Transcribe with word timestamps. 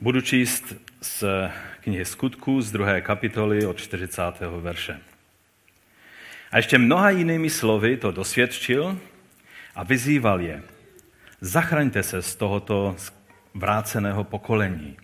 Budu 0.00 0.20
číst 0.20 0.74
z 1.00 1.24
knihy 1.80 2.04
Skutků 2.04 2.60
z 2.60 2.72
druhé 2.72 3.00
kapitoly 3.00 3.66
od 3.66 3.78
40. 3.78 4.22
verše. 4.60 5.00
A 6.50 6.56
ještě 6.56 6.78
mnoha 6.78 7.10
jinými 7.10 7.50
slovy 7.50 7.96
to 7.96 8.10
dosvědčil 8.10 8.98
a 9.74 9.82
vyzýval 9.82 10.40
je. 10.40 10.62
Zachraňte 11.40 12.02
se 12.02 12.22
z 12.22 12.36
tohoto 12.36 12.96
vráceného 13.54 14.24
pokolení. 14.24 14.96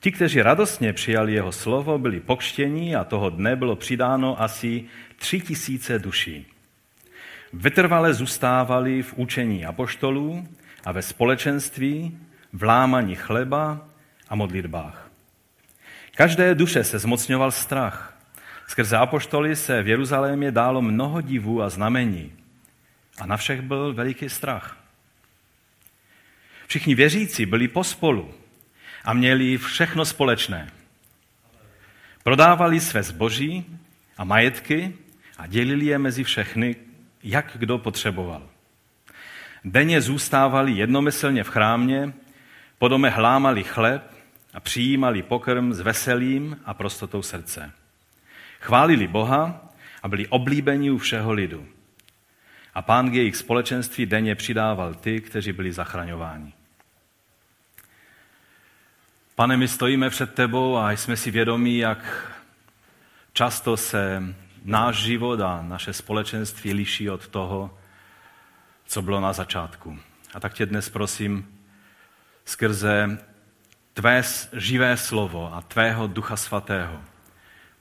Ti, 0.00 0.12
kteří 0.12 0.42
radostně 0.42 0.92
přijali 0.92 1.32
jeho 1.32 1.52
slovo, 1.52 1.98
byli 1.98 2.20
pokštění 2.20 2.96
a 2.96 3.04
toho 3.04 3.30
dne 3.30 3.56
bylo 3.56 3.76
přidáno 3.76 4.42
asi 4.42 4.84
tři 5.16 5.40
tisíce 5.40 5.98
duší. 5.98 6.46
Vytrvale 7.52 8.14
zůstávali 8.14 9.02
v 9.02 9.14
učení 9.16 9.66
apoštolů 9.66 10.48
a 10.84 10.92
ve 10.92 11.02
společenství, 11.02 12.18
v 12.52 12.62
lámaní 12.62 13.14
chleba 13.14 13.87
a 14.28 14.34
modlitbách. 14.34 15.10
Každé 16.14 16.54
duše 16.54 16.84
se 16.84 16.98
zmocňoval 16.98 17.50
strach. 17.50 18.18
Skrze 18.66 18.96
apoštoly 18.96 19.56
se 19.56 19.82
v 19.82 19.88
Jeruzalémě 19.88 20.50
dálo 20.50 20.82
mnoho 20.82 21.20
divů 21.20 21.62
a 21.62 21.68
znamení. 21.68 22.32
A 23.20 23.26
na 23.26 23.36
všech 23.36 23.60
byl 23.60 23.94
veliký 23.94 24.28
strach. 24.28 24.76
Všichni 26.66 26.94
věřící 26.94 27.46
byli 27.46 27.68
pospolu 27.68 28.34
a 29.04 29.12
měli 29.12 29.58
všechno 29.58 30.04
společné. 30.04 30.70
Prodávali 32.22 32.80
své 32.80 33.02
zboží 33.02 33.64
a 34.18 34.24
majetky 34.24 34.94
a 35.38 35.46
dělili 35.46 35.86
je 35.86 35.98
mezi 35.98 36.24
všechny, 36.24 36.76
jak 37.22 37.50
kdo 37.54 37.78
potřeboval. 37.78 38.42
Denně 39.64 40.00
zůstávali 40.00 40.72
jednomyslně 40.72 41.44
v 41.44 41.48
chrámě, 41.48 42.12
po 42.78 42.88
dome 42.88 43.10
hlámali 43.10 43.64
chleb 43.64 44.17
a 44.54 44.60
přijímali 44.60 45.22
pokrm 45.22 45.72
s 45.72 45.80
veselím 45.80 46.56
a 46.64 46.74
prostotou 46.74 47.22
srdce. 47.22 47.72
Chválili 48.60 49.06
Boha 49.06 49.72
a 50.02 50.08
byli 50.08 50.26
oblíbeni 50.26 50.90
u 50.90 50.98
všeho 50.98 51.32
lidu. 51.32 51.66
A 52.74 52.82
pán 52.82 53.10
k 53.10 53.14
jejich 53.14 53.36
společenství 53.36 54.06
denně 54.06 54.34
přidával 54.34 54.94
ty, 54.94 55.20
kteří 55.20 55.52
byli 55.52 55.72
zachraňováni. 55.72 56.52
Pane, 59.34 59.56
my 59.56 59.68
stojíme 59.68 60.10
před 60.10 60.34
tebou 60.34 60.76
a 60.76 60.92
jsme 60.92 61.16
si 61.16 61.30
vědomí, 61.30 61.78
jak 61.78 62.32
často 63.32 63.76
se 63.76 64.34
náš 64.64 64.96
život 64.96 65.40
a 65.40 65.62
naše 65.62 65.92
společenství 65.92 66.72
liší 66.72 67.10
od 67.10 67.28
toho, 67.28 67.78
co 68.86 69.02
bylo 69.02 69.20
na 69.20 69.32
začátku. 69.32 69.98
A 70.34 70.40
tak 70.40 70.54
tě 70.54 70.66
dnes 70.66 70.88
prosím, 70.88 71.60
skrze 72.44 73.18
tvé 73.98 74.22
živé 74.52 74.96
slovo 74.96 75.50
a 75.54 75.60
tvého 75.60 76.06
ducha 76.06 76.36
svatého, 76.36 77.02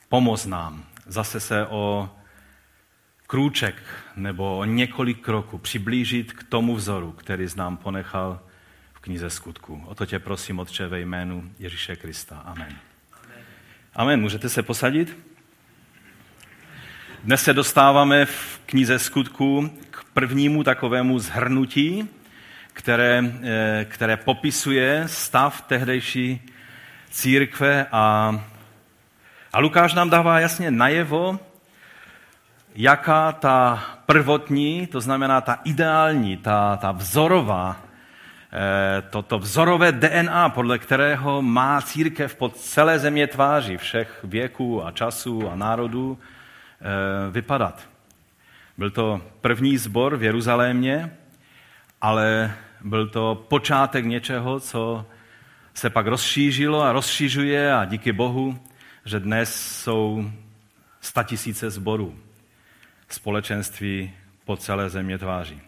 pomoz 0.10 0.46
nám 0.46 0.84
zase 1.06 1.40
se 1.40 1.66
o 1.66 2.10
krůček 3.28 3.76
nebo 4.16 4.58
o 4.58 4.66
několik 4.66 5.22
kroků 5.22 5.58
přiblížit 5.58 6.34
k 6.34 6.44
tomu 6.44 6.76
vzoru, 6.76 7.12
který 7.12 7.48
nám 7.56 7.78
ponechal 7.78 8.42
v 8.94 9.00
knize 9.00 9.30
skutku. 9.30 9.84
O 9.86 9.96
to 9.96 10.06
tě 10.06 10.20
prosím, 10.20 10.60
Otče, 10.60 10.88
ve 10.88 11.00
jménu 11.00 11.52
Ježíše 11.60 11.96
Krista. 11.96 12.38
Amen. 12.38 12.78
Amen. 13.14 13.46
Amen. 13.94 14.22
Můžete 14.22 14.50
se 14.50 14.64
posadit? 14.64 15.18
Dnes 17.24 17.44
se 17.44 17.54
dostáváme 17.54 18.26
v 18.26 18.62
knize 18.66 19.00
skutku 19.00 19.70
k 19.90 20.04
prvnímu 20.14 20.64
takovému 20.64 21.20
zhrnutí, 21.20 22.10
které, 22.78 23.24
eh, 23.44 23.86
které 23.90 24.18
popisuje 24.18 25.04
stav 25.06 25.62
tehdejší 25.62 26.42
církve 27.10 27.86
a, 27.92 28.36
a 29.54 29.60
Lukáš 29.60 29.94
nám 29.94 30.10
dává 30.10 30.40
jasně 30.40 30.72
najevo, 30.72 31.40
jaká 32.76 33.32
ta 33.32 33.84
prvotní, 34.06 34.88
to 34.88 35.02
znamená 35.02 35.42
ta 35.42 35.60
ideální, 35.64 36.38
ta, 36.38 36.78
ta 36.78 36.92
vzorová, 36.92 37.82
eh, 38.54 39.02
to, 39.10 39.22
to 39.22 39.40
vzorové 39.40 39.92
DNA, 39.92 40.50
podle 40.50 40.78
kterého 40.78 41.42
má 41.42 41.82
církev 41.82 42.36
po 42.36 42.50
celé 42.50 43.00
země 43.00 43.28
tváří 43.28 43.78
všech 43.78 44.20
věků 44.24 44.86
a 44.86 44.92
časů 44.92 45.50
a 45.50 45.56
národů 45.56 46.14
eh, 46.14 47.32
vypadat. 47.32 47.90
Byl 48.78 48.92
to 48.92 49.22
první 49.42 49.78
sbor 49.78 50.18
v 50.18 50.24
Jeruzalémě, 50.24 51.18
ale 52.02 52.54
byl 52.90 53.08
to 53.08 53.46
počátek 53.48 54.06
něčeho, 54.06 54.60
co 54.60 55.06
se 55.74 55.90
pak 55.90 56.08
rozšířilo 56.08 56.82
a 56.82 56.92
rozšířuje 56.92 57.74
a 57.74 57.86
díky 57.86 58.12
Bohu, 58.12 58.60
že 59.06 59.20
dnes 59.20 59.82
jsou 59.82 60.32
statisíce 61.02 61.70
zborů 61.70 62.16
společenství 63.10 64.12
po 64.46 64.58
celé 64.58 64.90
země 64.90 65.18
tváří. 65.18 65.62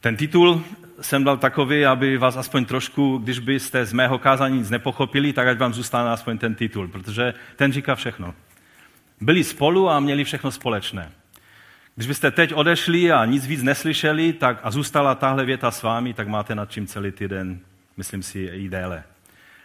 Ten 0.00 0.16
titul 0.16 0.64
jsem 1.00 1.24
dal 1.24 1.36
takový, 1.36 1.86
aby 1.86 2.18
vás 2.18 2.36
aspoň 2.36 2.64
trošku, 2.64 3.18
když 3.18 3.38
byste 3.38 3.84
z 3.84 3.92
mého 3.92 4.18
kázání 4.18 4.58
nic 4.58 4.70
nepochopili, 4.70 5.32
tak 5.32 5.48
ať 5.48 5.58
vám 5.58 5.74
zůstane 5.74 6.10
aspoň 6.10 6.38
ten 6.38 6.54
titul, 6.54 6.88
protože 6.88 7.34
ten 7.56 7.72
říká 7.72 7.94
všechno. 7.94 8.34
Byli 9.20 9.44
spolu 9.44 9.90
a 9.90 10.00
měli 10.00 10.24
všechno 10.24 10.50
společné. 10.50 11.12
Když 11.96 12.08
byste 12.08 12.30
teď 12.30 12.54
odešli 12.54 13.12
a 13.12 13.24
nic 13.24 13.46
víc 13.46 13.62
neslyšeli 13.62 14.32
tak 14.32 14.60
a 14.62 14.70
zůstala 14.70 15.14
tahle 15.14 15.44
věta 15.44 15.70
s 15.70 15.82
vámi, 15.82 16.14
tak 16.14 16.28
máte 16.28 16.54
nad 16.54 16.70
čím 16.70 16.86
celý 16.86 17.12
týden, 17.12 17.60
myslím 17.96 18.22
si, 18.22 18.38
i 18.38 18.68
déle. 18.68 19.04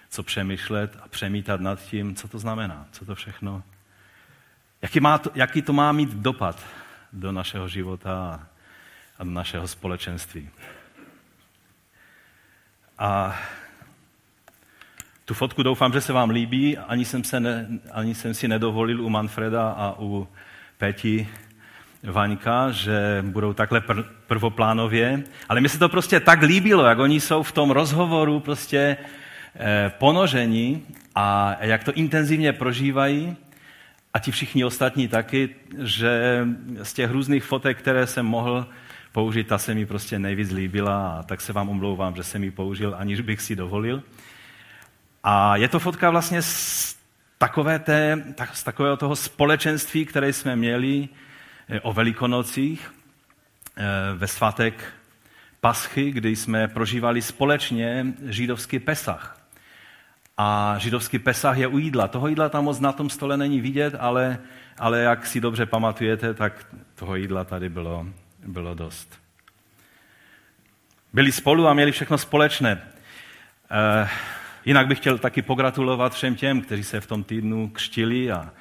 Co 0.10 0.24
přemýšlet 0.24 0.98
a 1.04 1.08
přemítat 1.08 1.62
nad 1.62 1.82
tím, 1.82 2.16
co 2.16 2.28
to 2.28 2.40
znamená, 2.40 2.86
co 2.92 3.06
to 3.06 3.16
všechno, 3.16 3.64
jaký, 4.82 5.00
má 5.00 5.18
to, 5.18 5.32
jaký 5.36 5.62
to 5.62 5.74
má 5.74 5.92
mít 5.92 6.10
dopad 6.10 6.66
do 7.14 7.32
našeho 7.32 7.68
života 7.68 8.48
a 9.20 9.24
do 9.24 9.32
našeho 9.32 9.68
společenství. 9.68 10.50
A 12.98 13.40
tu 15.26 15.34
fotku 15.34 15.64
doufám, 15.64 15.94
že 15.94 16.02
se 16.02 16.14
vám 16.14 16.30
líbí. 16.30 16.78
Ani 16.78 17.06
jsem, 17.06 17.24
se 17.24 17.40
ne, 17.40 17.68
ani 17.92 18.16
jsem 18.16 18.34
si 18.34 18.48
nedovolil 18.48 19.02
u 19.02 19.10
Manfreda 19.10 19.72
a 19.72 19.96
u 20.00 20.28
Peti 20.78 21.30
Vaňka, 22.04 22.72
že 22.72 23.24
budou 23.28 23.54
takhle 23.54 23.80
pr- 23.80 24.06
prvoplánově, 24.28 25.24
ale 25.50 25.62
mi 25.62 25.70
se 25.70 25.80
to 25.80 25.90
prostě 25.90 26.20
tak 26.20 26.42
líbilo, 26.42 26.86
jak 26.86 27.00
oni 27.00 27.20
jsou 27.20 27.44
v 27.44 27.52
tom 27.52 27.72
rozhovoru 27.72 28.40
prostě 28.40 28.98
eh, 29.56 29.92
ponožení 29.98 30.86
a 31.16 31.58
jak 31.60 31.84
to 31.84 31.94
intenzivně 31.94 32.54
prožívají 32.54 33.36
a 34.14 34.20
ti 34.20 34.32
všichni 34.32 34.66
ostatní 34.66 35.08
taky, 35.08 35.50
že 35.84 36.46
z 36.84 36.94
těch 36.94 37.12
různých 37.12 37.44
fotek, 37.44 37.78
které 37.78 38.08
jsem 38.08 38.26
mohl 38.26 38.68
použít, 39.12 39.48
ta 39.48 39.58
se 39.58 39.74
mi 39.74 39.86
prostě 39.86 40.20
nejvíc 40.20 40.52
líbila 40.52 41.20
a 41.20 41.24
tak 41.24 41.42
se 41.42 41.54
vám 41.54 41.70
omlouvám, 41.70 42.16
že 42.16 42.24
jsem 42.24 42.44
ji 42.44 42.52
použil, 42.52 42.96
aniž 42.98 43.22
bych 43.22 43.42
si 43.42 43.56
dovolil. 43.56 44.04
A 45.24 45.58
je 45.58 45.68
to 45.68 45.80
fotka 45.80 46.10
vlastně 46.10 46.42
z, 46.42 46.96
takové 47.38 47.80
té, 47.80 48.24
tak, 48.36 48.56
z 48.58 48.64
takového 48.64 48.98
toho 48.98 49.16
společenství, 49.16 50.06
které 50.06 50.34
jsme 50.34 50.56
měli 50.56 51.10
o 51.80 51.94
Velikonocích 51.94 52.94
eh, 53.78 53.84
ve 54.16 54.28
svatek 54.28 54.94
Paschy, 55.62 56.12
kdy 56.12 56.36
jsme 56.36 56.68
prožívali 56.68 57.22
společně 57.22 58.06
židovský 58.26 58.80
Pesach. 58.80 59.42
A 60.38 60.76
židovský 60.78 61.20
Pesach 61.20 61.58
je 61.58 61.68
u 61.68 61.78
jídla. 61.78 62.08
Toho 62.08 62.28
jídla 62.28 62.50
tam 62.50 62.64
moc 62.64 62.80
na 62.80 62.92
tom 62.92 63.10
stole 63.10 63.38
není 63.38 63.62
vidět, 63.62 63.96
ale, 64.00 64.40
ale 64.78 65.00
jak 65.00 65.26
si 65.28 65.42
dobře 65.42 65.66
pamatujete, 65.66 66.34
tak 66.34 66.66
toho 66.96 67.16
jídla 67.16 67.44
tady 67.44 67.70
bylo, 67.70 68.06
bylo 68.48 68.76
dost. 68.76 69.22
Byli 71.14 71.32
spolu 71.32 71.68
a 71.68 71.74
měli 71.74 71.92
všechno 71.92 72.18
společné. 72.18 72.72
E, 72.72 74.10
jinak 74.66 74.88
bych 74.88 74.98
chtěl 74.98 75.18
taky 75.18 75.42
pogratulovat 75.42 76.14
všem 76.14 76.36
těm, 76.36 76.62
kteří 76.62 76.84
se 76.84 77.02
v 77.02 77.08
tom 77.08 77.24
týdnu 77.24 77.70
křtili 77.70 78.32
a, 78.32 78.52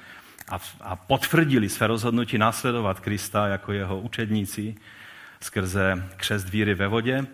a, 0.51 0.59
a 0.81 0.95
potvrdili 0.95 1.69
své 1.69 1.87
rozhodnutí 1.87 2.37
následovat 2.37 2.99
Krista 2.99 3.47
jako 3.47 3.71
jeho 3.71 3.99
učedníci 3.99 4.75
skrze 5.41 6.09
křest 6.17 6.49
víry 6.49 6.73
ve 6.73 6.87
vodě. 6.87 7.25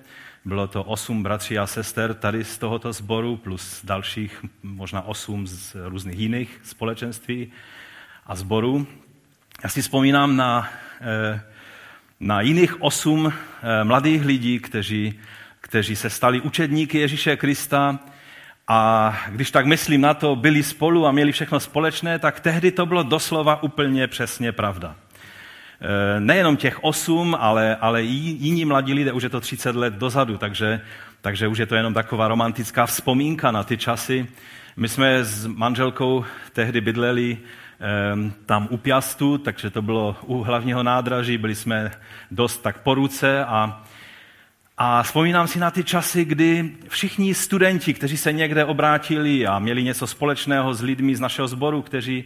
Bylo 0.46 0.68
to 0.68 0.84
osm 0.84 1.24
bratří 1.24 1.58
a 1.58 1.68
sester 1.68 2.14
tady 2.14 2.44
z 2.44 2.58
tohoto 2.58 2.94
sboru, 2.94 3.38
plus 3.38 3.82
dalších 3.84 4.46
možná 4.64 5.02
osm 5.02 5.48
z 5.48 5.76
různých 5.86 6.20
jiných 6.20 6.60
společenství 6.64 7.52
a 8.26 8.36
sborů. 8.36 8.88
Já 9.64 9.70
si 9.70 9.82
vzpomínám 9.82 10.36
na, 10.36 10.70
eh, 11.02 11.42
na 12.20 12.42
jiných 12.42 12.82
osm 12.82 13.34
eh, 13.34 13.84
mladých 13.84 14.26
lidí, 14.26 14.60
kteří, 14.60 15.20
kteří 15.62 15.96
se 15.96 16.10
stali 16.10 16.42
učedníky 16.42 17.00
Ježíše 17.00 17.38
Krista, 17.38 18.00
a 18.68 19.14
když 19.30 19.52
tak 19.52 19.66
myslím 19.66 20.02
na 20.02 20.14
to, 20.14 20.36
byli 20.36 20.64
spolu 20.64 21.08
a 21.08 21.12
měli 21.12 21.32
všechno 21.32 21.60
společné, 21.60 22.20
tak 22.20 22.40
tehdy 22.40 22.72
to 22.72 22.86
bylo 22.86 23.04
doslova 23.04 23.64
úplně 23.64 24.08
přesně 24.08 24.52
pravda. 24.52 24.96
E, 25.82 26.20
nejenom 26.20 26.58
těch 26.58 26.84
osm, 26.84 27.36
ale, 27.40 27.76
ale 27.76 28.04
i 28.04 28.08
jiní 28.40 28.66
mladí 28.66 28.94
lidé, 28.94 29.12
už 29.12 29.24
je 29.24 29.30
to 29.30 29.42
30 29.42 29.76
let 29.76 29.94
dozadu, 29.94 30.38
takže 30.38 30.82
takže 31.22 31.48
už 31.48 31.58
je 31.58 31.66
to 31.66 31.76
jenom 31.76 31.94
taková 31.94 32.28
romantická 32.28 32.86
vzpomínka 32.86 33.52
na 33.52 33.64
ty 33.64 33.78
časy. 33.78 34.28
My 34.78 34.90
jsme 34.90 35.24
s 35.24 35.46
manželkou 35.46 36.26
tehdy 36.54 36.82
bydleli 36.82 37.38
Ehm, 37.80 38.34
tam 38.46 38.68
u 38.72 38.78
Piastu, 38.78 39.38
takže 39.38 39.70
to 39.70 39.82
bylo 39.82 40.16
u 40.26 40.44
hlavního 40.44 40.84
nádraží, 40.84 41.38
byli 41.38 41.56
jsme 41.56 41.92
dost 42.32 42.58
tak 42.58 42.78
po 42.82 42.94
ruce 42.96 43.46
a, 43.46 43.84
a 44.80 45.04
vzpomínám 45.04 45.48
si 45.48 45.60
na 45.60 45.72
ty 45.72 45.84
časy, 45.84 46.26
kdy 46.26 46.72
všichni 46.88 47.34
studenti, 47.34 47.94
kteří 47.94 48.18
se 48.18 48.34
někde 48.34 48.66
obrátili 48.66 49.48
a 49.48 49.60
měli 49.60 49.84
něco 49.84 50.08
společného 50.08 50.74
s 50.74 50.82
lidmi 50.82 51.16
z 51.16 51.20
našeho 51.20 51.48
sboru, 51.48 51.82
kteří, 51.82 52.24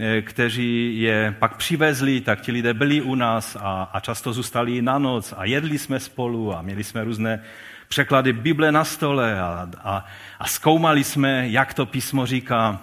eh, 0.00 0.22
kteří 0.22 1.00
je 1.00 1.36
pak 1.38 1.56
přivezli, 1.56 2.20
tak 2.20 2.40
ti 2.40 2.52
lidé 2.52 2.74
byli 2.74 3.00
u 3.00 3.14
nás 3.14 3.56
a, 3.60 3.90
a 3.92 4.00
často 4.00 4.32
zůstali 4.32 4.82
na 4.82 4.98
noc 4.98 5.34
a 5.36 5.44
jedli 5.44 5.78
jsme 5.78 6.00
spolu 6.00 6.56
a 6.56 6.62
měli 6.62 6.84
jsme 6.84 7.04
různé 7.04 7.42
překlady 7.88 8.32
Bible 8.32 8.72
na 8.72 8.84
stole 8.84 9.40
a, 9.40 9.68
a, 9.84 10.04
a 10.38 10.46
zkoumali 10.46 11.04
jsme, 11.04 11.48
jak 11.48 11.74
to 11.74 11.86
písmo 11.86 12.26
říká. 12.26 12.80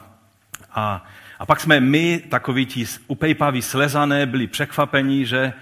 A, 0.71 1.05
a 1.39 1.45
pak 1.45 1.59
jsme 1.59 1.79
my, 1.79 2.23
takoví 2.29 2.65
ti 2.65 2.85
upejpaví 3.07 3.61
slezané, 3.61 4.25
byli 4.25 4.47
překvapení, 4.47 5.25
že, 5.25 5.53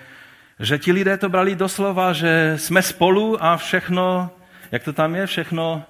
že 0.60 0.78
ti 0.78 0.92
lidé 0.92 1.18
to 1.18 1.30
brali 1.30 1.56
doslova, 1.56 2.14
že 2.14 2.54
jsme 2.58 2.82
spolu 2.82 3.44
a 3.44 3.58
všechno, 3.58 4.30
jak 4.72 4.84
to 4.84 4.94
tam 4.94 5.16
je, 5.16 5.26
všechno, 5.26 5.84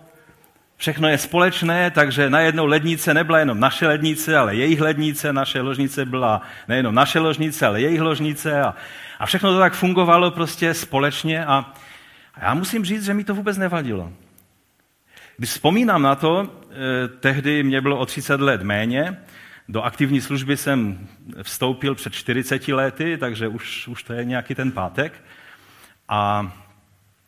všechno 0.78 1.10
je 1.10 1.18
společné, 1.18 1.92
takže 1.92 2.30
najednou 2.30 2.66
lednice 2.66 3.14
nebyla 3.14 3.40
jenom 3.40 3.60
naše 3.60 3.88
lednice, 3.88 4.38
ale 4.38 4.56
jejich 4.56 4.82
lednice, 4.82 5.34
naše 5.34 5.62
ložnice 5.62 6.06
byla 6.06 6.42
nejenom 6.68 6.96
naše 6.96 7.20
ložnice, 7.20 7.66
ale 7.66 7.82
jejich 7.82 8.02
ložnice 8.02 8.62
a, 8.62 8.76
a 9.20 9.26
všechno 9.26 9.54
to 9.54 9.60
tak 9.60 9.74
fungovalo 9.74 10.32
prostě 10.32 10.74
společně 10.74 11.46
a, 11.46 11.74
a 12.36 12.46
já 12.46 12.54
musím 12.54 12.86
říct, 12.86 13.06
že 13.06 13.14
mi 13.14 13.24
to 13.24 13.36
vůbec 13.36 13.58
nevadilo. 13.58 14.12
Když 15.38 15.50
vzpomínám 15.50 16.02
na 16.02 16.16
to, 16.16 16.48
eh, 16.48 17.08
tehdy 17.08 17.64
mě 17.64 17.82
bylo 17.82 17.98
o 17.98 18.06
30 18.06 18.42
let 18.42 18.62
méně, 18.62 19.18
do 19.70 19.82
aktivní 19.82 20.22
služby 20.22 20.58
jsem 20.58 21.08
vstoupil 21.44 21.96
před 21.96 22.14
40 22.14 22.68
lety, 22.68 23.18
takže 23.18 23.48
už, 23.48 23.88
už 23.88 24.04
to 24.04 24.14
je 24.14 24.26
nějaký 24.26 24.56
ten 24.56 24.72
pátek. 24.72 25.24
A, 26.08 26.52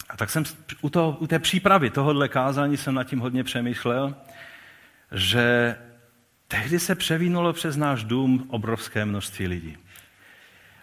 a 0.10 0.18
tak 0.18 0.30
jsem 0.30 0.44
u, 0.82 0.90
to, 0.90 1.18
u 1.20 1.28
té 1.28 1.40
přípravy 1.40 1.90
tohohle 1.90 2.30
kázání 2.30 2.78
jsem 2.78 2.96
nad 2.96 3.04
tím 3.04 3.20
hodně 3.20 3.44
přemýšlel, 3.44 4.16
že 5.12 5.76
tehdy 6.48 6.80
se 6.80 6.96
převinulo 6.96 7.54
přes 7.54 7.78
náš 7.78 8.04
dům 8.04 8.46
obrovské 8.50 9.06
množství 9.06 9.48
lidí. 9.48 9.78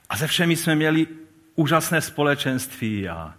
A 0.08 0.16
ze 0.16 0.26
všemi 0.26 0.56
jsme 0.56 0.74
měli 0.74 1.06
úžasné 1.54 2.00
společenství 2.00 3.08
a, 3.08 3.34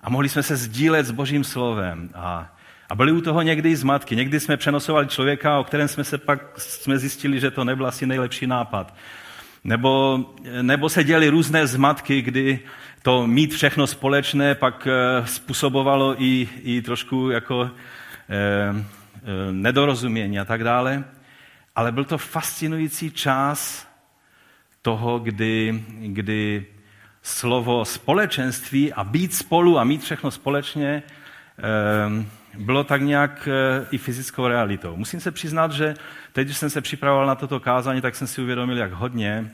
a 0.00 0.10
mohli 0.10 0.28
jsme 0.28 0.42
se 0.42 0.56
sdílet 0.56 1.06
s 1.06 1.10
Božím 1.10 1.44
slovem. 1.44 2.10
A, 2.14 2.56
a 2.92 2.94
byli 2.94 3.12
u 3.12 3.20
toho 3.20 3.42
někdy 3.42 3.70
i 3.70 3.76
zmatky. 3.76 4.16
Někdy 4.16 4.40
jsme 4.40 4.56
přenosovali 4.56 5.06
člověka, 5.06 5.58
o 5.58 5.64
kterém 5.64 5.88
jsme 5.88 6.04
se 6.04 6.18
pak 6.18 6.60
jsme 6.60 6.98
zjistili, 6.98 7.40
že 7.40 7.50
to 7.50 7.64
nebyl 7.64 7.86
asi 7.86 8.06
nejlepší 8.06 8.46
nápad. 8.46 8.94
Nebo, 9.64 10.20
nebo 10.62 10.88
se 10.88 11.04
děly 11.04 11.28
různé 11.28 11.66
zmatky, 11.66 12.22
kdy 12.22 12.60
to 13.02 13.26
mít 13.26 13.54
všechno 13.54 13.86
společné 13.86 14.54
pak 14.54 14.86
eh, 14.86 15.26
způsobovalo 15.26 16.22
i, 16.22 16.48
i 16.62 16.82
trošku 16.82 17.30
jako 17.30 17.62
eh, 17.64 17.70
eh, 18.28 19.52
nedorozumění 19.52 20.40
a 20.40 20.44
tak 20.44 20.64
dále. 20.64 21.04
Ale 21.76 21.92
byl 21.92 22.04
to 22.04 22.18
fascinující 22.18 23.10
čas 23.10 23.88
toho, 24.82 25.18
kdy, 25.18 25.84
kdy 25.98 26.66
slovo 27.22 27.84
společenství 27.84 28.92
a 28.92 29.04
být 29.04 29.34
spolu 29.34 29.78
a 29.78 29.84
mít 29.84 30.02
všechno 30.02 30.30
společně 30.30 31.02
bylo 32.58 32.84
tak 32.84 33.02
nějak 33.02 33.48
eh, 33.48 33.86
i 33.90 33.98
fyzickou 33.98 34.48
realitou. 34.48 34.96
Musím 34.96 35.20
se 35.20 35.30
přiznat, 35.30 35.72
že 35.72 35.94
teď, 36.32 36.46
když 36.46 36.56
jsem 36.56 36.70
se 36.70 36.80
připravoval 36.80 37.26
na 37.26 37.34
toto 37.34 37.60
kázání, 37.60 38.00
tak 38.00 38.16
jsem 38.16 38.26
si 38.26 38.42
uvědomil, 38.42 38.76
jak 38.76 38.92
hodně. 38.92 39.50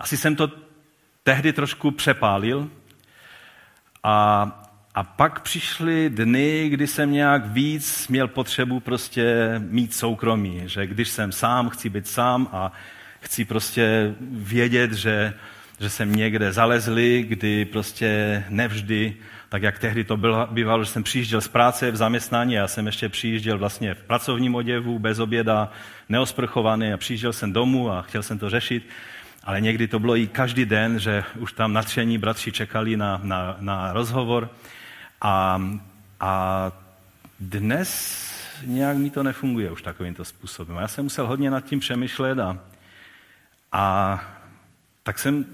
Asi 0.00 0.16
jsem 0.16 0.36
to 0.36 0.50
tehdy 1.22 1.52
trošku 1.52 1.90
přepálil. 1.90 2.70
A, 4.02 4.42
a 4.94 5.04
pak 5.04 5.40
přišly 5.40 6.10
dny, 6.10 6.68
kdy 6.68 6.86
jsem 6.86 7.12
nějak 7.12 7.46
víc 7.46 8.08
měl 8.08 8.28
potřebu 8.28 8.80
prostě 8.80 9.54
mít 9.58 9.94
soukromí. 9.94 10.62
Že 10.66 10.86
když 10.86 11.08
jsem 11.08 11.32
sám, 11.32 11.70
chci 11.70 11.88
být 11.88 12.08
sám 12.08 12.48
a 12.52 12.72
chci 13.20 13.44
prostě 13.44 14.14
vědět, 14.30 14.92
že, 14.92 15.34
že 15.80 15.90
jsem 15.90 16.14
někde 16.14 16.52
zalezli, 16.52 17.22
kdy 17.28 17.64
prostě 17.64 18.44
nevždy 18.48 19.16
tak 19.52 19.62
jak 19.62 19.78
tehdy 19.78 20.04
to 20.04 20.16
bylo, 20.16 20.48
bývalo, 20.50 20.84
že 20.84 20.90
jsem 20.90 21.02
přijížděl 21.02 21.40
z 21.40 21.48
práce 21.48 21.90
v 21.90 21.96
zaměstnání, 21.96 22.52
já 22.52 22.68
jsem 22.68 22.86
ještě 22.86 23.08
přijížděl 23.08 23.58
vlastně 23.58 23.94
v 23.94 24.02
pracovním 24.02 24.54
oděvu, 24.54 24.98
bez 24.98 25.18
oběda, 25.18 25.70
neosprchovaný 26.08 26.92
a 26.92 26.96
přijížděl 26.96 27.32
jsem 27.32 27.52
domů 27.52 27.90
a 27.90 28.02
chtěl 28.02 28.22
jsem 28.22 28.38
to 28.38 28.50
řešit. 28.50 28.88
Ale 29.44 29.60
někdy 29.60 29.88
to 29.88 29.98
bylo 29.98 30.16
i 30.16 30.26
každý 30.26 30.64
den, 30.64 30.98
že 30.98 31.24
už 31.38 31.52
tam 31.52 31.72
natření 31.72 32.18
bratři 32.18 32.52
čekali 32.52 32.96
na, 32.96 33.20
na, 33.22 33.56
na 33.60 33.92
rozhovor. 33.92 34.50
A, 35.20 35.62
a 36.20 36.72
dnes 37.40 38.32
nějak 38.64 38.96
mi 38.96 39.10
to 39.10 39.22
nefunguje 39.22 39.70
už 39.70 39.82
takovýmto 39.82 40.24
způsobem. 40.24 40.76
Já 40.76 40.88
jsem 40.88 41.04
musel 41.04 41.26
hodně 41.26 41.50
nad 41.50 41.64
tím 41.64 41.80
přemýšlet 41.80 42.38
a, 42.38 42.58
a 43.72 44.24
tak 45.02 45.18
jsem 45.18 45.44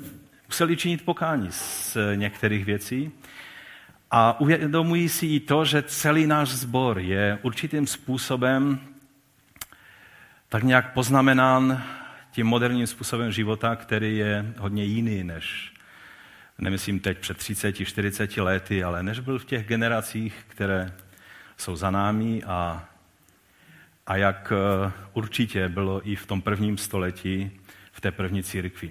musel 0.47 0.75
činit 0.75 1.05
pokání 1.05 1.49
z 1.53 1.97
některých 2.15 2.65
věcí. 2.65 3.13
A 4.11 4.41
uvědomují 4.41 5.09
si 5.09 5.27
i 5.27 5.41
to, 5.41 5.65
že 5.65 5.83
celý 5.83 6.27
náš 6.27 6.49
sbor 6.49 6.99
je 6.99 7.39
určitým 7.43 7.87
způsobem 7.87 8.81
tak 10.49 10.63
nějak 10.63 10.93
poznamenán 10.93 11.83
tím 12.31 12.47
moderním 12.47 12.87
způsobem 12.87 13.33
života, 13.33 13.77
který 13.77 14.17
je 14.17 14.53
hodně 14.59 14.85
jiný 14.85 15.25
než, 15.25 15.73
nemyslím 16.59 17.01
teď 17.01 17.19
před 17.19 17.37
30, 17.37 17.73
40 17.73 18.37
lety, 18.37 18.85
ale 18.85 19.03
než 19.03 19.21
byl 19.21 19.39
v 19.39 19.45
těch 19.45 19.67
generacích, 19.67 20.35
které 20.49 20.93
jsou 21.57 21.77
za 21.77 21.91
námi 21.91 22.43
a, 22.47 22.89
a 24.07 24.17
jak 24.17 24.53
eh, 24.53 24.93
určitě 25.13 25.69
bylo 25.69 26.11
i 26.11 26.17
v 26.17 26.27
tom 26.27 26.43
prvním 26.43 26.79
století 26.79 27.51
v 27.93 28.01
té 28.01 28.11
první 28.13 28.43
církvi. 28.43 28.91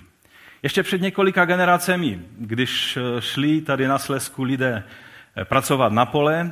Ještě 0.64 0.84
před 0.84 1.02
několika 1.02 1.46
generacemi, 1.46 2.22
když 2.38 2.98
eh, 2.98 3.22
šli 3.22 3.62
tady 3.62 3.88
na 3.88 4.00
Slesku 4.00 4.44
lidé 4.44 4.84
pracovat 5.46 5.94
na 5.94 6.06
pole, 6.06 6.52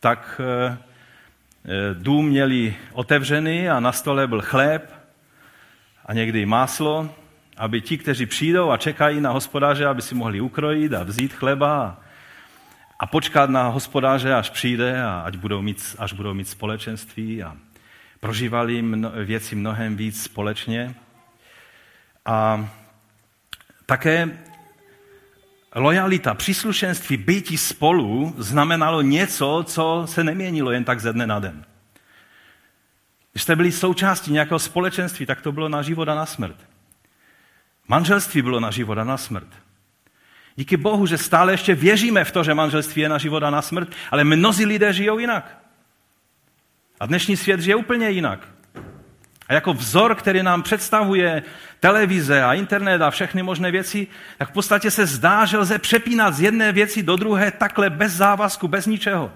tak 0.00 0.40
eh, 0.40 0.76
eh, 1.64 1.94
dům 1.94 2.26
měli 2.26 2.76
otevřený 2.92 3.68
a 3.68 3.80
na 3.80 3.92
stole 3.92 4.26
byl 4.26 4.40
chléb 4.40 4.94
a 6.06 6.12
někdy 6.12 6.46
máslo, 6.46 7.10
aby 7.56 7.80
ti, 7.80 7.98
kteří 7.98 8.26
přijdou 8.26 8.70
a 8.70 8.76
čekají 8.76 9.20
na 9.20 9.30
hospodáře, 9.30 9.86
aby 9.86 10.02
si 10.02 10.14
mohli 10.14 10.40
ukrojit 10.40 10.94
a 10.94 11.02
vzít 11.02 11.32
chleba 11.32 12.00
a 12.98 13.06
počkat 13.06 13.50
na 13.50 13.68
hospodáře, 13.68 14.34
až 14.34 14.50
přijde 14.50 15.02
a 15.02 15.20
ať 15.20 15.36
budou 15.36 15.62
mít, 15.62 15.96
až 15.98 16.12
budou 16.12 16.34
mít 16.34 16.48
společenství 16.48 17.42
a 17.42 17.56
prožívali 18.20 18.82
mno, 18.82 19.10
věci 19.24 19.54
mnohem 19.54 19.96
víc 19.96 20.22
společně. 20.22 20.94
A 22.26 22.68
také 23.86 24.38
Lojalita, 25.74 26.34
příslušenství, 26.34 27.16
bytí 27.16 27.58
spolu 27.58 28.34
znamenalo 28.38 29.02
něco, 29.02 29.64
co 29.66 30.02
se 30.06 30.24
neměnilo 30.24 30.70
jen 30.70 30.84
tak 30.84 31.00
ze 31.00 31.12
dne 31.12 31.26
na 31.26 31.38
den. 31.38 31.64
Když 33.32 33.42
jste 33.42 33.56
byli 33.56 33.72
součástí 33.72 34.32
nějakého 34.32 34.58
společenství, 34.58 35.26
tak 35.26 35.40
to 35.40 35.52
bylo 35.52 35.68
na 35.68 35.82
život 35.82 36.08
a 36.08 36.14
na 36.14 36.26
smrt. 36.26 36.56
Manželství 37.88 38.42
bylo 38.42 38.60
na 38.60 38.70
život 38.70 38.98
a 38.98 39.04
na 39.04 39.16
smrt. 39.16 39.48
Díky 40.56 40.76
Bohu, 40.76 41.06
že 41.06 41.18
stále 41.18 41.52
ještě 41.52 41.74
věříme 41.74 42.24
v 42.24 42.32
to, 42.32 42.44
že 42.44 42.54
manželství 42.54 43.02
je 43.02 43.08
na 43.08 43.18
život 43.18 43.42
a 43.42 43.50
na 43.50 43.62
smrt, 43.62 43.88
ale 44.10 44.24
mnozí 44.24 44.66
lidé 44.66 44.92
žijou 44.92 45.18
jinak. 45.18 45.58
A 47.00 47.06
dnešní 47.06 47.36
svět 47.36 47.60
žije 47.60 47.76
úplně 47.76 48.10
jinak. 48.10 48.53
A 49.48 49.54
jako 49.54 49.72
vzor, 49.72 50.14
který 50.14 50.42
nám 50.42 50.62
představuje 50.62 51.42
televize 51.80 52.42
a 52.42 52.54
internet 52.54 53.02
a 53.02 53.10
všechny 53.10 53.42
možné 53.42 53.70
věci, 53.70 54.06
tak 54.38 54.50
v 54.50 54.52
podstatě 54.52 54.90
se 54.90 55.06
zdá, 55.06 55.44
že 55.44 55.58
lze 55.58 55.78
přepínat 55.78 56.34
z 56.34 56.40
jedné 56.40 56.72
věci 56.72 57.02
do 57.02 57.16
druhé 57.16 57.50
takhle 57.50 57.90
bez 57.90 58.12
závazku, 58.12 58.68
bez 58.68 58.86
ničeho. 58.86 59.32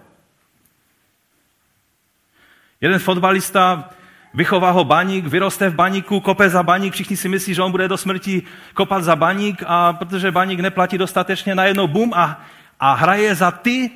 Jeden 2.81 2.99
fotbalista 2.99 3.91
vychová 4.35 4.71
ho 4.71 4.85
baník, 4.85 5.27
vyroste 5.27 5.69
v 5.69 5.75
baníku, 5.75 6.21
kope 6.21 6.49
za 6.49 6.63
baník, 6.63 6.95
všichni 6.95 7.17
si 7.17 7.29
myslí, 7.29 7.55
že 7.55 7.63
on 7.63 7.71
bude 7.71 7.89
do 7.89 7.97
smrti 7.97 8.43
kopat 8.75 9.05
za 9.05 9.17
baník 9.17 9.63
a 9.67 9.93
protože 9.93 10.31
baník 10.31 10.61
neplatí 10.61 10.99
dostatečně, 10.99 11.55
najednou 11.55 11.87
bum 11.87 12.13
a, 12.15 12.41
a 12.81 12.95
hraje 12.95 13.35
za 13.35 13.51
ty, 13.51 13.91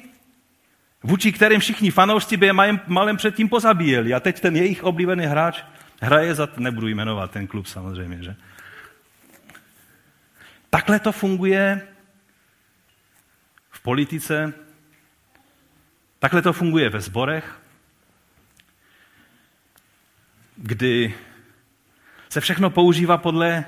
vůči 1.03 1.33
kterým 1.33 1.61
všichni 1.61 1.91
fanoušci 1.91 2.37
by 2.37 2.47
je 2.47 2.53
malem 2.87 3.17
předtím 3.17 3.49
pozabíjeli. 3.49 4.15
A 4.15 4.21
teď 4.21 4.41
ten 4.41 4.57
jejich 4.57 4.85
oblíbený 4.85 5.27
hráč 5.27 5.63
Hraje 6.03 6.35
za, 6.35 6.49
nebudu 6.57 6.89
jmenovat 6.89 7.31
ten 7.31 7.47
klub 7.47 7.67
samozřejmě, 7.67 8.23
že? 8.23 8.37
Takhle 10.71 11.01
to 11.01 11.13
funguje 11.13 11.89
v 13.71 13.81
politice, 13.81 14.53
Takhle 16.23 16.43
to 16.43 16.53
funguje 16.53 16.91
ve 16.91 17.01
sborech, 17.01 17.61
kdy 20.57 21.15
se 22.29 22.41
všechno 22.41 22.71
používá 22.71 23.17
podle, 23.17 23.65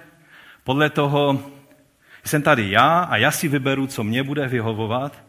podle 0.64 0.91
toho, 0.91 1.50
jsem 2.25 2.43
tady 2.43 2.71
já 2.71 2.99
a 2.99 3.17
já 3.17 3.31
si 3.31 3.49
vyberu, 3.49 3.87
co 3.87 4.05
mě 4.05 4.23
bude 4.23 4.49
vyhovovat, 4.49 5.25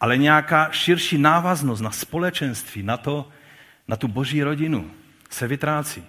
ale 0.00 0.18
nějaká 0.18 0.68
širší 0.70 1.18
návaznost 1.18 1.80
na 1.80 1.90
společenství, 1.90 2.82
na, 2.82 2.96
to, 2.96 3.28
na 3.88 3.96
tu 3.96 4.08
boží 4.08 4.42
rodinu 4.42 4.90
se 5.34 5.48
vytrácí. 5.48 6.04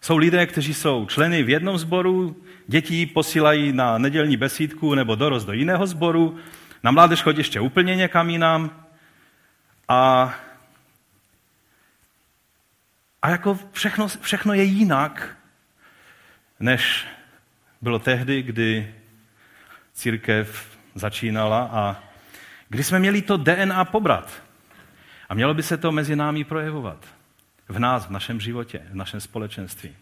Jsou 0.00 0.16
lidé, 0.16 0.46
kteří 0.46 0.74
jsou 0.74 1.06
členy 1.06 1.42
v 1.42 1.48
jednom 1.48 1.78
sboru, 1.78 2.42
děti 2.66 3.06
posílají 3.06 3.72
na 3.72 3.98
nedělní 3.98 4.36
besídku 4.36 4.94
nebo 4.94 5.14
dorost 5.14 5.44
do 5.44 5.52
jiného 5.52 5.86
sboru, 5.86 6.38
na 6.82 6.90
mládež 6.90 7.22
chodí 7.22 7.38
ještě 7.38 7.60
úplně 7.60 7.96
někam 7.96 8.30
jinam 8.30 8.86
a, 9.88 10.34
a 13.22 13.30
jako 13.30 13.58
všechno, 13.72 14.08
všechno 14.08 14.54
je 14.54 14.62
jinak, 14.62 15.36
než 16.60 17.06
bylo 17.80 17.98
tehdy, 17.98 18.42
kdy 18.42 18.94
církev 19.92 20.78
začínala 20.94 21.70
a 21.72 22.02
kdy 22.68 22.84
jsme 22.84 22.98
měli 22.98 23.22
to 23.22 23.36
DNA 23.36 23.84
pobrat. 23.84 24.42
A 25.28 25.34
mělo 25.34 25.54
by 25.54 25.62
se 25.62 25.76
to 25.76 25.92
mezi 25.92 26.16
námi 26.16 26.44
projevovat. 26.44 27.15
V 27.68 27.78
nás, 27.78 28.06
v 28.06 28.10
našem 28.10 28.40
životě, 28.40 28.82
v 28.90 28.94
našem 28.94 29.20
společenství. 29.20 29.96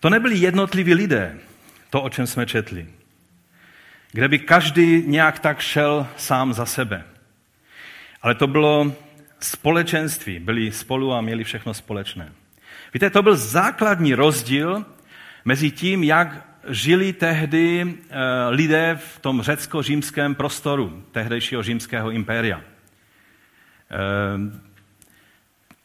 To 0.00 0.10
nebyli 0.10 0.38
jednotliví 0.38 0.94
lidé, 0.94 1.38
to, 1.90 2.02
o 2.02 2.08
čem 2.08 2.26
jsme 2.26 2.46
četli, 2.46 2.88
kde 4.12 4.28
by 4.28 4.38
každý 4.38 5.02
nějak 5.06 5.38
tak 5.38 5.60
šel 5.60 6.06
sám 6.16 6.52
za 6.52 6.66
sebe. 6.66 7.04
Ale 8.22 8.34
to 8.34 8.46
bylo 8.46 8.96
společenství, 9.40 10.38
byli 10.38 10.72
spolu 10.72 11.14
a 11.14 11.20
měli 11.20 11.44
všechno 11.44 11.74
společné. 11.74 12.32
Víte, 12.94 13.10
to 13.10 13.22
byl 13.22 13.36
základní 13.36 14.14
rozdíl 14.14 14.84
mezi 15.44 15.70
tím, 15.70 16.04
jak 16.04 16.49
žili 16.70 17.12
tehdy 17.12 17.96
eh, 18.10 18.16
lidé 18.48 18.98
v 19.00 19.18
tom 19.18 19.42
řecko-římském 19.42 20.34
prostoru 20.34 21.02
tehdejšího 21.12 21.62
římského 21.62 22.10
impéria. 22.10 22.60
Eh, 22.60 22.64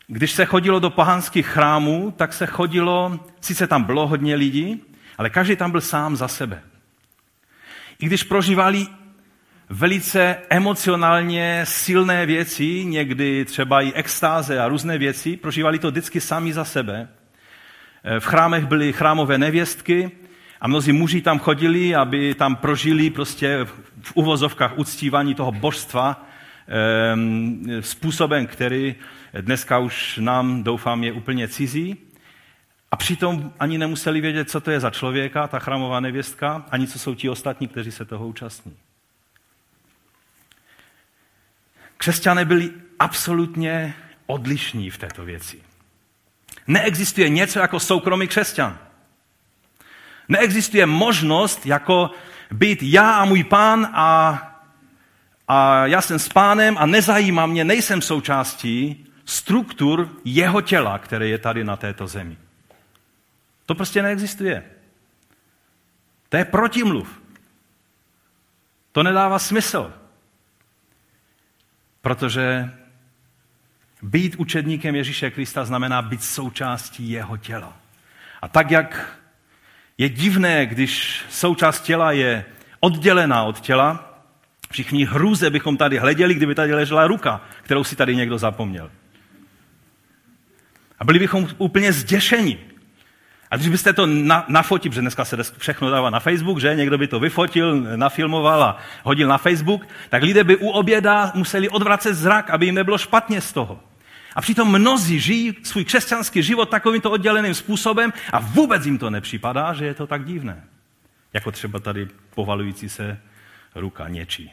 když 0.08 0.32
se 0.32 0.46
chodilo 0.46 0.80
do 0.80 0.90
pohanských 0.90 1.48
chrámů, 1.48 2.14
tak 2.18 2.34
se 2.34 2.46
chodilo, 2.46 3.20
sice 3.42 3.68
tam 3.68 3.84
bylo 3.84 4.08
hodně 4.08 4.36
lidí, 4.36 4.84
ale 5.18 5.30
každý 5.30 5.56
tam 5.56 5.72
byl 5.72 5.82
sám 5.82 6.16
za 6.16 6.28
sebe. 6.28 6.62
I 8.00 8.06
když 8.06 8.24
prožívali 8.24 8.88
velice 9.70 10.38
emocionálně 10.50 11.62
silné 11.64 12.26
věci, 12.26 12.86
někdy 12.86 13.46
třeba 13.46 13.82
i 13.82 13.94
extáze 13.94 14.60
a 14.60 14.68
různé 14.68 14.98
věci, 14.98 15.38
prožívali 15.38 15.80
to 15.80 15.92
vždycky 15.92 16.22
sami 16.22 16.54
za 16.54 16.66
sebe. 16.66 17.08
Eh, 18.04 18.20
v 18.20 18.26
chrámech 18.26 18.66
byly 18.66 18.94
chrámové 18.94 19.38
nevěstky 19.38 20.12
a 20.62 20.68
mnozí 20.68 20.92
muži 20.92 21.22
tam 21.22 21.40
chodili, 21.40 21.96
aby 21.96 22.36
tam 22.36 22.56
prožili 22.56 23.10
prostě 23.10 23.68
v 24.02 24.12
uvozovkách 24.14 24.78
uctívání 24.78 25.36
toho 25.36 25.52
božstva 25.52 26.26
způsobem, 27.82 28.48
který 28.48 28.96
dneska 29.42 29.78
už 29.78 30.18
nám, 30.22 30.64
doufám, 30.64 31.04
je 31.04 31.12
úplně 31.12 31.48
cizí. 31.48 31.98
A 32.92 32.96
přitom 32.96 33.54
ani 33.60 33.78
nemuseli 33.78 34.22
vědět, 34.22 34.50
co 34.50 34.62
to 34.62 34.72
je 34.72 34.80
za 34.80 34.90
člověka, 34.90 35.48
ta 35.48 35.60
chramová 35.60 36.00
nevěstka, 36.00 36.66
ani 36.72 36.88
co 36.88 37.00
jsou 37.00 37.16
ti 37.16 37.30
ostatní, 37.30 37.68
kteří 37.68 37.92
se 37.92 38.06
toho 38.06 38.28
účastní. 38.28 38.78
Křesťané 41.98 42.46
byli 42.46 42.72
absolutně 43.00 43.96
odlišní 44.26 44.90
v 44.90 44.98
této 44.98 45.26
věci. 45.26 45.62
Neexistuje 46.68 47.30
něco 47.30 47.60
jako 47.60 47.80
soukromý 47.80 48.28
křesťan. 48.28 48.78
Neexistuje 50.30 50.86
možnost 50.86 51.66
jako 51.66 52.12
být 52.52 52.84
já 52.84 53.12
a 53.12 53.26
můj 53.26 53.44
pán 53.44 53.90
a, 53.94 54.42
a 55.48 55.86
já 55.86 56.02
jsem 56.02 56.20
s 56.20 56.30
pánem 56.30 56.78
a 56.78 56.86
nezajímá 56.86 57.46
mě, 57.46 57.64
nejsem 57.64 58.02
součástí 58.02 59.06
struktur 59.26 60.10
jeho 60.26 60.62
těla, 60.62 61.00
které 61.00 61.28
je 61.28 61.38
tady 61.38 61.64
na 61.64 61.76
této 61.76 62.08
zemi. 62.08 62.38
To 63.66 63.76
prostě 63.76 64.02
neexistuje. 64.02 64.64
To 66.30 66.38
je 66.38 66.46
protimluv. 66.46 67.22
To 68.92 69.04
nedává 69.04 69.40
smysl. 69.40 69.94
Protože 72.02 72.74
být 74.02 74.36
učedníkem 74.36 74.96
Ježíše 74.96 75.32
Krista 75.32 75.66
znamená 75.66 76.02
být 76.02 76.24
součástí 76.24 77.10
jeho 77.10 77.38
těla. 77.38 77.74
A 78.42 78.48
tak, 78.48 78.72
jak 78.72 79.20
je 79.98 80.10
divné, 80.10 80.66
když 80.66 81.22
součást 81.30 81.82
těla 81.82 82.12
je 82.12 82.46
oddělená 82.80 83.44
od 83.44 83.60
těla, 83.60 84.22
všichni 84.72 85.06
hrůze 85.06 85.50
bychom 85.50 85.78
tady 85.78 85.98
hleděli, 85.98 86.34
kdyby 86.34 86.56
tady 86.56 86.74
ležela 86.74 87.08
ruka, 87.08 87.42
kterou 87.62 87.84
si 87.84 87.96
tady 87.96 88.16
někdo 88.16 88.38
zapomněl. 88.38 88.92
A 91.00 91.06
byli 91.06 91.20
bychom 91.20 91.48
úplně 91.58 91.94
zděšeni. 91.94 92.60
A 93.52 93.58
když 93.58 93.70
byste 93.70 93.94
to 93.94 94.06
na, 94.06 94.46
nafotil, 94.48 94.92
protože 94.92 95.02
dneska 95.02 95.26
se 95.26 95.38
všechno 95.58 95.90
dává 95.90 96.10
na 96.10 96.20
Facebook, 96.20 96.60
že 96.60 96.76
někdo 96.76 96.98
by 96.98 97.08
to 97.08 97.20
vyfotil, 97.20 97.82
nafilmoval 97.96 98.64
a 98.64 98.78
hodil 99.04 99.28
na 99.28 99.38
Facebook, 99.38 99.88
tak 100.10 100.24
lidé 100.24 100.44
by 100.44 100.56
u 100.58 100.70
oběda 100.70 101.32
museli 101.36 101.70
odvracet 101.70 102.16
zrak, 102.16 102.50
aby 102.50 102.66
jim 102.66 102.76
nebylo 102.76 102.98
špatně 102.98 103.42
z 103.42 103.54
toho. 103.54 103.80
A 104.36 104.42
přitom 104.42 104.72
mnozí 104.72 105.20
žijí 105.20 105.56
svůj 105.64 105.86
křesťanský 105.86 106.44
život 106.44 106.70
takovýmto 106.70 107.12
odděleným 107.12 107.54
způsobem 107.54 108.14
a 108.34 108.40
vůbec 108.40 108.86
jim 108.86 108.98
to 108.98 109.10
nepřipadá, 109.10 109.74
že 109.74 109.86
je 109.86 109.94
to 109.94 110.08
tak 110.08 110.26
divné. 110.26 110.64
Jako 111.34 111.52
třeba 111.52 111.80
tady 111.80 112.08
povalující 112.36 112.90
se 112.90 113.20
ruka 113.76 114.10
něčí. 114.10 114.52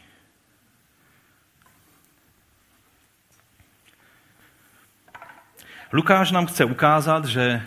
Lukáš 5.92 6.30
nám 6.30 6.46
chce 6.46 6.64
ukázat, 6.64 7.24
že 7.24 7.62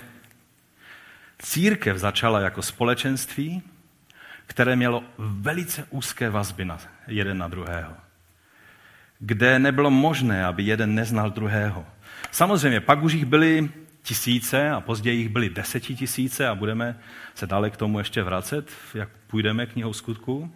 církev 1.39 1.97
začala 1.97 2.39
jako 2.39 2.61
společenství, 2.61 3.63
které 4.47 4.75
mělo 4.75 5.03
velice 5.17 5.87
úzké 5.89 6.29
vazby 6.29 6.65
na 6.65 6.79
jeden 7.07 7.37
na 7.37 7.47
druhého. 7.47 7.93
Kde 9.19 9.59
nebylo 9.59 9.91
možné, 9.91 10.45
aby 10.45 10.63
jeden 10.63 10.95
neznal 10.95 11.29
druhého. 11.29 11.85
Samozřejmě, 12.35 12.79
pak 12.79 13.03
už 13.03 13.13
jich 13.13 13.25
byly 13.25 13.69
tisíce 14.01 14.71
a 14.71 14.81
později 14.81 15.17
jich 15.19 15.29
byly 15.29 15.49
desetitisíce 15.49 16.47
a 16.47 16.55
budeme 16.55 16.99
se 17.35 17.47
dále 17.47 17.69
k 17.69 17.77
tomu 17.77 17.99
ještě 17.99 18.23
vracet, 18.23 18.71
jak 18.93 19.09
půjdeme 19.27 19.65
knihou 19.65 19.93
skutku. 19.93 20.53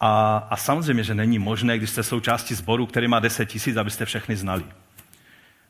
A, 0.00 0.36
a 0.50 0.56
samozřejmě, 0.56 1.02
že 1.02 1.14
není 1.14 1.38
možné, 1.38 1.78
když 1.78 1.90
jste 1.90 2.02
součástí 2.02 2.54
sboru, 2.54 2.86
který 2.86 3.08
má 3.08 3.18
deset 3.18 3.46
tisíc, 3.46 3.76
abyste 3.76 4.04
všechny 4.04 4.36
znali. 4.36 4.64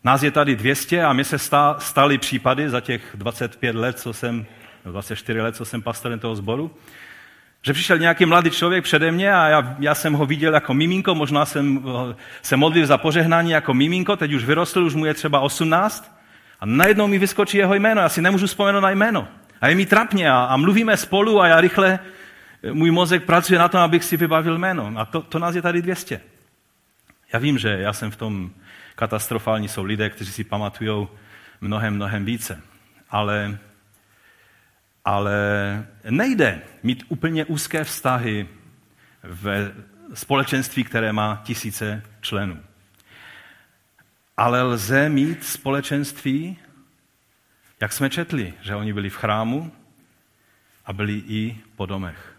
Nás 0.05 0.23
je 0.23 0.31
tady 0.31 0.57
200 0.57 1.05
a 1.05 1.13
mi 1.13 1.25
se 1.25 1.39
staly 1.79 2.19
případy 2.19 2.71
za 2.71 2.81
těch 2.81 3.03
25 3.15 3.77
let, 3.77 3.99
co 3.99 4.13
jsem, 4.13 4.47
24 4.85 5.41
let, 5.41 5.57
co 5.57 5.65
jsem 5.65 5.83
pastorem 5.83 6.19
toho 6.19 6.37
sboru, 6.37 6.77
že 7.63 7.73
přišel 7.73 7.99
nějaký 7.99 8.27
mladý 8.27 8.51
člověk 8.51 8.85
přede 8.85 9.13
mě 9.13 9.35
a 9.35 9.49
já, 9.49 9.77
já 9.79 9.95
jsem 9.95 10.13
ho 10.13 10.27
viděl 10.27 10.55
jako 10.55 10.75
miminko, 10.75 11.15
možná 11.15 11.45
jsem 11.45 11.85
se 12.43 12.57
modlil 12.57 12.87
za 12.87 12.99
požehnání 12.99 13.51
jako 13.51 13.75
miminko, 13.75 14.17
teď 14.17 14.33
už 14.33 14.45
vyrostl, 14.45 14.85
už 14.85 14.95
mu 14.95 15.05
je 15.05 15.15
třeba 15.15 15.41
18 15.41 16.17
a 16.61 16.67
najednou 16.67 17.07
mi 17.07 17.19
vyskočí 17.19 17.59
jeho 17.59 17.75
jméno, 17.75 18.01
já 18.01 18.09
si 18.09 18.23
nemůžu 18.23 18.47
vzpomenout 18.47 18.81
na 18.81 18.91
jméno. 18.91 19.29
A 19.61 19.69
je 19.69 19.75
mi 19.75 19.87
trapně 19.87 20.31
a, 20.31 20.45
a 20.45 20.57
mluvíme 20.57 20.97
spolu 20.97 21.41
a 21.41 21.47
já 21.47 21.61
rychle, 21.61 21.99
můj 22.73 22.91
mozek 22.91 23.25
pracuje 23.25 23.59
na 23.59 23.69
tom, 23.69 23.81
abych 23.81 24.05
si 24.05 24.17
vybavil 24.17 24.59
jméno. 24.59 24.93
A 24.97 25.05
to, 25.05 25.23
to 25.23 25.39
nás 25.39 25.55
je 25.55 25.63
tady 25.63 25.83
200. 25.83 26.21
Já 27.33 27.39
vím, 27.39 27.59
že 27.59 27.69
já 27.69 27.93
jsem 27.93 28.11
v 28.11 28.17
tom 28.17 28.51
katastrofální, 28.97 29.69
jsou 29.69 29.85
lidé, 29.85 30.11
kteří 30.11 30.33
si 30.33 30.45
pamatují 30.45 31.09
mnohem, 31.61 31.95
mnohem 31.95 32.25
více. 32.25 32.61
Ale 33.11 33.59
ale 35.05 35.87
nejde 36.11 36.63
mít 36.83 37.05
úplně 37.09 37.45
úzké 37.45 37.85
vztahy 37.85 38.49
ve 39.23 39.73
společenství, 40.15 40.85
které 40.85 41.13
má 41.13 41.43
tisíce 41.45 42.03
členů. 42.21 42.61
Ale 44.37 44.63
lze 44.63 45.09
mít 45.09 45.45
společenství, 45.45 46.57
jak 47.81 47.93
jsme 47.93 48.11
četli, 48.11 48.55
že 48.61 48.75
oni 48.75 48.93
byli 48.93 49.11
v 49.11 49.17
chrámu 49.17 49.73
a 50.87 50.93
byli 50.93 51.13
i 51.13 51.61
po 51.77 51.87
domech. 51.87 52.37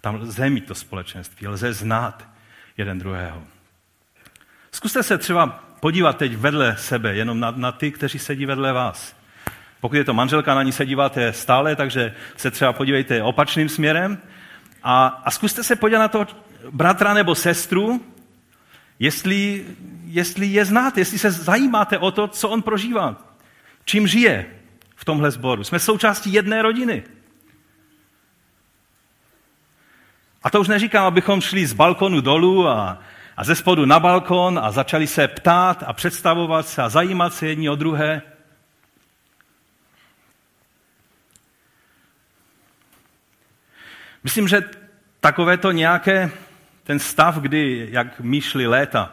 Tam 0.00 0.14
lze 0.14 0.50
mít 0.50 0.66
to 0.66 0.74
společenství, 0.74 1.48
lze 1.48 1.72
znát 1.72 2.28
jeden 2.76 2.98
druhého. 2.98 3.42
Zkuste 4.72 5.02
se 5.02 5.18
třeba 5.18 5.46
podívat 5.80 6.16
teď 6.16 6.36
vedle 6.36 6.76
sebe, 6.76 7.14
jenom 7.14 7.40
na, 7.40 7.50
na 7.50 7.72
ty, 7.72 7.90
kteří 7.90 8.18
sedí 8.18 8.46
vedle 8.46 8.72
vás. 8.72 9.21
Pokud 9.82 9.96
je 9.96 10.04
to 10.04 10.14
manželka, 10.14 10.54
na 10.54 10.62
ní 10.62 10.72
se 10.72 10.86
díváte 10.86 11.32
stále, 11.32 11.76
takže 11.76 12.14
se 12.36 12.50
třeba 12.50 12.72
podívejte 12.72 13.22
opačným 13.22 13.68
směrem. 13.68 14.18
A, 14.82 15.06
a 15.06 15.30
zkuste 15.30 15.64
se 15.64 15.76
podívat 15.76 15.98
na 15.98 16.08
to 16.08 16.26
bratra 16.70 17.14
nebo 17.14 17.34
sestru, 17.34 18.00
jestli, 18.98 19.64
jestli 20.04 20.46
je 20.46 20.64
znáte, 20.64 21.00
jestli 21.00 21.18
se 21.18 21.30
zajímáte 21.30 21.98
o 21.98 22.10
to, 22.10 22.28
co 22.28 22.48
on 22.48 22.62
prožívá, 22.62 23.16
čím 23.84 24.06
žije 24.06 24.46
v 24.96 25.04
tomhle 25.04 25.30
sboru. 25.30 25.64
Jsme 25.64 25.78
součástí 25.78 26.32
jedné 26.32 26.62
rodiny. 26.62 27.02
A 30.42 30.50
to 30.50 30.60
už 30.60 30.68
neříkám, 30.68 31.04
abychom 31.04 31.40
šli 31.40 31.66
z 31.66 31.72
balkonu 31.72 32.20
dolů 32.20 32.68
a, 32.68 32.98
a 33.36 33.44
ze 33.44 33.54
spodu 33.54 33.84
na 33.84 34.00
balkon 34.00 34.60
a 34.62 34.70
začali 34.70 35.06
se 35.06 35.28
ptát 35.28 35.84
a 35.86 35.92
představovat 35.92 36.68
se 36.68 36.82
a 36.82 36.88
zajímat 36.88 37.34
se 37.34 37.46
jedni 37.46 37.70
o 37.70 37.76
druhé. 37.76 38.22
Myslím, 44.24 44.48
že 44.48 44.62
takové 45.20 45.56
to 45.56 45.72
nějaké, 45.72 46.30
ten 46.82 46.98
stav, 46.98 47.36
kdy, 47.36 47.88
jak 47.90 48.20
myšli 48.20 48.66
léta, 48.66 49.12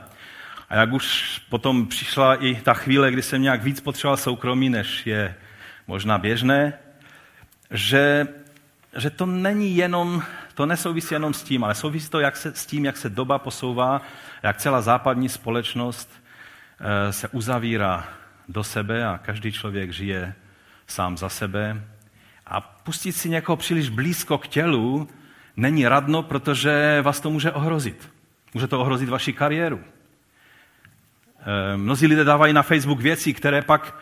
a 0.70 0.76
jak 0.76 0.94
už 0.94 1.40
potom 1.50 1.88
přišla 1.88 2.36
i 2.36 2.56
ta 2.56 2.74
chvíle, 2.74 3.12
kdy 3.12 3.22
jsem 3.22 3.42
nějak 3.42 3.64
víc 3.64 3.80
potřeboval 3.80 4.18
soukromí, 4.18 4.70
než 4.70 5.08
je 5.08 5.36
možná 5.88 6.18
běžné, 6.18 6.74
že, 7.72 8.28
že 8.98 9.10
to 9.10 9.26
není 9.26 9.76
jenom, 9.76 10.24
to 10.54 10.66
nesouvisí 10.66 11.14
jenom 11.14 11.34
s 11.34 11.44
tím, 11.44 11.64
ale 11.64 11.76
souvisí 11.76 12.10
to 12.10 12.20
jak 12.20 12.38
se, 12.38 12.54
s 12.56 12.66
tím, 12.66 12.86
jak 12.86 12.98
se 12.98 13.10
doba 13.10 13.40
posouvá, 13.40 14.02
jak 14.44 14.58
celá 14.58 14.82
západní 14.82 15.30
společnost 15.30 16.24
e, 16.80 17.14
se 17.14 17.28
uzavírá 17.28 18.08
do 18.48 18.64
sebe 18.64 19.06
a 19.06 19.18
každý 19.18 19.52
člověk 19.52 19.92
žije 19.92 20.34
sám 20.88 21.18
za 21.18 21.30
sebe. 21.30 21.82
A 22.50 22.62
pustit 22.62 23.12
si 23.12 23.30
někoho 23.30 23.56
příliš 23.56 23.90
blízko 23.90 24.38
k 24.38 24.48
tělu 24.48 25.08
není 25.58 25.88
radno, 25.88 26.24
protože 26.24 27.02
vás 27.02 27.20
to 27.20 27.30
může 27.30 27.52
ohrozit. 27.52 28.10
Může 28.54 28.68
to 28.68 28.80
ohrozit 28.80 29.10
vaši 29.10 29.34
kariéru. 29.34 29.80
E, 31.74 31.78
mnozí 31.78 32.08
lidé 32.08 32.24
dávají 32.24 32.54
na 32.54 32.62
Facebook 32.62 33.00
věci, 33.00 33.34
které 33.34 33.62
pak 33.62 33.96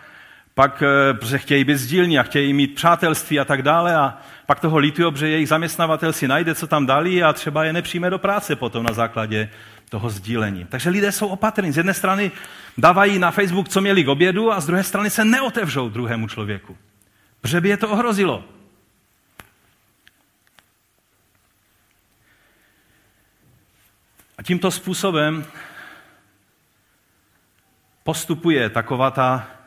pak 0.58 0.84
eh, 0.84 1.14
protože 1.14 1.38
chtějí 1.38 1.64
být 1.64 1.78
sdílní 1.78 2.20
a 2.20 2.24
chtějí 2.24 2.54
mít 2.54 2.76
přátelství 2.76 3.40
a 3.40 3.46
tak 3.46 3.62
dále 3.62 3.96
a 3.96 4.18
pak 4.46 4.60
toho 4.60 4.78
lítují, 4.78 5.14
že 5.16 5.30
jejich 5.30 5.48
zaměstnavatel 5.48 6.14
si 6.14 6.28
najde, 6.28 6.56
co 6.56 6.68
tam 6.68 6.86
dali 6.86 7.24
a 7.24 7.34
třeba 7.34 7.64
je 7.64 7.74
nepřijme 7.74 8.10
do 8.10 8.18
práce 8.18 8.56
potom 8.56 8.84
na 8.84 8.94
základě 8.94 9.50
toho 9.90 10.10
sdílení. 10.10 10.66
Takže 10.70 10.90
lidé 10.90 11.12
jsou 11.12 11.28
opatrní. 11.28 11.72
Z 11.72 11.78
jedné 11.78 11.94
strany 11.94 12.32
dávají 12.78 13.20
na 13.20 13.32
Facebook, 13.32 13.70
co 13.70 13.82
měli 13.82 14.04
k 14.04 14.08
obědu 14.08 14.52
a 14.52 14.60
z 14.60 14.66
druhé 14.66 14.84
strany 14.84 15.10
se 15.10 15.26
neotevřou 15.26 15.90
druhému 15.90 16.28
člověku. 16.28 16.78
Protože 17.42 17.62
by 17.62 17.70
je 17.70 17.78
to 17.78 17.90
ohrozilo. 17.90 18.46
A 24.38 24.44
tímto 24.44 24.72
způsobem 24.72 25.46
postupuje 28.04 28.70
taková 28.70 29.12
ta 29.12 29.58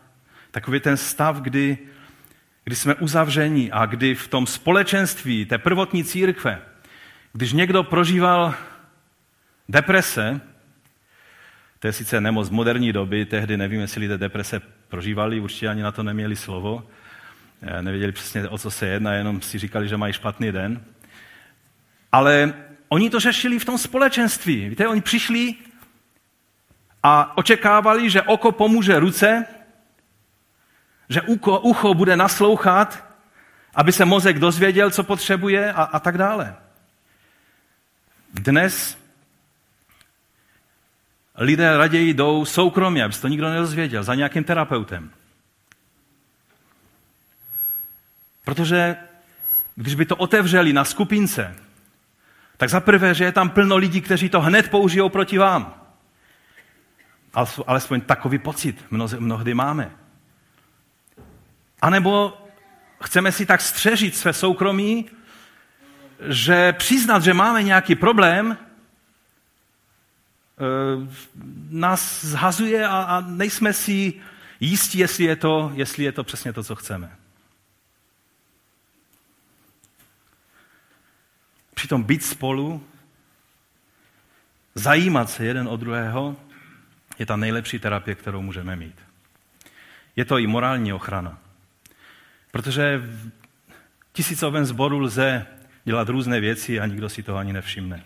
Takový 0.51 0.81
ten 0.81 0.97
stav, 0.97 1.37
kdy, 1.37 1.79
kdy 2.65 2.77
jsme 2.77 2.95
uzavření 2.95 3.73
a 3.73 3.87
kdy 3.87 4.15
v 4.15 4.29
tom 4.29 4.47
společenství 4.47 5.45
té 5.45 5.59
prvotní 5.59 6.05
církve, 6.05 6.63
když 7.33 7.53
někdo 7.53 7.83
prožíval 7.83 8.55
deprese, 9.69 10.41
to 11.79 11.87
je 11.87 11.93
sice 11.93 12.21
nemoc 12.21 12.51
moderní 12.51 12.93
doby, 12.93 13.27
tehdy 13.27 13.57
nevím, 13.57 13.81
jestli 13.81 14.01
lidé 14.01 14.19
deprese 14.19 14.61
prožívali, 14.89 15.41
určitě 15.41 15.69
ani 15.69 15.83
na 15.83 15.93
to 15.93 16.03
neměli 16.03 16.37
slovo, 16.37 16.89
nevěděli 17.81 18.13
přesně, 18.13 18.49
o 18.49 18.59
co 18.59 18.71
se 18.71 18.87
jedná, 18.87 19.13
jenom 19.13 19.41
si 19.41 19.59
říkali, 19.59 19.89
že 19.89 19.97
mají 19.97 20.13
špatný 20.13 20.53
den. 20.53 20.85
Ale 22.13 22.55
oni 22.89 23.11
to 23.11 23.21
řešili 23.21 23.59
v 23.59 23.65
tom 23.65 23.79
společenství. 23.79 24.69
Víte, 24.69 24.89
oni 24.89 25.01
přišli 25.01 25.55
a 27.03 27.39
očekávali, 27.39 28.11
že 28.11 28.23
oko 28.23 28.53
pomůže 28.53 28.99
ruce 28.99 29.47
že 31.11 31.23
ucho, 31.23 31.61
ucho 31.61 31.95
bude 31.95 32.17
naslouchat, 32.17 33.05
aby 33.75 33.93
se 33.93 34.05
mozek 34.05 34.39
dozvěděl, 34.39 34.91
co 34.91 35.05
potřebuje 35.05 35.73
a, 35.73 35.83
a 35.83 35.99
tak 35.99 36.19
dále. 36.19 36.57
Dnes 38.35 38.99
lidé 41.37 41.77
raději 41.77 42.15
jdou 42.15 42.45
soukromě, 42.45 43.05
aby 43.05 43.15
se 43.15 43.21
to 43.21 43.29
nikdo 43.29 43.51
nedozvěděl, 43.51 44.03
za 44.03 44.15
nějakým 44.15 44.45
terapeutem. 44.45 45.11
Protože 48.45 48.97
když 49.75 49.95
by 49.95 50.07
to 50.07 50.17
otevřeli 50.17 50.73
na 50.73 50.85
skupince, 50.85 51.57
tak 52.57 52.71
za 52.71 52.81
prvé, 52.81 53.15
že 53.15 53.25
je 53.25 53.33
tam 53.33 53.51
plno 53.51 53.77
lidí, 53.77 54.01
kteří 54.01 54.29
to 54.29 54.41
hned 54.41 54.71
použijou 54.71 55.09
proti 55.09 55.39
vám. 55.39 55.75
Alespoň 57.67 58.01
takový 58.01 58.39
pocit 58.39 58.85
mnohdy 59.19 59.55
máme. 59.55 59.91
A 61.83 61.91
nebo 61.91 62.39
chceme 63.03 63.33
si 63.33 63.47
tak 63.47 63.61
střežit 63.61 64.17
své 64.17 64.33
soukromí, 64.33 65.07
že 66.29 66.73
přiznat, 66.73 67.23
že 67.23 67.35
máme 67.35 67.63
nějaký 67.63 67.95
problém, 67.95 68.57
eh, 68.57 68.65
nás 71.71 72.25
zhazuje 72.25 72.87
a, 72.87 73.03
a 73.03 73.21
nejsme 73.21 73.73
si 73.73 74.15
jistí, 74.61 74.99
jestli 74.99 75.25
je, 75.25 75.37
to, 75.37 75.73
jestli 75.75 76.05
je 76.05 76.13
to 76.13 76.25
přesně 76.25 76.53
to, 76.53 76.65
co 76.65 76.77
chceme. 76.77 77.20
Přitom 81.81 82.03
být 82.03 82.25
spolu, 82.25 82.85
zajímat 84.75 85.31
se 85.31 85.45
jeden 85.45 85.69
o 85.69 85.77
druhého, 85.77 86.37
je 87.19 87.27
ta 87.27 87.37
nejlepší 87.37 87.79
terapie, 87.79 88.15
kterou 88.15 88.43
můžeme 88.43 88.77
mít. 88.77 88.95
Je 90.17 90.25
to 90.25 90.39
i 90.39 90.47
morální 90.47 90.93
ochrana. 90.93 91.39
Protože 92.51 92.99
v 92.99 93.31
tisícovém 94.13 94.65
sboru 94.65 94.99
lze 94.99 95.47
dělat 95.85 96.09
různé 96.09 96.41
věci 96.41 96.81
a 96.81 96.87
nikdo 96.87 97.09
si 97.09 97.23
toho 97.23 97.39
ani 97.39 97.53
nevšimne. 97.53 98.05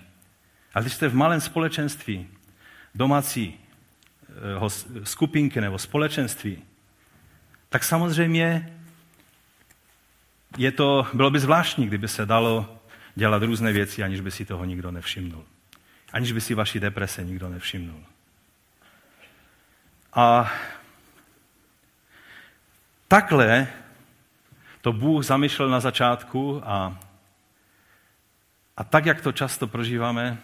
Ale 0.75 0.85
když 0.85 0.95
jste 0.95 1.09
v 1.09 1.15
malém 1.15 1.41
společenství, 1.41 2.29
domácí 2.95 3.55
eh, 4.29 5.05
skupinky 5.05 5.61
nebo 5.61 5.79
společenství, 5.79 6.63
tak 7.69 7.85
samozřejmě 7.85 8.79
je 10.59 10.73
to, 10.73 11.07
bylo 11.15 11.31
by 11.31 11.41
zvláštní, 11.41 11.87
kdyby 11.87 12.09
se 12.09 12.27
dalo 12.27 12.74
dělat 13.15 13.43
různé 13.43 13.73
věci, 13.73 14.03
aniž 14.03 14.21
by 14.21 14.31
si 14.31 14.45
toho 14.45 14.65
nikdo 14.65 14.91
nevšimnul. 14.91 15.45
Aniž 16.13 16.33
by 16.33 16.41
si 16.41 16.55
vaší 16.55 16.81
deprese 16.81 17.25
nikdo 17.25 17.49
nevšimnul. 17.49 18.05
A 20.13 20.53
takhle 23.09 23.69
to 24.81 24.93
Bůh 24.93 25.25
zamýšlel 25.25 25.69
na 25.69 25.81
začátku 25.81 26.63
a, 26.65 26.99
a 28.77 28.85
tak, 28.85 29.07
jak 29.07 29.21
to 29.21 29.33
často 29.33 29.67
prožíváme, 29.67 30.39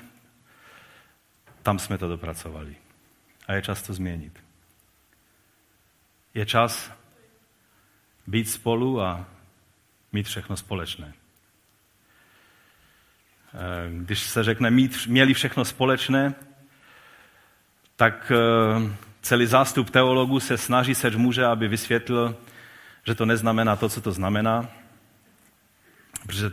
tam 1.62 1.78
jsme 1.78 1.98
to 1.98 2.08
dopracovali. 2.08 2.76
A 3.46 3.52
je 3.52 3.62
čas 3.62 3.82
to 3.82 3.94
změnit. 3.94 4.44
Je 6.34 6.46
čas 6.46 6.92
být 8.26 8.50
spolu 8.50 9.00
a 9.00 9.26
mít 10.12 10.26
všechno 10.26 10.56
společné. 10.56 11.19
Eh, 13.54 13.90
když 13.90 14.20
se 14.20 14.44
řekne 14.44 14.70
mít, 14.70 15.06
měli 15.06 15.34
všechno 15.34 15.64
společné, 15.64 16.34
tak 17.96 18.32
eh, 18.34 18.96
celý 19.22 19.46
zástup 19.46 19.90
teologů 19.90 20.40
se 20.40 20.58
snaží 20.58 20.94
seč 20.94 21.14
muže, 21.14 21.46
aby 21.46 21.68
vysvětlil, 21.68 22.36
že 23.06 23.14
to 23.14 23.26
neznamená 23.26 23.76
to, 23.76 23.88
co 23.88 24.00
to 24.00 24.12
znamená, 24.12 24.68
protože 26.26 26.50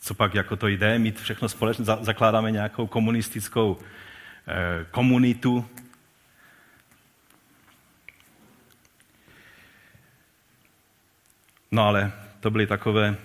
co 0.00 0.14
pak 0.14 0.34
jako 0.34 0.56
to 0.56 0.68
jde, 0.68 0.98
mít 0.98 1.20
všechno 1.20 1.48
společně, 1.48 1.84
zakládáme 1.84 2.50
nějakou 2.50 2.86
komunistickou 2.86 3.78
eh, 4.48 4.86
komunitu. 4.90 5.68
No 11.70 11.86
ale 11.86 12.12
to 12.40 12.50
byly 12.50 12.66
takové 12.66 13.16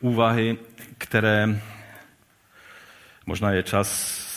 úvahy, 0.00 0.58
které 0.98 1.60
možná 3.30 3.50
je 3.50 3.62
čas 3.62 3.86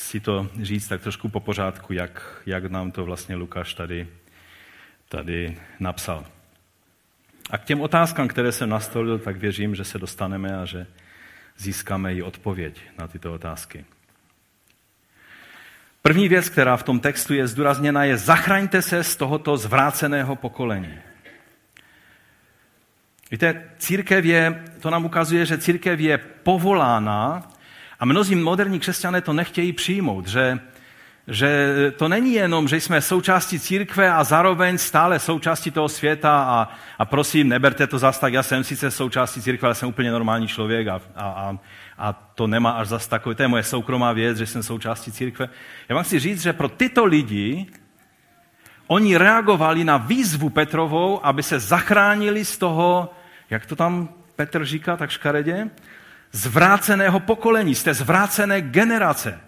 si 0.10 0.20
to 0.20 0.48
říct 0.62 0.88
tak 0.88 1.02
trošku 1.02 1.30
po 1.30 1.40
pořádku, 1.40 1.94
jak, 1.94 2.42
jak 2.46 2.66
nám 2.66 2.92
to 2.92 3.06
vlastně 3.06 3.36
Lukáš 3.36 3.74
tady, 3.74 4.08
tady 5.10 5.58
napsal. 5.80 6.26
A 7.50 7.58
k 7.58 7.66
těm 7.66 7.82
otázkám, 7.82 8.28
které 8.28 8.52
jsem 8.52 8.70
nastolil, 8.70 9.20
tak 9.20 9.38
věřím, 9.38 9.76
že 9.76 9.84
se 9.84 10.00
dostaneme 10.00 10.58
a 10.58 10.66
že 10.66 10.88
získáme 11.58 12.14
i 12.14 12.22
odpověď 12.22 12.82
na 12.98 13.08
tyto 13.08 13.34
otázky. 13.34 13.86
První 16.02 16.30
věc, 16.30 16.50
která 16.50 16.78
v 16.78 16.84
tom 16.84 17.00
textu 17.00 17.34
je 17.34 17.48
zdůrazněna, 17.48 18.04
je 18.04 18.18
zachraňte 18.18 18.82
se 18.82 19.04
z 19.04 19.16
tohoto 19.16 19.58
zvráceného 19.58 20.36
pokolení. 20.36 20.94
Víte, 23.32 23.70
církev 23.78 24.26
je, 24.26 24.64
to 24.80 24.90
nám 24.90 25.06
ukazuje, 25.06 25.46
že 25.46 25.58
církev 25.58 26.00
je 26.00 26.18
povolána 26.18 27.53
A 28.04 28.06
mnozí 28.06 28.36
moderní 28.36 28.80
křesťané 28.80 29.22
to 29.22 29.34
nechtějí 29.34 29.74
přijmout, 29.74 30.28
že, 30.28 30.60
že 31.28 31.76
to 31.98 32.08
není 32.08 32.34
jenom, 32.34 32.68
že 32.68 32.78
jsme 32.78 33.02
součástí 33.02 33.60
církve 33.60 34.12
a 34.12 34.24
zároveň 34.24 34.78
stále 34.78 35.20
součástí 35.20 35.72
toho 35.72 35.90
světa 35.90 36.44
a, 36.44 36.70
a 37.00 37.06
prosím, 37.06 37.50
neberte 37.50 37.88
to 37.88 38.00
zas 38.00 38.20
tak, 38.20 38.34
já 38.34 38.44
jsem 38.44 38.64
sice 38.64 38.92
součástí 38.92 39.42
církve, 39.42 39.66
ale 39.66 39.76
jsem 39.76 39.90
úplně 39.90 40.12
normální 40.12 40.48
člověk 40.48 40.88
a, 40.88 41.02
a, 41.16 41.26
a, 41.26 41.58
a 41.98 42.14
to 42.14 42.48
nemá 42.48 42.72
až 42.72 42.88
zas 42.88 43.08
takový, 43.08 43.36
to 43.36 43.42
je 43.42 43.48
moje 43.48 43.64
soukromá 43.64 44.14
věc, 44.14 44.38
že 44.38 44.46
jsem 44.46 44.64
součástí 44.64 45.12
církve. 45.12 45.50
Já 45.90 45.96
vám 45.96 46.04
chci 46.04 46.20
říct, 46.20 46.42
že 46.42 46.54
pro 46.54 46.70
tyto 46.70 47.06
lidi 47.06 47.66
oni 48.88 49.18
reagovali 49.18 49.84
na 49.84 49.98
výzvu 49.98 50.50
Petrovou, 50.50 51.26
aby 51.26 51.44
se 51.44 51.60
zachránili 51.60 52.46
z 52.46 52.58
toho, 52.58 53.14
jak 53.50 53.66
to 53.66 53.76
tam 53.76 54.10
Petr 54.36 54.66
říká 54.66 54.98
tak 54.98 55.10
škaredě, 55.10 55.70
zvráceného 56.34 57.20
pokolení, 57.20 57.76
z 57.76 57.84
té 57.84 57.94
zvrácené 57.94 58.62
generace. 58.62 59.40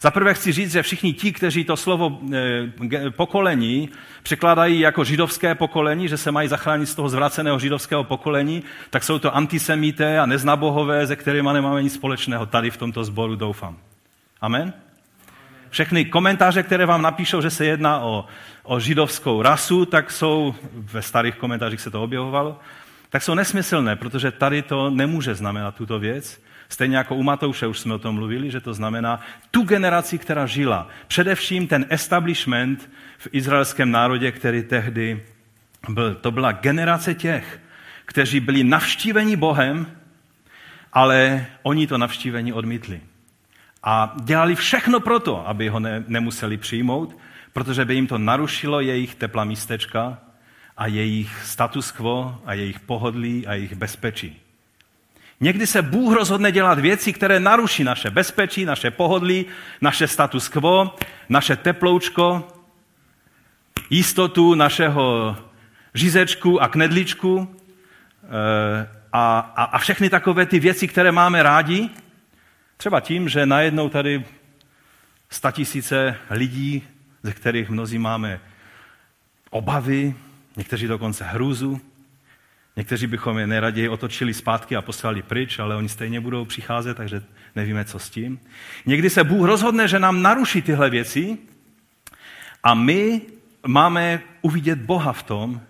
Za 0.00 0.10
prvé 0.10 0.34
chci 0.34 0.52
říct, 0.52 0.72
že 0.72 0.82
všichni 0.82 1.12
ti, 1.12 1.32
kteří 1.32 1.64
to 1.64 1.76
slovo 1.76 2.20
e, 2.32 3.10
pokolení 3.10 3.88
překládají 4.22 4.80
jako 4.80 5.04
židovské 5.04 5.54
pokolení, 5.54 6.08
že 6.08 6.16
se 6.16 6.32
mají 6.32 6.48
zachránit 6.48 6.86
z 6.86 6.94
toho 6.94 7.08
zvraceného 7.08 7.58
židovského 7.58 8.04
pokolení, 8.04 8.62
tak 8.90 9.04
jsou 9.04 9.18
to 9.18 9.36
antisemité 9.36 10.18
a 10.18 10.26
neznabohové, 10.26 11.06
se 11.06 11.16
kterými 11.16 11.48
nemáme 11.52 11.82
nic 11.82 11.94
společného. 11.94 12.46
Tady 12.46 12.70
v 12.70 12.76
tomto 12.76 13.04
sboru 13.04 13.36
doufám. 13.36 13.76
Amen? 14.40 14.72
Všechny 15.70 16.04
komentáře, 16.04 16.62
které 16.62 16.86
vám 16.86 17.02
napíšou, 17.02 17.40
že 17.40 17.50
se 17.50 17.64
jedná 17.64 18.00
o, 18.00 18.24
o 18.62 18.80
židovskou 18.80 19.42
rasu, 19.42 19.86
tak 19.86 20.10
jsou, 20.10 20.54
ve 20.72 21.02
starých 21.02 21.34
komentářích 21.34 21.80
se 21.80 21.90
to 21.90 22.02
objevovalo, 22.02 22.60
tak 23.14 23.22
jsou 23.22 23.34
nesmyslné, 23.34 23.96
protože 23.96 24.30
tady 24.30 24.62
to 24.62 24.90
nemůže 24.90 25.34
znamenat 25.34 25.74
tuto 25.74 25.98
věc. 25.98 26.42
Stejně 26.68 26.96
jako 26.96 27.14
u 27.14 27.22
Matouše 27.22 27.66
už 27.66 27.78
jsme 27.78 27.94
o 27.94 27.98
tom 27.98 28.14
mluvili, 28.14 28.50
že 28.50 28.60
to 28.60 28.74
znamená 28.74 29.20
tu 29.50 29.62
generaci, 29.62 30.18
která 30.18 30.46
žila. 30.46 30.88
Především 31.06 31.68
ten 31.68 31.86
establishment 31.88 32.90
v 33.18 33.28
izraelském 33.32 33.90
národě, 33.90 34.32
který 34.32 34.62
tehdy 34.62 35.22
byl. 35.88 36.14
To 36.14 36.30
byla 36.30 36.52
generace 36.52 37.14
těch, 37.14 37.60
kteří 38.04 38.40
byli 38.40 38.64
navštíveni 38.64 39.36
Bohem, 39.36 39.86
ale 40.92 41.46
oni 41.62 41.86
to 41.86 41.98
navštívení 41.98 42.52
odmítli. 42.52 43.00
A 43.82 44.16
dělali 44.22 44.54
všechno 44.54 45.00
proto, 45.00 45.48
aby 45.48 45.68
ho 45.68 45.80
ne, 45.80 46.04
nemuseli 46.06 46.56
přijmout, 46.56 47.18
protože 47.52 47.84
by 47.84 47.94
jim 47.94 48.06
to 48.06 48.18
narušilo 48.18 48.80
jejich 48.80 49.14
tepla 49.14 49.44
místečka 49.44 50.18
a 50.76 50.86
jejich 50.86 51.44
status 51.44 51.90
quo 51.90 52.40
a 52.46 52.54
jejich 52.54 52.80
pohodlí 52.80 53.46
a 53.46 53.54
jejich 53.54 53.74
bezpečí. 53.74 54.40
Někdy 55.40 55.66
se 55.66 55.82
Bůh 55.82 56.14
rozhodne 56.14 56.52
dělat 56.52 56.78
věci, 56.78 57.12
které 57.12 57.40
naruší 57.40 57.84
naše 57.84 58.10
bezpečí, 58.10 58.64
naše 58.64 58.90
pohodlí, 58.90 59.46
naše 59.80 60.08
status 60.08 60.48
quo, 60.48 60.96
naše 61.28 61.56
teploučko, 61.56 62.48
jistotu 63.90 64.54
našeho 64.54 65.36
žízečku 65.94 66.62
a 66.62 66.68
knedličku 66.68 67.56
eh, 68.24 68.88
a, 69.12 69.38
a, 69.38 69.64
a 69.64 69.78
všechny 69.78 70.10
takové 70.10 70.46
ty 70.46 70.60
věci, 70.60 70.88
které 70.88 71.12
máme 71.12 71.42
rádi. 71.42 71.90
Třeba 72.76 73.00
tím, 73.00 73.28
že 73.28 73.46
najednou 73.46 73.88
tady 73.88 74.24
statisíce 75.30 76.16
lidí, 76.30 76.82
ze 77.22 77.32
kterých 77.32 77.70
mnozí 77.70 77.98
máme 77.98 78.40
obavy, 79.50 80.14
někteří 80.56 80.86
dokonce 80.86 81.24
hrůzu, 81.24 81.80
Někteří 82.76 83.06
bychom 83.06 83.38
je 83.38 83.46
nejraději 83.46 83.88
otočili 83.88 84.34
zpátky 84.34 84.76
a 84.76 84.82
poslali 84.82 85.22
pryč, 85.22 85.58
ale 85.58 85.76
oni 85.76 85.88
stejně 85.88 86.20
budou 86.20 86.44
přicházet, 86.44 86.96
takže 86.96 87.22
nevíme, 87.56 87.84
co 87.84 87.98
s 87.98 88.10
tím. 88.10 88.40
Někdy 88.86 89.10
se 89.10 89.24
Bůh 89.24 89.46
rozhodne, 89.46 89.88
že 89.88 89.98
nám 89.98 90.22
naruší 90.22 90.62
tyhle 90.62 90.90
věci 90.90 91.38
a 92.62 92.74
my 92.74 93.20
máme 93.66 94.20
uvidět 94.42 94.78
Boha 94.78 95.12
v 95.12 95.22
tom 95.22 95.60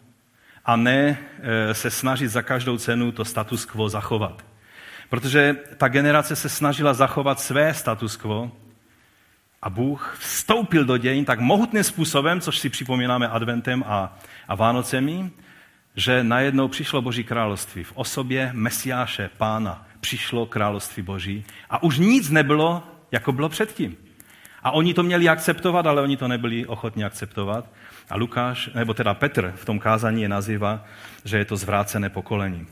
a 0.64 0.76
ne 0.76 1.18
e, 1.42 1.74
se 1.74 1.90
snažit 1.90 2.28
za 2.28 2.42
každou 2.42 2.78
cenu 2.78 3.12
to 3.12 3.24
status 3.24 3.64
quo 3.64 3.88
zachovat. 3.88 4.44
Protože 5.08 5.56
ta 5.76 5.88
generace 5.88 6.36
se 6.36 6.48
snažila 6.48 6.94
zachovat 6.94 7.40
své 7.40 7.74
status 7.74 8.16
quo 8.16 8.50
a 9.64 9.70
Bůh 9.70 10.16
vstoupil 10.18 10.84
do 10.84 10.96
dějin 10.96 11.24
tak 11.24 11.40
mohutným 11.40 11.84
způsobem, 11.84 12.40
což 12.40 12.58
si 12.58 12.68
připomínáme 12.68 13.28
adventem 13.28 13.84
a, 13.86 14.18
a 14.48 14.54
Vánocemi, 14.54 15.30
že 15.96 16.24
najednou 16.24 16.68
přišlo 16.68 17.02
Boží 17.02 17.24
království. 17.24 17.84
V 17.84 17.92
osobě 17.94 18.50
Mesiáše, 18.52 19.30
pána, 19.36 19.86
přišlo 20.00 20.46
království 20.46 21.02
Boží 21.02 21.44
a 21.70 21.82
už 21.82 21.98
nic 21.98 22.30
nebylo, 22.30 22.82
jako 23.12 23.32
bylo 23.32 23.48
předtím. 23.48 23.96
A 24.62 24.70
oni 24.70 24.94
to 24.94 25.02
měli 25.02 25.28
akceptovat, 25.28 25.86
ale 25.86 26.02
oni 26.02 26.16
to 26.16 26.28
nebyli 26.28 26.66
ochotni 26.66 27.04
akceptovat. 27.04 27.64
A 28.10 28.16
Lukáš, 28.16 28.70
nebo 28.74 28.94
teda 28.94 29.14
Petr 29.14 29.52
v 29.56 29.64
tom 29.64 29.78
kázání 29.78 30.22
je 30.22 30.28
nazývá, 30.28 30.84
že 31.24 31.38
je 31.38 31.44
to 31.44 31.56
zvrácené 31.56 32.10
pokolení. 32.10 32.66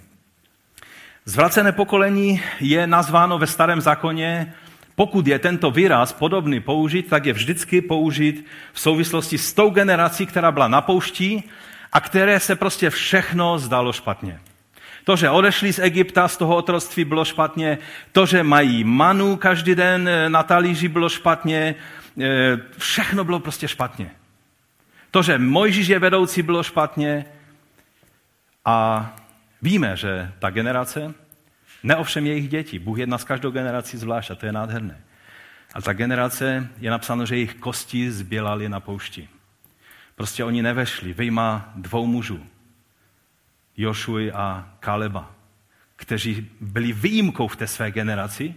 Zvrácené 1.25 1.73
pokolení 1.73 2.43
je 2.61 2.87
nazváno 2.87 3.39
ve 3.39 3.47
starém 3.47 3.81
zákoně, 3.81 4.55
pokud 4.95 5.27
je 5.27 5.39
tento 5.39 5.71
výraz 5.71 6.13
podobný 6.13 6.61
použít, 6.61 7.09
tak 7.09 7.27
je 7.27 7.33
vždycky 7.33 7.81
použít 7.81 8.47
v 8.73 8.81
souvislosti 8.81 9.39
s 9.39 9.53
tou 9.53 9.71
generací, 9.71 10.27
která 10.27 10.53
byla 10.53 10.69
na 10.69 10.81
poušti 10.81 11.43
a 11.93 12.01
které 12.01 12.41
se 12.41 12.57
prostě 12.57 12.91
všechno 12.91 13.59
zdalo 13.59 13.93
špatně. 13.93 14.41
To, 15.05 15.17
že 15.17 15.31
odešli 15.31 15.73
z 15.73 15.79
Egypta, 15.79 16.29
z 16.29 16.37
toho 16.37 16.57
otroctví, 16.57 17.05
bylo 17.05 17.25
špatně. 17.25 17.79
To, 18.13 18.27
že 18.27 18.43
mají 18.43 18.85
manu 18.85 19.37
každý 19.37 19.75
den 19.75 20.09
eh, 20.09 20.29
na 20.29 20.43
talíři, 20.43 20.89
bylo 20.89 21.09
špatně. 21.09 21.75
Eh, 22.21 22.59
všechno 22.79 23.25
bylo 23.25 23.41
prostě 23.41 23.69
špatně. 23.69 24.11
To, 25.11 25.23
že 25.23 25.39
Mojžíš 25.39 25.89
je 25.89 25.99
vedoucí, 25.99 26.43
bylo 26.43 26.63
špatně. 26.63 27.25
A 28.65 29.11
víme, 29.63 29.97
že 29.97 30.33
ta 30.39 30.51
generace, 30.51 31.15
neovšem 31.83 32.27
jejich 32.27 32.49
děti, 32.49 32.79
Bůh 32.79 32.99
jedná 32.99 33.19
s 33.19 33.25
každou 33.25 33.51
generací 33.51 33.97
zvlášť 33.97 34.31
a 34.31 34.35
to 34.35 34.47
je 34.47 34.53
nádherné. 34.53 35.01
A 35.75 35.83
ta 35.83 35.93
generace 35.93 36.69
je 36.81 36.91
napsáno, 36.91 37.27
že 37.27 37.37
jejich 37.37 37.55
kosti 37.55 38.13
zbělaly 38.13 38.69
na 38.69 38.81
poušti. 38.81 39.29
Prostě 40.15 40.45
oni 40.45 40.63
nevešli, 40.63 41.13
vyjma 41.13 41.73
dvou 41.77 42.07
mužů, 42.07 42.47
Jošuj 43.77 44.33
a 44.35 44.69
Kaleba, 44.81 45.31
kteří 45.97 46.51
byli 46.61 46.93
výjimkou 46.93 47.49
v 47.49 47.57
té 47.57 47.67
své 47.67 47.91
generaci. 47.91 48.55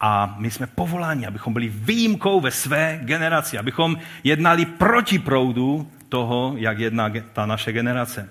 A 0.00 0.34
my 0.38 0.50
jsme 0.50 0.66
povoláni, 0.66 1.26
abychom 1.26 1.52
byli 1.52 1.68
výjimkou 1.68 2.40
ve 2.40 2.50
své 2.50 3.00
generaci, 3.02 3.58
abychom 3.58 3.96
jednali 4.24 4.66
proti 4.66 5.18
proudu 5.18 5.90
toho, 6.08 6.54
jak 6.56 6.78
jedná 6.78 7.10
ta 7.32 7.46
naše 7.46 7.72
generace. 7.72 8.30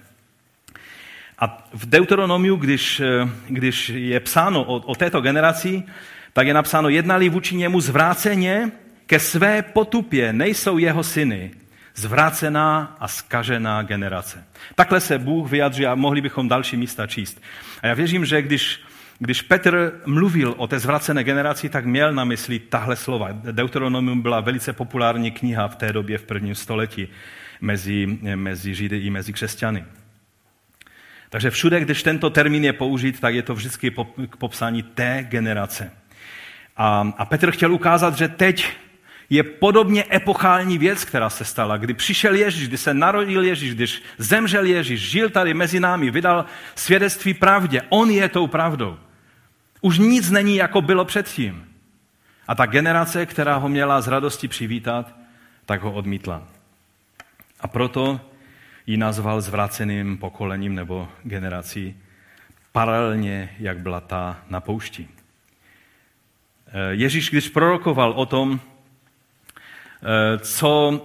A 1.43 1.67
v 1.73 1.86
Deuteronomiu, 1.86 2.56
když, 2.56 3.01
když 3.47 3.89
je 3.89 4.19
psáno 4.19 4.63
o, 4.63 4.75
o 4.75 4.95
této 4.95 5.21
generaci, 5.21 5.84
tak 6.34 6.47
je 6.47 6.53
napsáno, 6.53 6.89
jednali 6.89 7.29
vůči 7.29 7.56
němu 7.56 7.82
zvráceně, 7.82 8.71
ke 9.06 9.19
své 9.19 9.62
potupě 9.62 10.34
nejsou 10.34 10.77
jeho 10.77 11.03
syny, 11.03 11.51
zvrácená 11.95 12.97
a 12.99 13.08
skažená 13.08 13.82
generace. 13.82 14.43
Takhle 14.75 14.99
se 14.99 15.19
Bůh 15.19 15.51
vyjadří 15.51 15.86
a 15.86 15.95
mohli 15.95 16.21
bychom 16.21 16.47
další 16.47 16.77
místa 16.77 17.08
číst. 17.08 17.41
A 17.82 17.88
já 17.88 17.93
věřím, 17.93 18.25
že 18.25 18.41
když, 18.41 18.82
když 19.19 19.41
Petr 19.41 20.01
mluvil 20.06 20.53
o 20.58 20.67
té 20.67 20.79
zvracené 20.79 21.23
generaci, 21.23 21.69
tak 21.69 21.86
měl 21.86 22.13
na 22.13 22.23
mysli 22.23 22.60
tahle 22.60 22.95
slova. 22.95 23.29
Deuteronomium 23.32 24.21
byla 24.21 24.39
velice 24.39 24.73
populární 24.73 25.32
kniha 25.32 25.67
v 25.67 25.75
té 25.75 25.93
době 25.93 26.17
v 26.17 26.23
prvním 26.23 26.56
století 26.56 27.08
mezi, 27.62 28.19
mezi 28.36 28.75
Židy 28.75 28.97
i 28.97 29.10
mezi 29.10 29.34
křesťany. 29.34 29.86
Takže 31.33 31.49
všude, 31.49 31.79
když 31.79 32.03
tento 32.03 32.29
termín 32.29 32.65
je 32.65 32.73
použit, 32.73 33.19
tak 33.19 33.35
je 33.35 33.41
to 33.41 33.55
vždycky 33.55 33.91
k 34.29 34.35
popsání 34.35 34.83
té 34.83 35.25
generace. 35.29 35.91
A, 36.77 37.13
a 37.17 37.25
Petr 37.25 37.51
chtěl 37.51 37.73
ukázat, 37.73 38.17
že 38.17 38.27
teď 38.27 38.67
je 39.29 39.43
podobně 39.43 40.05
epochální 40.13 40.77
věc, 40.77 41.05
která 41.05 41.29
se 41.29 41.45
stala. 41.45 41.77
Kdy 41.77 41.93
přišel 41.93 42.35
Ježíš, 42.35 42.67
kdy 42.67 42.77
se 42.77 42.93
narodil 42.93 43.43
Ježíš, 43.43 43.75
když 43.75 44.03
zemřel 44.17 44.65
Ježíš, 44.65 45.01
žil 45.01 45.29
tady 45.29 45.53
mezi 45.53 45.79
námi, 45.79 46.11
vydal 46.11 46.45
svědectví 46.75 47.33
pravdě. 47.33 47.81
On 47.89 48.09
je 48.09 48.29
tou 48.29 48.47
pravdou. 48.47 48.97
Už 49.81 49.97
nic 49.97 50.29
není, 50.29 50.55
jako 50.55 50.81
bylo 50.81 51.05
předtím. 51.05 51.65
A 52.47 52.55
ta 52.55 52.65
generace, 52.65 53.25
která 53.25 53.55
ho 53.55 53.69
měla 53.69 54.01
z 54.01 54.07
radosti 54.07 54.47
přivítat, 54.47 55.15
tak 55.65 55.81
ho 55.81 55.91
odmítla. 55.91 56.47
A 57.59 57.67
proto 57.67 58.32
ji 58.87 58.97
nazval 58.97 59.41
zvraceným 59.41 60.17
pokolením 60.17 60.75
nebo 60.75 61.07
generací, 61.23 61.97
paralelně, 62.71 63.49
jak 63.59 63.79
byla 63.79 64.01
ta 64.01 64.41
na 64.49 64.61
poušti. 64.61 65.07
Ježíš, 66.91 67.29
když 67.29 67.49
prorokoval 67.49 68.11
o 68.11 68.25
tom, 68.25 68.59
Eh, 70.03 70.37
co 70.37 71.01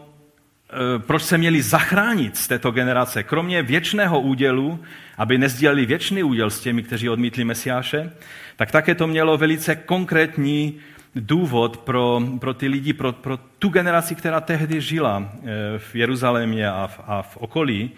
proč 0.98 1.22
se 1.22 1.38
měli 1.38 1.62
zachránit 1.62 2.36
z 2.36 2.48
této 2.48 2.70
generace, 2.70 3.22
kromě 3.22 3.62
věčného 3.62 4.20
údělu, 4.20 4.80
aby 5.18 5.38
nezdělili 5.38 5.86
věčný 5.86 6.22
úděl 6.22 6.50
s 6.50 6.60
těmi, 6.60 6.82
kteří 6.82 7.08
odmítli 7.08 7.44
Mesiáše, 7.44 8.12
tak 8.56 8.70
také 8.70 8.94
to 8.94 9.06
mělo 9.06 9.36
velice 9.36 9.76
konkrétní 9.76 10.80
důvod 11.20 11.76
pro, 11.76 12.22
pro 12.38 12.54
ty 12.54 12.68
lidi, 12.68 12.92
pro, 12.92 13.12
pro 13.12 13.36
tu 13.36 13.68
generaci, 13.68 14.14
která 14.14 14.40
tehdy 14.40 14.80
žila 14.80 15.32
eh, 15.32 15.48
v 15.78 15.94
Jeruzalémě 15.94 16.70
a 16.70 16.86
v, 16.86 17.00
a 17.06 17.22
v 17.22 17.36
okolí, 17.36 17.90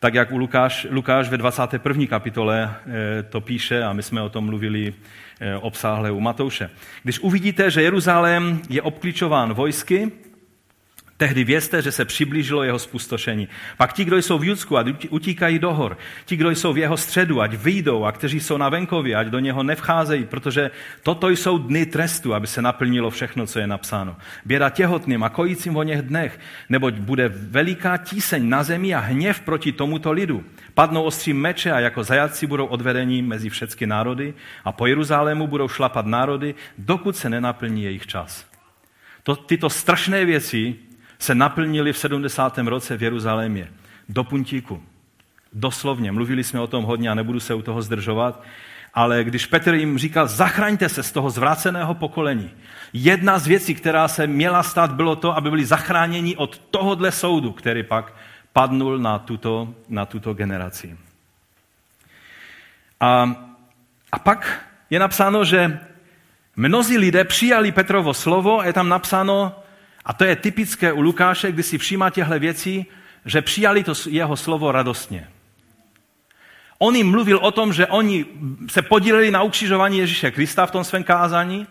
tak 0.00 0.14
jak 0.14 0.32
u 0.32 0.38
Lukáš, 0.38 0.86
Lukáš 0.90 1.28
ve 1.28 1.36
21. 1.36 2.06
kapitole 2.06 2.70
eh, 2.70 3.22
to 3.22 3.40
píše 3.40 3.82
a 3.82 3.92
my 3.92 4.02
jsme 4.02 4.22
o 4.22 4.28
tom 4.28 4.44
mluvili 4.44 4.94
eh, 5.40 5.56
obsáhle 5.56 6.10
u 6.10 6.20
Matouše. 6.20 6.70
Když 7.02 7.18
uvidíte, 7.18 7.70
že 7.70 7.82
Jeruzalém 7.82 8.60
je 8.68 8.82
obklíčován 8.82 9.54
vojsky, 9.54 10.12
Tehdy 11.18 11.44
vězte, 11.44 11.82
že 11.82 11.92
se 11.92 12.04
přiblížilo 12.04 12.62
jeho 12.62 12.78
spustošení. 12.78 13.48
Pak 13.76 13.92
ti, 13.92 14.04
kdo 14.04 14.16
jsou 14.16 14.38
v 14.38 14.44
Judsku, 14.44 14.76
ať 14.76 14.86
utíkají 15.10 15.58
do 15.58 15.74
hor. 15.74 15.98
Ti, 16.24 16.36
kdo 16.36 16.50
jsou 16.50 16.72
v 16.72 16.78
jeho 16.78 16.96
středu, 16.96 17.40
ať 17.40 17.54
vyjdou 17.54 18.04
a 18.04 18.12
kteří 18.12 18.40
jsou 18.40 18.56
na 18.56 18.68
venkově, 18.68 19.16
ať 19.16 19.26
do 19.26 19.38
něho 19.38 19.62
nevcházejí, 19.62 20.24
protože 20.24 20.70
toto 21.02 21.28
jsou 21.28 21.58
dny 21.58 21.86
trestu, 21.86 22.34
aby 22.34 22.46
se 22.46 22.62
naplnilo 22.62 23.10
všechno, 23.10 23.46
co 23.46 23.58
je 23.58 23.66
napsáno. 23.66 24.16
Běda 24.44 24.70
těhotným 24.70 25.22
a 25.22 25.28
kojícím 25.28 25.76
o 25.76 25.82
něch 25.82 26.02
dnech, 26.02 26.40
neboť 26.68 26.94
bude 26.94 27.28
veliká 27.28 27.96
tíseň 27.96 28.48
na 28.48 28.62
zemi 28.62 28.94
a 28.94 28.98
hněv 28.98 29.40
proti 29.40 29.72
tomuto 29.72 30.12
lidu. 30.12 30.44
Padnou 30.74 31.02
ostří 31.02 31.32
meče 31.32 31.72
a 31.72 31.80
jako 31.80 32.04
zajatci 32.04 32.46
budou 32.46 32.66
odvedeni 32.66 33.22
mezi 33.22 33.50
všechny 33.50 33.86
národy 33.86 34.34
a 34.64 34.72
po 34.72 34.86
Jeruzalému 34.86 35.46
budou 35.46 35.68
šlapat 35.68 36.06
národy, 36.06 36.54
dokud 36.78 37.16
se 37.16 37.30
nenaplní 37.30 37.82
jejich 37.82 38.06
čas. 38.06 38.46
To, 39.22 39.36
tyto 39.36 39.70
strašné 39.70 40.24
věci 40.24 40.87
se 41.18 41.34
naplnili 41.34 41.92
v 41.92 41.98
70. 41.98 42.58
roce 42.58 42.96
v 42.96 43.02
Jeruzalémě. 43.02 43.68
Do 44.08 44.24
puntíku. 44.24 44.82
Doslovně. 45.52 46.12
Mluvili 46.12 46.44
jsme 46.44 46.60
o 46.60 46.66
tom 46.66 46.84
hodně 46.84 47.10
a 47.10 47.14
nebudu 47.14 47.40
se 47.40 47.54
u 47.54 47.62
toho 47.62 47.82
zdržovat. 47.82 48.42
Ale 48.94 49.24
když 49.24 49.46
Petr 49.46 49.74
jim 49.74 49.98
říkal, 49.98 50.26
zachraňte 50.26 50.88
se 50.88 51.02
z 51.02 51.12
toho 51.12 51.30
zvráceného 51.30 51.94
pokolení. 51.94 52.50
Jedna 52.92 53.38
z 53.38 53.46
věcí, 53.46 53.74
která 53.74 54.08
se 54.08 54.26
měla 54.26 54.62
stát, 54.62 54.92
bylo 54.92 55.16
to, 55.16 55.36
aby 55.36 55.50
byli 55.50 55.64
zachráněni 55.64 56.36
od 56.36 56.58
tohohle 56.58 57.12
soudu, 57.12 57.52
který 57.52 57.82
pak 57.82 58.12
padnul 58.52 58.98
na 58.98 59.18
tuto, 59.18 59.74
na 59.88 60.06
tuto 60.06 60.34
generaci. 60.34 60.96
A, 63.00 63.34
a 64.12 64.18
pak 64.18 64.66
je 64.90 64.98
napsáno, 64.98 65.44
že 65.44 65.78
mnozí 66.56 66.98
lidé 66.98 67.24
přijali 67.24 67.72
Petrovo 67.72 68.14
slovo 68.14 68.60
a 68.60 68.64
je 68.64 68.72
tam 68.72 68.88
napsáno, 68.88 69.62
a 70.08 70.12
to 70.12 70.24
je 70.24 70.36
typické 70.36 70.92
u 70.92 71.00
Lukáše, 71.00 71.52
kdy 71.52 71.62
si 71.62 71.78
všímá 71.78 72.10
těchto 72.10 72.38
věcí, 72.38 72.86
že 73.24 73.42
přijali 73.42 73.84
to 73.84 73.92
jeho 74.10 74.36
slovo 74.36 74.72
radostně. 74.72 75.28
On 76.78 76.96
jim 76.96 77.10
mluvil 77.10 77.38
o 77.38 77.50
tom, 77.50 77.72
že 77.72 77.86
oni 77.86 78.24
se 78.70 78.82
podíleli 78.82 79.30
na 79.30 79.42
ukřižování 79.42 79.98
Ježíše 79.98 80.30
Krista 80.30 80.66
v 80.66 80.70
tom 80.70 80.84
svém 80.84 81.04
kázání. 81.04 81.66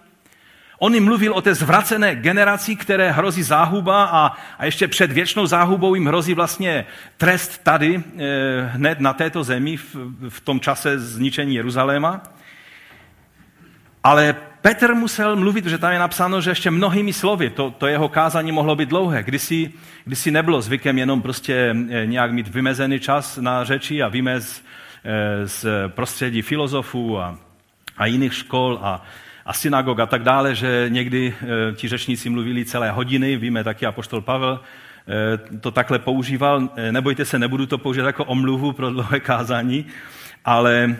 On 0.80 0.93
jim 0.93 1.06
mluvil 1.06 1.34
o 1.34 1.41
té 1.41 1.56
zvracené 1.56 2.15
generaci, 2.15 2.76
které 2.76 3.12
hrozí 3.12 3.43
záhuba 3.43 4.04
a, 4.06 4.32
a 4.58 4.65
ještě 4.65 4.88
před 4.88 5.12
věčnou 5.12 5.45
záhubou 5.45 5.95
jim 5.95 6.06
hrozí 6.06 6.34
vlastně 6.34 6.86
trest 7.17 7.63
tady, 7.63 8.04
eh, 8.17 8.69
hned 8.73 9.00
na 9.00 9.13
této 9.13 9.43
zemi, 9.43 9.78
v, 9.78 9.95
v 10.30 10.41
tom 10.41 10.60
čase 10.60 11.00
zničení 11.00 11.56
Jeruzaléma. 11.56 12.23
Ale 14.04 14.36
Petr 14.67 14.95
musel 14.95 15.36
mluvit, 15.36 15.65
že 15.65 15.77
tam 15.77 15.91
je 15.91 15.99
napsáno, 15.99 16.41
že 16.41 16.51
ještě 16.51 16.71
mnohými 16.71 17.13
slovy, 17.13 17.49
to, 17.49 17.71
to 17.71 17.88
jeho 17.88 18.10
kázání 18.10 18.51
mohlo 18.51 18.75
být 18.75 18.89
dlouhé. 18.89 19.23
Kdysi, 19.23 19.71
kdysi 20.06 20.32
nebylo 20.32 20.62
zvykem 20.62 20.97
jenom 20.97 21.21
prostě 21.21 21.75
eh, 21.89 22.06
nějak 22.06 22.32
mít 22.32 22.47
vymezený 22.47 22.99
čas 22.99 23.38
na 23.38 23.63
řeči 23.63 24.03
a 24.03 24.08
vymez 24.08 24.63
eh, 25.03 25.47
z 25.47 25.65
prostředí 25.88 26.41
filozofů 26.41 27.19
a, 27.19 27.38
a 27.97 28.06
jiných 28.06 28.34
škol 28.34 28.80
a, 28.82 29.03
a 29.45 29.53
synagog 29.53 29.99
a 29.99 30.06
tak 30.06 30.23
dále, 30.23 30.56
že 30.56 30.86
někdy 30.89 31.34
eh, 31.41 31.73
ti 31.75 31.88
řečníci 31.88 32.30
mluvili 32.30 32.65
celé 32.65 32.91
hodiny, 32.91 33.38
víme 33.38 33.63
taky 33.63 33.86
apoštol 33.86 34.21
Pavel, 34.21 34.60
to 35.62 35.71
takhle 35.71 35.99
používal. 35.99 36.69
Nebojte 36.91 37.25
se, 37.25 37.39
nebudu 37.39 37.65
to 37.65 37.77
použít 37.77 38.01
jako 38.01 38.25
omluvu 38.25 38.71
pro 38.71 38.89
dlouhé 38.89 39.19
kázání, 39.19 39.86
ale, 40.45 40.95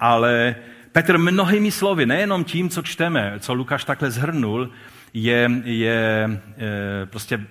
ale 0.00 0.54
Petr 0.92 1.18
mnohými 1.18 1.70
slovy, 1.70 2.06
nejenom 2.06 2.44
tím, 2.44 2.68
co 2.68 2.82
čteme, 2.82 3.34
co 3.38 3.54
Lukáš 3.54 3.84
takhle 3.84 4.10
zhrnul, 4.10 4.70
je, 5.14 5.50
je 5.64 6.30
e, 6.58 7.06
prostě 7.06 7.34
e, 7.34 7.42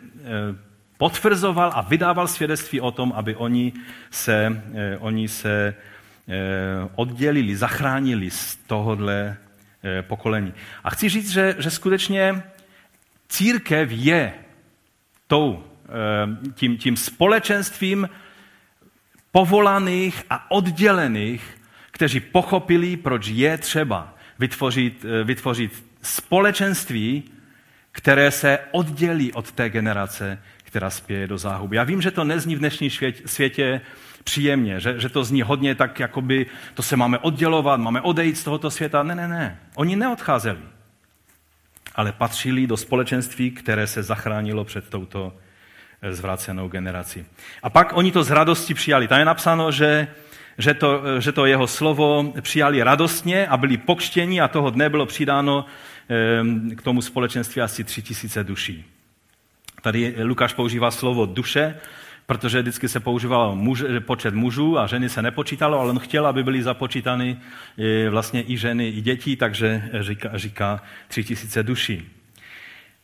potvrzoval 0.97 1.71
a 1.75 1.81
vydával 1.81 2.27
svědectví 2.27 2.81
o 2.81 2.91
tom, 2.91 3.13
aby 3.15 3.35
oni 3.35 3.73
se, 4.11 4.63
e, 4.73 4.97
oni 4.97 5.27
se 5.27 5.75
oddělili, 6.95 7.55
zachránili 7.55 8.31
z 8.31 8.55
tohohle 8.55 9.37
pokolení. 10.01 10.53
A 10.83 10.89
chci 10.89 11.09
říct, 11.09 11.31
že, 11.31 11.55
že 11.59 11.69
skutečně 11.69 12.43
církev 13.27 13.89
je 13.91 14.33
tou, 15.27 15.63
tím, 16.53 16.77
tím 16.77 16.97
společenstvím 16.97 18.09
povolaných 19.31 20.23
a 20.29 20.51
oddělených 20.51 21.60
kteří 22.01 22.19
pochopili, 22.19 22.97
proč 22.97 23.27
je 23.27 23.57
třeba 23.57 24.15
vytvořit, 24.39 25.05
eh, 25.05 25.23
vytvořit 25.23 25.85
společenství, 26.01 27.23
které 27.91 28.31
se 28.31 28.59
oddělí 28.71 29.33
od 29.33 29.51
té 29.51 29.69
generace, 29.69 30.41
která 30.63 30.89
spěje 30.89 31.27
do 31.27 31.37
záhuby. 31.37 31.75
Já 31.75 31.83
vím, 31.83 32.01
že 32.01 32.11
to 32.11 32.23
nezní 32.23 32.55
v 32.55 32.59
dnešní 32.59 32.89
světě 33.25 33.81
příjemně, 34.23 34.79
že, 34.79 34.99
že 34.99 35.09
to 35.09 35.23
zní 35.23 35.41
hodně 35.41 35.75
tak, 35.75 35.99
jakoby 35.99 36.45
to 36.73 36.81
se 36.83 36.97
máme 36.97 37.19
oddělovat, 37.19 37.79
máme 37.79 38.01
odejít 38.01 38.37
z 38.37 38.43
tohoto 38.43 38.71
světa. 38.71 39.03
Ne, 39.03 39.15
ne, 39.15 39.27
ne. 39.27 39.59
Oni 39.75 39.95
neodcházeli, 39.95 40.61
ale 41.95 42.11
patřili 42.11 42.67
do 42.67 42.77
společenství, 42.77 43.51
které 43.51 43.87
se 43.87 44.03
zachránilo 44.03 44.65
před 44.65 44.89
touto 44.89 45.37
eh, 46.01 46.13
zvrácenou 46.13 46.67
generací. 46.67 47.25
A 47.63 47.69
pak 47.69 47.93
oni 47.93 48.11
to 48.11 48.23
z 48.23 48.31
radosti 48.31 48.73
přijali. 48.73 49.07
Tam 49.07 49.19
je 49.19 49.25
napsáno, 49.25 49.71
že 49.71 50.07
že 50.57 50.73
to, 50.73 51.01
že 51.19 51.31
to 51.31 51.45
jeho 51.45 51.67
slovo 51.67 52.33
přijali 52.41 52.83
radostně 52.83 53.47
a 53.47 53.57
byli 53.57 53.77
pokštěni 53.77 54.41
a 54.41 54.47
toho 54.47 54.69
dne 54.69 54.89
bylo 54.89 55.05
přidáno 55.05 55.65
k 56.75 56.81
tomu 56.81 57.01
společenství 57.01 57.61
asi 57.61 57.83
tři 57.83 58.01
tisíce 58.01 58.43
duší. 58.43 58.85
Tady 59.81 60.15
Lukáš 60.23 60.53
používá 60.53 60.91
slovo 60.91 61.25
duše, 61.25 61.75
protože 62.25 62.61
vždycky 62.61 62.89
se 62.89 62.99
používal 62.99 63.55
muž, 63.55 63.83
počet 63.99 64.33
mužů 64.33 64.79
a 64.79 64.87
ženy 64.87 65.09
se 65.09 65.21
nepočítalo, 65.21 65.79
ale 65.79 65.89
on 65.89 65.99
chtěl, 65.99 66.27
aby 66.27 66.43
byly 66.43 66.63
započítány 66.63 67.37
e, 67.77 68.09
vlastně 68.09 68.43
i 68.47 68.57
ženy, 68.57 68.87
i 68.87 69.01
děti, 69.01 69.35
takže 69.35 69.89
říká, 69.99 70.29
říká 70.33 70.81
tři 71.07 71.23
tisíce 71.23 71.63
duší. 71.63 72.09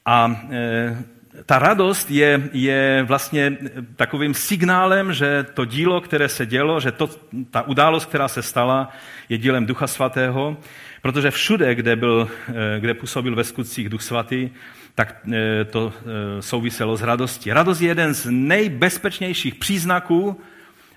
A 0.06 0.42
e, 0.52 1.04
ta 1.45 1.60
radost 1.60 2.12
je, 2.12 2.50
je 2.54 3.04
vlastně 3.08 3.58
takovým 3.95 4.34
signálem, 4.34 5.13
že 5.13 5.45
to 5.54 5.65
dílo, 5.65 6.02
které 6.02 6.30
se 6.30 6.45
dělo, 6.45 6.80
že 6.80 6.91
to, 6.91 7.10
ta 7.52 7.62
událost, 7.62 8.06
která 8.06 8.28
se 8.28 8.41
stala, 8.41 8.89
je 9.30 9.38
dílem 9.38 9.65
Ducha 9.65 9.88
Svatého, 9.88 10.58
protože 11.02 11.32
všude, 11.32 11.76
kde, 11.76 11.95
byl, 11.95 12.30
eh, 12.50 12.80
kde 12.80 12.93
působil 12.93 13.36
ve 13.36 13.43
skutcích 13.43 13.89
Duch 13.89 14.02
Svatý, 14.02 14.50
tak 14.95 15.15
eh, 15.34 15.65
to 15.65 15.93
eh, 15.97 16.41
souviselo 16.41 16.97
s 16.97 17.02
radostí. 17.02 17.54
Radost 17.54 17.82
je 17.82 17.88
jeden 17.88 18.13
z 18.13 18.28
nejbezpečnějších 18.30 19.56
příznaků, 19.56 20.41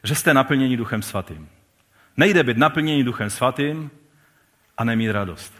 že 0.04 0.14
jste 0.14 0.34
naplněni 0.34 0.76
Duchem 0.76 1.02
Svatým. 1.02 1.48
Nejde 2.16 2.42
být 2.42 2.58
naplněni 2.58 3.04
Duchem 3.04 3.30
Svatým 3.30 3.90
a 4.78 4.84
nemít 4.84 5.10
radost. 5.10 5.54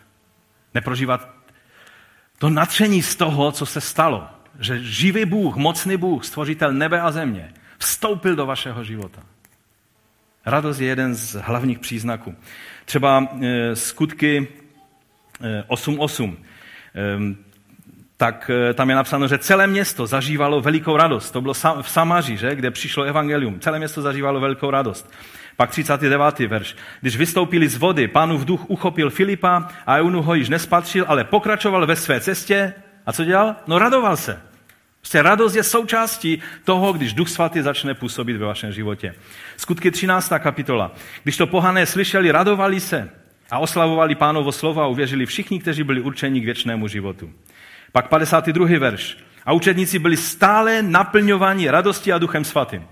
Neprožívat 0.75 1.29
to 2.39 2.51
natření 2.51 3.03
z 3.03 3.17
toho, 3.17 3.53
co 3.53 3.67
se 3.67 3.81
stalo 3.81 4.40
že 4.61 4.83
živý 4.83 5.25
Bůh, 5.25 5.57
mocný 5.57 5.97
Bůh, 5.97 6.25
stvořitel 6.25 6.73
nebe 6.73 7.01
a 7.01 7.11
země, 7.11 7.53
vstoupil 7.79 8.37
do 8.37 8.47
vašeho 8.47 8.85
života. 8.85 9.23
Radost 10.47 10.81
je 10.81 10.87
jeden 10.87 11.15
z 11.15 11.35
hlavních 11.35 11.79
příznaků. 11.79 12.35
Třeba 12.85 13.29
e, 13.43 13.77
skutky 13.77 14.49
e, 15.41 15.63
8.8. 15.63 16.37
E, 16.95 17.51
tak 18.17 18.51
e, 18.51 18.75
tam 18.75 18.91
je 18.91 18.97
napsáno, 18.97 19.29
že 19.29 19.39
celé 19.39 19.67
město 19.67 20.07
zažívalo 20.07 20.61
velikou 20.61 20.97
radost. 20.97 21.31
To 21.31 21.41
bylo 21.41 21.55
v 21.83 21.91
Samaři, 21.91 22.37
že, 22.37 22.55
kde 22.55 22.71
přišlo 22.71 23.05
evangelium. 23.05 23.61
Celé 23.61 23.79
město 23.79 24.03
zažívalo 24.03 24.41
velikou 24.41 24.71
radost. 24.71 25.13
Pak 25.57 25.71
39. 25.71 26.39
verš. 26.39 26.77
Když 27.01 27.17
vystoupili 27.17 27.69
z 27.69 27.77
vody, 27.77 28.09
pánův 28.09 28.45
duch 28.45 28.71
uchopil 28.71 29.11
Filipa 29.11 29.69
a 29.87 29.97
Eunu 29.97 30.23
ho 30.23 30.35
již 30.35 30.49
nespatřil, 30.49 31.05
ale 31.09 31.25
pokračoval 31.25 31.87
ve 31.87 31.97
své 31.97 32.21
cestě. 32.21 32.75
A 33.07 33.13
co 33.13 33.25
dělal? 33.25 33.57
No 33.67 33.79
radoval 33.79 34.17
se. 34.17 34.50
Prostě 35.01 35.23
radost 35.23 35.55
je 35.55 35.63
součástí 35.63 36.43
toho, 36.65 36.93
když 36.93 37.13
Duch 37.13 37.29
Svatý 37.29 37.63
začne 37.63 37.95
působit 37.95 38.37
ve 38.37 38.47
vašem 38.47 38.73
životě. 38.73 39.15
Skutky 39.57 39.91
13. 39.91 40.33
kapitola. 40.39 40.93
Když 41.23 41.37
to 41.37 41.47
pohané 41.47 41.87
slyšeli, 41.87 42.31
radovali 42.31 42.81
se 42.81 43.11
a 43.51 43.59
oslavovali 43.59 44.15
pánovo 44.15 44.53
slova 44.53 44.85
a 44.85 44.87
uvěřili 44.87 45.27
všichni, 45.27 45.61
kteří 45.61 45.83
byli 45.83 46.01
určeni 46.01 46.41
k 46.41 46.45
věčnému 46.45 46.89
životu. 46.89 47.31
Pak 47.93 48.09
52. 48.09 48.79
verš. 48.79 49.19
A 49.47 49.53
učedníci 49.53 49.99
byli 49.99 50.17
stále 50.17 50.83
naplňováni 50.83 51.71
radostí 51.71 52.13
a 52.13 52.19
duchem 52.19 52.45
svatým. 52.45 52.87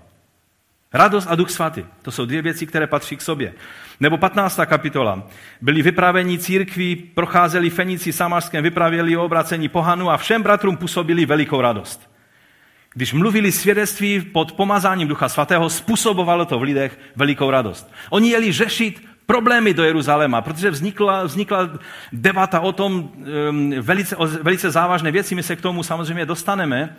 Radost 0.93 1.27
a 1.29 1.35
duch 1.35 1.49
svatý. 1.49 1.85
To 2.01 2.11
jsou 2.11 2.25
dvě 2.25 2.41
věci, 2.41 2.67
které 2.67 2.87
patří 2.87 3.17
k 3.17 3.21
sobě. 3.21 3.53
Nebo 3.99 4.17
15. 4.17 4.59
kapitola. 4.65 5.27
Byli 5.61 5.81
vypraveni 5.81 6.37
církví, 6.37 6.95
procházeli 6.95 7.69
Fenici 7.69 8.13
Samařském, 8.13 8.63
vypravěli 8.63 9.17
o 9.17 9.25
obracení 9.25 9.69
pohanu 9.69 10.09
a 10.09 10.17
všem 10.17 10.43
bratrům 10.43 10.77
působili 10.77 11.25
velikou 11.25 11.61
radost. 11.61 12.09
Když 12.93 13.13
mluvili 13.13 13.51
svědectví 13.51 14.21
pod 14.21 14.51
pomazáním 14.51 15.07
Ducha 15.07 15.29
Svatého, 15.29 15.69
způsobovalo 15.69 16.45
to 16.45 16.59
v 16.59 16.61
lidech 16.61 16.99
velikou 17.15 17.49
radost. 17.49 17.91
Oni 18.09 18.29
jeli 18.29 18.51
řešit 18.51 19.03
problémy 19.25 19.73
do 19.73 19.83
Jeruzaléma, 19.83 20.41
protože 20.41 20.71
vznikla, 20.71 21.23
vznikla 21.23 21.69
debata 22.11 22.59
o 22.59 22.71
tom 22.71 22.93
um, 23.49 23.73
velice, 23.81 24.15
o 24.15 24.27
velice 24.27 24.71
závažné 24.71 25.11
věci, 25.11 25.35
my 25.35 25.43
se 25.43 25.55
k 25.55 25.61
tomu 25.61 25.83
samozřejmě 25.83 26.25
dostaneme. 26.25 26.95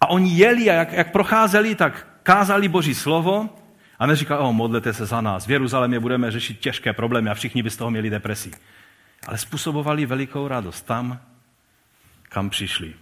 A 0.00 0.10
oni 0.10 0.36
jeli 0.36 0.70
a 0.70 0.74
jak, 0.74 0.92
jak 0.92 1.12
procházeli, 1.12 1.74
tak 1.74 2.06
kázali 2.22 2.68
Boží 2.68 2.94
slovo 2.94 3.48
a 3.98 4.06
neříkali, 4.06 4.40
o, 4.40 4.52
modlete 4.52 4.92
se 4.92 5.06
za 5.06 5.20
nás, 5.20 5.46
v 5.46 5.50
Jeruzalémě 5.50 6.00
budeme 6.00 6.30
řešit 6.30 6.60
těžké 6.60 6.92
problémy 6.92 7.30
a 7.30 7.34
všichni 7.34 7.62
by 7.62 7.70
z 7.70 7.76
toho 7.76 7.90
měli 7.90 8.10
depresi. 8.10 8.50
Ale 9.26 9.38
způsobovali 9.38 10.06
velikou 10.06 10.48
radost 10.48 10.82
tam, 10.82 11.20
kam 12.22 12.50
přišli. 12.50 12.94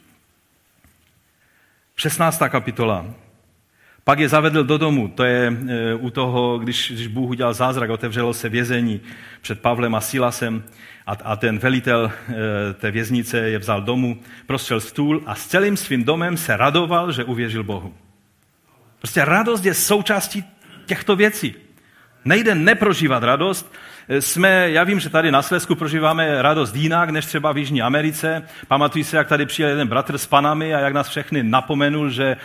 16. 1.97 2.43
kapitola. 2.49 3.07
Pak 4.05 4.19
je 4.19 4.29
zavedl 4.29 4.65
do 4.65 4.79
domu, 4.79 5.09
to 5.09 5.25
je 5.25 5.53
e, 5.69 5.95
u 5.95 6.11
toho, 6.11 6.59
když, 6.59 6.93
když 6.93 7.07
Bůh 7.07 7.31
udělal 7.31 7.55
zázrak, 7.55 7.91
otevřelo 7.91 8.35
se 8.35 8.49
vězení 8.49 9.01
před 9.41 9.61
Pavlem 9.61 9.95
a 9.95 10.01
Silasem 10.01 10.65
a, 11.07 11.13
a 11.13 11.37
ten 11.37 11.59
velitel 11.59 12.13
e, 12.29 12.73
té 12.75 12.91
věznice 12.91 13.39
je 13.39 13.59
vzal 13.59 13.83
domů, 13.83 14.19
prostřel 14.47 14.81
stůl 14.81 15.23
a 15.27 15.35
s 15.35 15.47
celým 15.47 15.77
svým 15.77 16.05
domem 16.05 16.37
se 16.37 16.57
radoval, 16.57 17.13
že 17.13 17.25
uvěřil 17.25 17.65
Bohu. 17.65 17.95
Prostě 18.99 19.25
radost 19.25 19.65
je 19.65 19.75
součástí 19.75 20.45
těchto 20.87 21.17
věcí. 21.17 21.55
Nejde 22.25 22.55
neprožívat 22.55 23.23
radost, 23.23 23.73
jsme, 24.09 24.71
já 24.71 24.85
vím, 24.85 25.01
že 25.01 25.11
tady 25.11 25.31
na 25.33 25.43
Slesku 25.43 25.75
prožíváme 25.75 26.43
radost 26.43 26.77
jinak 26.77 27.11
než 27.11 27.27
třeba 27.27 27.53
v 27.53 27.59
Jižní 27.59 27.83
Americe. 27.83 28.43
Pamatuji 28.69 29.05
se, 29.05 29.17
jak 29.17 29.29
tady 29.29 29.47
přijel 29.47 29.71
jeden 29.71 29.89
bratr 29.89 30.19
s 30.19 30.27
panami 30.27 30.75
a 30.75 30.79
jak 30.79 30.93
nás 30.93 31.09
všechny 31.09 31.43
napomenul, 31.43 32.11
že, 32.11 32.37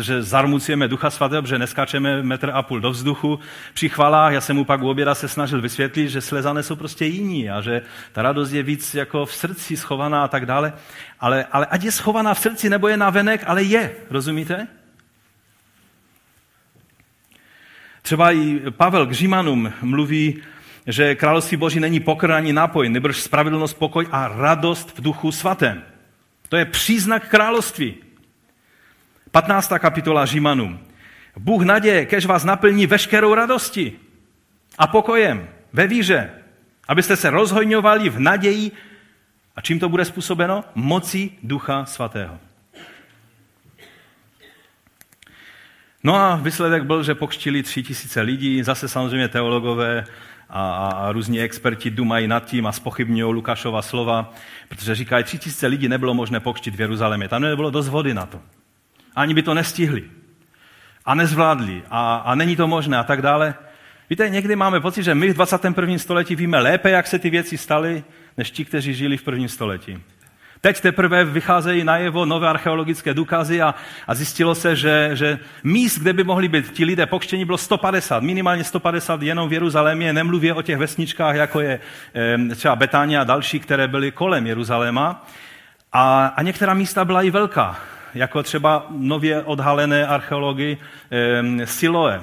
že 0.00 0.22
zarmucujeme 0.22 0.88
Ducha 0.88 1.10
Svatého, 1.10 1.46
že 1.46 1.58
neskáčeme 1.58 2.22
metr 2.22 2.50
a 2.54 2.62
půl 2.62 2.80
do 2.80 2.90
vzduchu 2.90 3.38
při 3.74 3.88
chvalách. 3.88 4.32
Já 4.32 4.40
jsem 4.40 4.56
mu 4.56 4.64
pak 4.64 4.82
u 4.82 4.90
oběda 4.90 5.14
se 5.14 5.28
snažil 5.28 5.60
vysvětlit, 5.60 6.08
že 6.08 6.20
Slezané 6.20 6.62
jsou 6.62 6.76
prostě 6.76 7.04
jiní 7.04 7.50
a 7.50 7.60
že 7.60 7.82
ta 8.12 8.22
radost 8.22 8.52
je 8.52 8.62
víc 8.62 8.94
jako 8.94 9.26
v 9.26 9.34
srdci 9.34 9.76
schovaná 9.76 10.24
a 10.24 10.28
tak 10.28 10.46
dále. 10.46 10.72
Ale, 11.20 11.46
ale 11.52 11.66
ať 11.66 11.84
je 11.84 11.92
schovaná 11.92 12.34
v 12.34 12.40
srdci 12.40 12.70
nebo 12.70 12.88
je 12.88 12.96
na 12.96 13.10
venek, 13.10 13.44
ale 13.46 13.62
je, 13.62 13.90
rozumíte? 14.10 14.66
Třeba 18.02 18.32
i 18.32 18.60
Pavel 18.70 19.06
k 19.06 19.12
Římanům 19.12 19.72
mluví 19.82 20.42
že 20.86 21.14
království 21.14 21.56
Boží 21.56 21.80
není 21.80 22.00
pokr 22.00 22.32
ani 22.32 22.52
nápoj, 22.52 22.88
nebož 22.88 23.20
spravedlnost, 23.20 23.74
pokoj 23.74 24.06
a 24.10 24.28
radost 24.28 24.98
v 24.98 25.02
duchu 25.02 25.32
svatém. 25.32 25.82
To 26.48 26.56
je 26.56 26.64
příznak 26.64 27.28
království. 27.28 27.94
15. 29.30 29.72
kapitola 29.78 30.26
Římanům. 30.26 30.80
Bůh 31.36 31.62
naděje, 31.62 32.06
kež 32.06 32.26
vás 32.26 32.44
naplní 32.44 32.86
veškerou 32.86 33.34
radosti 33.34 33.92
a 34.78 34.86
pokojem 34.86 35.48
ve 35.72 35.86
víře, 35.86 36.30
abyste 36.88 37.16
se 37.16 37.30
rozhojňovali 37.30 38.10
v 38.10 38.20
naději. 38.20 38.72
A 39.56 39.60
čím 39.60 39.78
to 39.78 39.88
bude 39.88 40.04
způsobeno? 40.04 40.64
Mocí 40.74 41.38
Ducha 41.42 41.84
Svatého. 41.84 42.38
No 46.04 46.14
a 46.14 46.36
výsledek 46.36 46.84
byl, 46.84 47.02
že 47.02 47.14
pokštili 47.14 47.62
tři 47.62 47.82
tisíce 47.82 48.20
lidí, 48.20 48.62
zase 48.62 48.88
samozřejmě 48.88 49.28
teologové 49.28 50.04
a, 50.50 50.72
a, 50.72 50.88
a 50.88 51.12
různí 51.12 51.40
experti 51.40 51.90
dumají 51.90 52.28
nad 52.28 52.44
tím 52.44 52.66
a 52.66 52.72
spochybňují 52.72 53.34
Lukášova 53.34 53.82
slova, 53.82 54.34
protože 54.68 54.94
říkají, 54.94 55.24
tři 55.24 55.38
tisíce 55.38 55.66
lidí 55.66 55.88
nebylo 55.88 56.14
možné 56.14 56.40
pokštit 56.40 56.74
v 56.74 56.80
Jeruzalémě. 56.80 57.28
Tam 57.28 57.42
nebylo 57.42 57.70
dost 57.70 57.88
vody 57.88 58.14
na 58.14 58.26
to. 58.26 58.40
Ani 59.16 59.34
by 59.34 59.42
to 59.42 59.54
nestihli. 59.54 60.04
A 61.04 61.14
nezvládli. 61.14 61.82
A, 61.90 62.16
a 62.16 62.34
není 62.34 62.56
to 62.56 62.66
možné 62.66 62.98
a 62.98 63.04
tak 63.04 63.22
dále. 63.22 63.54
Víte, 64.10 64.28
někdy 64.28 64.56
máme 64.56 64.80
pocit, 64.80 65.02
že 65.02 65.14
my 65.14 65.30
v 65.30 65.34
21. 65.34 65.98
století 65.98 66.36
víme 66.36 66.58
lépe, 66.58 66.90
jak 66.90 67.06
se 67.06 67.18
ty 67.18 67.30
věci 67.30 67.58
staly, 67.58 68.04
než 68.36 68.50
ti, 68.50 68.64
kteří 68.64 68.94
žili 68.94 69.16
v 69.16 69.22
prvním 69.22 69.48
století. 69.48 69.98
Teď 70.64 70.80
teprve 70.80 71.24
vycházejí 71.24 71.84
najevo 71.84 72.24
nové 72.24 72.48
archeologické 72.48 73.14
důkazy 73.14 73.62
a, 73.62 73.74
a 74.06 74.14
zjistilo 74.14 74.54
se, 74.54 74.76
že, 74.76 75.10
že 75.12 75.38
míst, 75.64 75.98
kde 75.98 76.12
by 76.12 76.24
mohli 76.24 76.48
být 76.48 76.70
ti 76.70 76.84
lidé 76.84 77.06
pokštění, 77.06 77.44
bylo 77.44 77.58
150, 77.58 78.22
minimálně 78.22 78.64
150 78.64 79.22
jenom 79.22 79.48
v 79.48 79.52
Jeruzalémě, 79.52 80.12
nemluvě 80.12 80.54
o 80.54 80.62
těch 80.62 80.78
vesničkách, 80.78 81.34
jako 81.36 81.60
je 81.60 81.80
třeba 82.56 82.76
Betánia 82.76 83.20
a 83.20 83.24
další, 83.24 83.60
které 83.60 83.88
byly 83.88 84.10
kolem 84.10 84.46
Jeruzaléma. 84.46 85.26
A, 85.92 86.26
a 86.26 86.42
některá 86.42 86.74
místa 86.74 87.04
byla 87.04 87.22
i 87.22 87.30
velká, 87.30 87.76
jako 88.14 88.42
třeba 88.42 88.86
nově 88.90 89.42
odhalené 89.42 90.06
archeology 90.06 90.78
Siloe, 91.64 92.22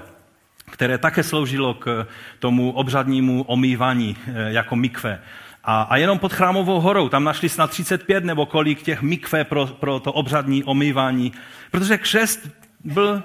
které 0.71 0.97
také 0.97 1.23
sloužilo 1.23 1.73
k 1.73 2.08
tomu 2.39 2.71
obřadnímu 2.71 3.43
omývání 3.43 4.17
jako 4.47 4.75
mikve. 4.75 5.19
A, 5.63 5.82
a 5.82 5.98
jenom 5.98 6.19
pod 6.19 6.34
chrámovou 6.34 6.80
horou, 6.80 7.10
tam 7.10 7.24
našli 7.24 7.50
snad 7.50 7.69
35 7.69 8.24
nebo 8.24 8.45
kolik 8.45 8.82
těch 8.82 9.02
mikve 9.02 9.43
pro, 9.43 9.67
pro 9.67 10.00
to 10.00 10.13
obřadní 10.13 10.63
omývání, 10.63 11.32
protože 11.72 11.98
křest 11.98 12.50
byl 12.84 13.24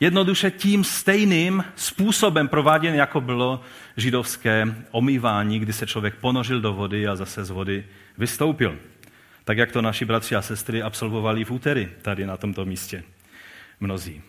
jednoduše 0.00 0.50
tím 0.50 0.84
stejným 0.84 1.64
způsobem 1.76 2.48
prováděn, 2.48 2.94
jako 2.94 3.20
bylo 3.20 3.60
židovské 3.96 4.74
omývání, 4.90 5.58
kdy 5.58 5.72
se 5.72 5.86
člověk 5.86 6.14
ponořil 6.14 6.60
do 6.60 6.72
vody 6.72 7.08
a 7.08 7.16
zase 7.16 7.44
z 7.44 7.50
vody 7.50 7.84
vystoupil. 8.18 8.78
Tak 9.44 9.58
jak 9.58 9.72
to 9.72 9.82
naši 9.82 10.04
bratři 10.04 10.36
a 10.36 10.42
sestry 10.42 10.82
absolvovali 10.82 11.44
v 11.44 11.50
úterý 11.50 11.88
tady 12.02 12.26
na 12.26 12.36
tomto 12.36 12.64
místě. 12.64 13.02
Mnozí. 13.80 14.22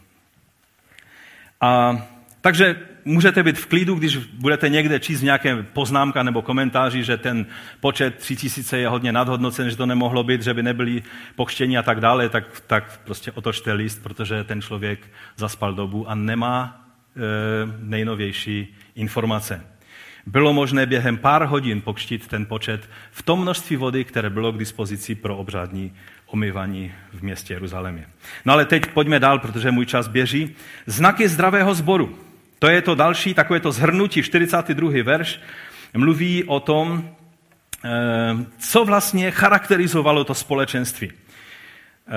A 1.62 1.98
takže 2.42 2.76
můžete 3.08 3.44
být 3.44 3.58
v 3.58 3.66
klidu, 3.66 3.96
když 3.96 4.18
budete 4.18 4.70
někde 4.70 5.00
číst 5.00 5.22
nějaké 5.22 5.64
poznámka 5.64 6.24
nebo 6.24 6.42
komentáři, 6.42 7.04
že 7.04 7.18
ten 7.18 7.46
počet 7.80 8.16
3000 8.16 8.78
je 8.78 8.88
hodně 8.88 9.12
nadhodnocen, 9.12 9.70
že 9.70 9.76
to 9.76 9.86
nemohlo 9.86 10.24
být, 10.24 10.42
že 10.42 10.54
by 10.54 10.64
nebyli 10.64 11.04
pokštěni 11.36 11.78
a 11.78 11.84
tak 11.84 12.00
dále, 12.00 12.30
tak, 12.30 12.62
tak 12.68 13.00
prostě 13.04 13.32
otočte 13.32 13.74
list, 13.74 14.04
protože 14.04 14.44
ten 14.44 14.62
člověk 14.62 15.00
zaspal 15.36 15.74
dobu 15.74 16.10
a 16.10 16.16
nemá 16.16 16.86
e, 17.16 17.22
nejnovější 17.80 18.76
informace. 18.96 19.62
Bylo 20.26 20.54
možné 20.54 20.86
během 20.86 21.18
pár 21.18 21.46
hodin 21.46 21.82
pokštit 21.82 22.28
ten 22.28 22.46
počet 22.46 22.90
v 23.12 23.22
tom 23.22 23.42
množství 23.42 23.76
vody, 23.76 24.04
které 24.04 24.30
bylo 24.30 24.52
k 24.52 24.58
dispozici 24.58 25.16
pro 25.16 25.38
obřádní 25.38 25.94
omyvaní 26.26 26.92
v 27.14 27.22
městě 27.22 27.54
Jeruzalémě. 27.54 28.06
No 28.46 28.54
ale 28.54 28.66
teď 28.66 28.86
pojďme 28.86 29.20
dál, 29.20 29.40
protože 29.40 29.72
můj 29.72 29.86
čas 29.86 30.08
běží. 30.08 30.56
Znaky 30.86 31.30
zdravého 31.30 31.74
sboru. 31.74 32.27
To 32.60 32.68
je 32.68 32.82
to 32.82 32.96
další, 32.96 33.34
takové 33.34 33.60
to 33.60 33.72
zhrnutí, 33.72 34.24
42. 34.24 35.04
verš, 35.04 35.40
mluví 35.94 36.44
o 36.44 36.60
tom, 36.60 37.10
eh, 37.86 37.90
co 38.60 38.86
vlastně 38.86 39.32
charakterizovalo 39.32 40.24
to 40.24 40.34
společenství. 40.34 41.12
Eh, 41.12 42.12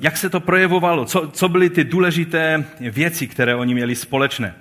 jak 0.00 0.16
se 0.16 0.30
to 0.30 0.40
projevovalo, 0.40 1.04
co, 1.04 1.30
co 1.32 1.48
byly 1.48 1.70
ty 1.70 1.84
důležité 1.84 2.64
věci, 2.80 3.26
které 3.26 3.54
oni 3.54 3.74
měli 3.74 3.94
společné. 3.94 4.54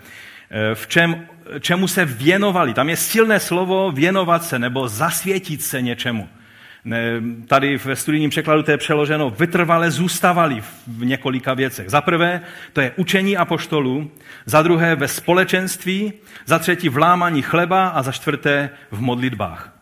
Eh, 0.50 0.76
v 0.76 0.88
čem, 0.88 1.28
čemu 1.60 1.88
se 1.88 2.06
věnovali. 2.06 2.74
Tam 2.74 2.90
je 2.90 2.98
silné 2.98 3.40
slovo 3.40 3.92
věnovat 3.92 4.44
se 4.44 4.60
nebo 4.60 4.88
zasvětit 4.88 5.62
se 5.62 5.82
něčemu. 5.82 6.30
Tady 7.48 7.78
ve 7.78 7.96
studijním 7.96 8.30
překladu 8.30 8.63
to 8.63 8.72
je 8.72 8.78
přeloženo 8.78 9.30
vytrvale 9.30 9.91
zůstávali 9.91 10.62
v 10.88 11.06
několika 11.06 11.54
věcech. 11.54 11.89
Za 11.89 12.02
prvé, 12.02 12.41
to 12.74 12.82
je 12.82 12.91
učení 12.96 13.38
apoštolů, 13.38 14.12
za 14.46 14.62
druhé 14.62 14.96
ve 14.96 15.08
společenství, 15.08 16.13
za 16.46 16.60
třetí 16.60 16.90
v 16.90 16.98
lámaní 16.98 17.42
chleba 17.42 17.88
a 17.88 18.04
za 18.04 18.12
čtvrté 18.12 18.69
v 18.92 19.02
modlitbách. 19.02 19.73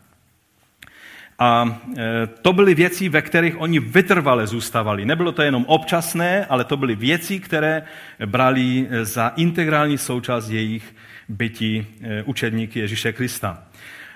A 1.39 1.79
e, 1.97 2.27
to 2.41 2.53
byly 2.53 2.75
věci, 2.75 3.09
ve 3.09 3.21
kterých 3.21 3.61
oni 3.61 3.79
vytrvale 3.79 4.47
zůstávali. 4.47 5.05
Nebylo 5.05 5.31
to 5.31 5.41
jenom 5.41 5.65
občasné, 5.67 6.45
ale 6.45 6.63
to 6.63 6.77
byly 6.77 6.95
věci, 6.95 7.39
které 7.39 7.83
brali 8.25 8.87
za 9.01 9.27
integrální 9.35 9.97
součást 9.97 10.49
jejich 10.49 10.95
bytí 11.29 11.87
e, 12.01 12.23
učedníky 12.23 12.79
Ježíše 12.79 13.13
Krista. 13.13 13.63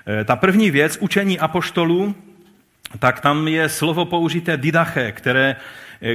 E, 0.07 0.23
ta 0.23 0.35
první 0.35 0.71
věc, 0.71 0.97
učení 1.01 1.39
apoštolů, 1.39 2.15
tak 2.99 3.19
tam 3.19 3.47
je 3.47 3.69
slovo 3.69 4.05
použité 4.05 4.57
didache, 4.57 5.11
které, 5.11 5.55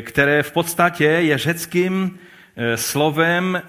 které 0.00 0.42
v 0.42 0.52
podstatě 0.52 1.04
je 1.04 1.38
řeckým 1.38 2.18
eh, 2.56 2.76
slovem, 2.76 3.62
eh, 3.62 3.64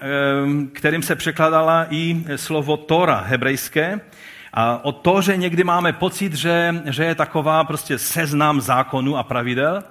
kterým 0.72 1.02
se 1.02 1.16
překladala 1.16 1.86
i 1.90 2.24
slovo 2.36 2.76
Tora 2.76 3.24
hebrejské. 3.26 4.00
A 4.54 4.84
o 4.84 4.92
to, 4.92 5.22
že 5.22 5.36
někdy 5.36 5.64
máme 5.64 5.92
pocit, 5.92 6.34
že, 6.34 6.74
že 6.84 7.04
je 7.04 7.14
taková 7.14 7.64
prostě 7.64 7.98
seznam 7.98 8.60
zákonů 8.60 9.16
a 9.16 9.22
pravidel, 9.22 9.82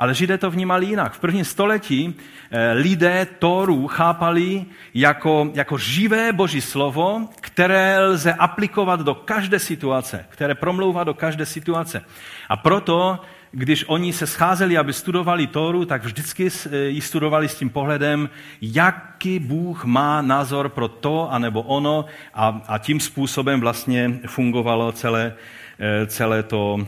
ale 0.00 0.14
Židé 0.14 0.38
to 0.38 0.50
vnímali 0.50 0.86
jinak. 0.86 1.12
V 1.12 1.20
prvním 1.20 1.44
století 1.44 2.14
eh, 2.50 2.72
lidé 2.72 3.26
Tóru 3.38 3.86
chápali 3.86 4.64
jako, 4.94 5.50
jako 5.54 5.78
živé 5.78 6.32
boží 6.32 6.60
slovo, 6.60 7.28
které 7.40 7.98
lze 7.98 8.34
aplikovat 8.34 9.00
do 9.00 9.14
každé 9.14 9.58
situace, 9.58 10.26
které 10.28 10.54
promlouvá 10.54 11.04
do 11.04 11.14
každé 11.14 11.46
situace. 11.46 12.04
A 12.48 12.56
proto 12.56 13.20
když 13.52 13.84
oni 13.88 14.12
se 14.12 14.26
scházeli, 14.26 14.78
aby 14.78 14.92
studovali 14.92 15.46
Tóru, 15.46 15.84
tak 15.84 16.04
vždycky 16.04 16.48
eh, 16.48 16.76
ji 16.76 17.00
studovali 17.00 17.48
s 17.48 17.54
tím 17.54 17.70
pohledem, 17.70 18.30
jaký 18.60 19.38
Bůh 19.38 19.84
má 19.84 20.22
názor 20.22 20.68
pro 20.68 20.88
to 20.88 21.32
anebo 21.32 21.62
ono 21.62 22.04
a, 22.34 22.62
a 22.68 22.78
tím 22.78 23.00
způsobem 23.00 23.60
vlastně 23.60 24.20
fungovalo 24.26 24.92
celé, 24.92 25.32
eh, 25.78 26.06
celé 26.06 26.42
to 26.42 26.86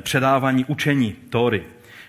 předávání 0.00 0.64
učení 0.64 1.12
Tóry. 1.30 1.64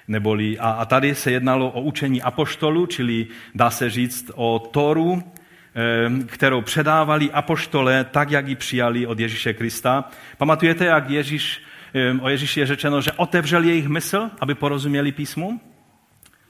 Neboli, 0.08 0.60
a, 0.60 0.70
a 0.72 0.86
tady 0.86 1.16
se 1.16 1.32
jednalo 1.32 1.70
o 1.70 1.82
učení 1.82 2.22
apoštolu, 2.22 2.86
čili 2.86 3.28
dá 3.56 3.70
se 3.70 3.90
říct 3.90 4.32
o 4.36 4.60
Toru, 4.60 5.24
eh, 5.24 6.26
kterou 6.26 6.62
předávali 6.62 7.32
apoštole 7.32 8.04
tak, 8.04 8.32
jak 8.32 8.48
ji 8.48 8.56
přijali 8.56 9.08
od 9.08 9.20
Ježíše 9.20 9.54
Krista. 9.54 10.10
Pamatujete, 10.38 10.86
jak 10.86 11.10
Ježíš, 11.10 11.62
eh, 11.94 12.22
o 12.22 12.30
Ježíši 12.30 12.60
je 12.60 12.66
řečeno, 12.66 13.02
že 13.02 13.12
otevřel 13.12 13.64
jejich 13.64 13.88
mysl, 13.88 14.30
aby 14.40 14.56
porozuměli 14.56 15.12
písmu? 15.12 15.62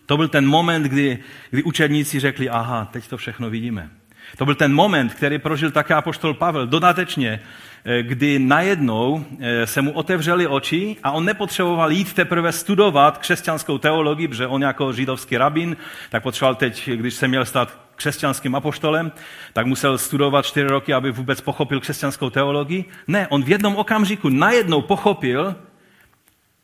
To 0.06 0.18
byl 0.18 0.28
ten 0.28 0.48
moment, 0.48 0.84
kdy, 0.84 1.20
kdy 1.50 1.64
učedníci 1.64 2.20
řekli, 2.20 2.50
aha, 2.50 2.86
teď 2.86 3.08
to 3.08 3.18
všechno 3.18 3.50
vidíme. 3.50 3.90
To 4.38 4.46
byl 4.46 4.56
ten 4.56 4.74
moment, 4.74 5.14
který 5.14 5.40
prožil 5.40 5.72
také 5.72 5.94
apoštol 5.94 6.34
Pavel. 6.34 6.68
Dodatečně 6.68 7.40
Eh, 7.86 8.04
kdy 8.04 8.40
najednou 8.40 9.26
eh, 9.40 9.68
se 9.68 9.82
mu 9.82 9.92
otevřely 9.92 10.48
oči 10.48 10.96
a 11.04 11.12
on 11.12 11.26
nepotřeboval 11.26 11.92
jít 11.92 12.14
teprve 12.14 12.52
studovat 12.52 13.18
křesťanskou 13.18 13.78
teologii, 13.78 14.28
protože 14.28 14.48
on 14.48 14.62
jako 14.62 14.94
židovský 14.94 15.38
rabin, 15.38 15.78
tak 16.10 16.24
potřeboval 16.24 16.56
teď, 16.56 16.90
když 16.90 17.14
se 17.14 17.28
měl 17.28 17.46
stát 17.46 17.78
křesťanským 17.96 18.56
apoštolem, 18.56 19.12
tak 19.54 19.66
musel 19.66 19.98
studovat 19.98 20.46
čtyři 20.46 20.68
roky, 20.68 20.94
aby 20.94 21.12
vůbec 21.12 21.42
pochopil 21.42 21.80
křesťanskou 21.80 22.30
teologii. 22.30 22.86
Ne, 23.08 23.28
on 23.28 23.44
v 23.44 23.50
jednom 23.50 23.76
okamžiku 23.76 24.30
najednou 24.30 24.82
pochopil, 24.82 25.56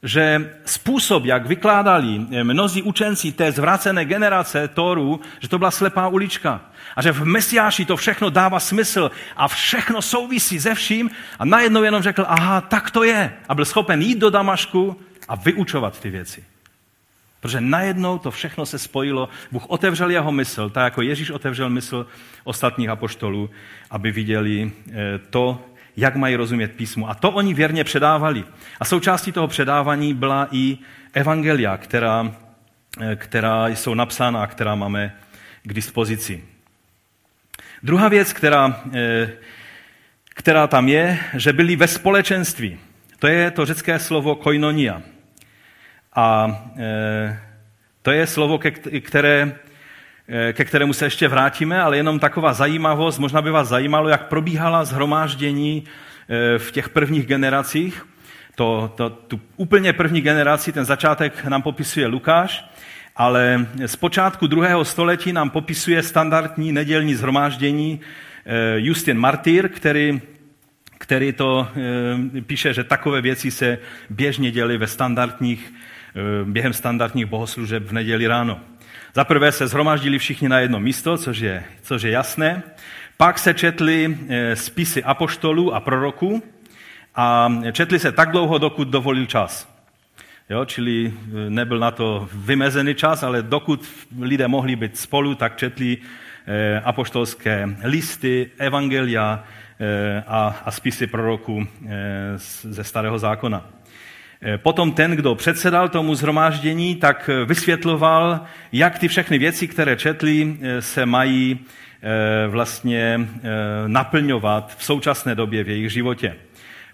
že 0.03 0.51
způsob, 0.65 1.25
jak 1.25 1.45
vykládali 1.45 2.21
eh, 2.31 2.43
mnozí 2.43 2.81
učenci 2.81 3.31
té 3.31 3.51
zvrácené 3.51 4.05
generace 4.05 4.67
Toru, 4.67 5.21
že 5.39 5.49
to 5.49 5.57
byla 5.57 5.71
slepá 5.71 6.07
ulička. 6.07 6.61
A 6.95 7.01
že 7.01 7.11
v 7.11 7.25
Mesiáši 7.25 7.85
to 7.85 7.97
všechno 7.97 8.29
dává 8.29 8.59
smysl 8.59 9.11
a 9.35 9.47
všechno 9.47 10.01
souvisí 10.01 10.59
se 10.59 10.75
vším. 10.75 11.09
A 11.39 11.45
najednou 11.45 11.83
jenom 11.83 12.03
řekl, 12.03 12.25
aha, 12.27 12.61
tak 12.61 12.91
to 12.91 13.03
je. 13.03 13.33
A 13.49 13.55
byl 13.55 13.65
schopen 13.65 14.01
jít 14.01 14.17
do 14.17 14.29
Damašku 14.29 15.01
a 15.27 15.35
vyučovat 15.35 15.99
ty 15.99 16.09
věci. 16.09 16.43
Protože 17.39 17.61
najednou 17.61 18.17
to 18.17 18.31
všechno 18.31 18.65
se 18.65 18.79
spojilo, 18.79 19.29
Bůh 19.51 19.63
otevřel 19.67 20.09
jeho 20.09 20.31
mysl, 20.31 20.69
tak 20.69 20.83
jako 20.83 21.01
Ježíš 21.01 21.29
otevřel 21.29 21.69
mysl 21.69 22.07
ostatních 22.43 22.89
apoštolů, 22.89 23.49
aby 23.91 24.11
viděli 24.11 24.71
eh, 24.91 25.19
to, 25.29 25.65
jak 25.99 26.15
mají 26.15 26.35
rozumět 26.35 26.71
písmu. 26.71 27.09
A 27.09 27.13
to 27.13 27.31
oni 27.31 27.53
věrně 27.53 27.83
předávali. 27.83 28.43
A 28.79 28.85
součástí 28.85 29.31
toho 29.31 29.47
předávání 29.47 30.13
byla 30.13 30.47
i 30.51 30.77
evangelia, 31.13 31.77
která, 31.77 32.31
eh, 33.01 33.15
která 33.15 33.67
jsou 33.67 33.93
napsána 33.93 34.43
a 34.43 34.47
která 34.47 34.75
máme 34.75 35.15
k 35.63 35.73
dispozici. 35.73 36.43
Druhá 37.83 38.07
věc, 38.07 38.33
která, 38.33 38.83
eh, 38.93 39.31
která 40.29 40.67
tam 40.67 40.89
je, 40.89 41.19
že 41.33 41.53
byli 41.53 41.75
ve 41.75 41.87
společenství. 41.87 42.79
To 43.19 43.27
je 43.27 43.51
to 43.51 43.65
řecké 43.65 43.99
slovo 43.99 44.35
koinonia. 44.35 45.01
A 46.15 46.47
eh, 46.77 47.39
to 48.01 48.11
je 48.11 48.27
slovo, 48.27 48.59
které, 49.01 49.55
ke 50.53 50.65
kterému 50.65 50.93
se 50.93 51.05
ještě 51.05 51.27
vrátíme, 51.27 51.81
ale 51.81 51.97
jenom 51.97 52.19
taková 52.19 52.53
zajímavost, 52.53 53.19
možná 53.19 53.41
by 53.41 53.51
vás 53.51 53.67
zajímalo, 53.67 54.09
jak 54.09 54.27
probíhala 54.27 54.85
zhromáždění 54.85 55.83
v 56.57 56.71
těch 56.71 56.89
prvních 56.89 57.25
generacích. 57.25 58.05
To, 58.55 58.93
to, 58.95 59.09
tu 59.09 59.41
úplně 59.57 59.93
první 59.93 60.21
generaci, 60.21 60.71
ten 60.71 60.85
začátek 60.85 61.45
nám 61.45 61.61
popisuje 61.61 62.07
Lukáš, 62.07 62.65
ale 63.15 63.67
z 63.85 63.95
počátku 63.95 64.47
druhého 64.47 64.85
století 64.85 65.33
nám 65.33 65.49
popisuje 65.49 66.03
standardní 66.03 66.71
nedělní 66.71 67.15
zhromáždění 67.15 67.99
eh, 68.45 68.75
Justin 68.75 69.17
Martyr, 69.17 69.69
který, 69.69 70.21
který 70.97 71.33
to 71.33 71.67
eh, 72.37 72.41
píše, 72.41 72.73
že 72.73 72.83
takové 72.83 73.21
věci 73.21 73.51
se 73.51 73.77
běžně 74.09 74.51
děly 74.51 74.77
ve 74.77 74.87
standardních, 74.87 75.73
eh, 76.15 76.45
během 76.45 76.73
standardních 76.73 77.25
bohoslužeb 77.25 77.83
v 77.83 77.91
neděli 77.91 78.27
ráno. 78.27 78.59
Za 79.15 79.23
prvé 79.23 79.51
se 79.51 79.67
zhromáždili 79.67 80.19
všichni 80.19 80.49
na 80.49 80.59
jedno 80.59 80.79
místo, 80.79 81.17
což 81.17 81.37
je, 81.39 81.63
což 81.81 82.01
je 82.01 82.11
jasné. 82.11 82.63
Pak 83.17 83.39
se 83.39 83.53
četly 83.53 84.17
spisy 84.53 85.03
apoštolů 85.03 85.75
a 85.75 85.79
proroků 85.79 86.43
a 87.15 87.51
četli 87.71 87.99
se 87.99 88.11
tak 88.11 88.31
dlouho, 88.31 88.57
dokud 88.57 88.87
dovolil 88.87 89.25
čas. 89.25 89.69
Jo, 90.49 90.65
čili 90.65 91.05
e, 91.05 91.49
nebyl 91.49 91.79
na 91.79 91.91
to 91.91 92.29
vymezený 92.33 92.95
čas, 92.95 93.23
ale 93.23 93.43
dokud 93.43 93.85
lidé 94.19 94.47
mohli 94.47 94.75
být 94.75 94.97
spolu, 94.97 95.35
tak 95.35 95.57
četli 95.57 95.97
e, 96.47 96.79
apoštolské 96.79 97.77
listy, 97.83 98.51
evangelia 98.57 99.43
a 100.27 100.71
spisy 100.71 101.07
proroků 101.07 101.67
ze 102.63 102.83
starého 102.83 103.19
zákona. 103.19 103.65
Potom 104.57 104.91
ten, 104.91 105.11
kdo 105.11 105.35
předsedal 105.35 105.89
tomu 105.89 106.15
zhromáždění, 106.15 106.95
tak 106.95 107.29
vysvětloval, 107.45 108.41
jak 108.71 108.99
ty 108.99 109.07
všechny 109.07 109.37
věci, 109.37 109.67
které 109.67 109.95
četli, 109.95 110.57
se 110.79 111.05
mají 111.05 111.59
vlastně 112.47 113.29
naplňovat 113.87 114.75
v 114.77 114.83
současné 114.83 115.35
době 115.35 115.63
v 115.63 115.69
jejich 115.69 115.91
životě. 115.91 116.35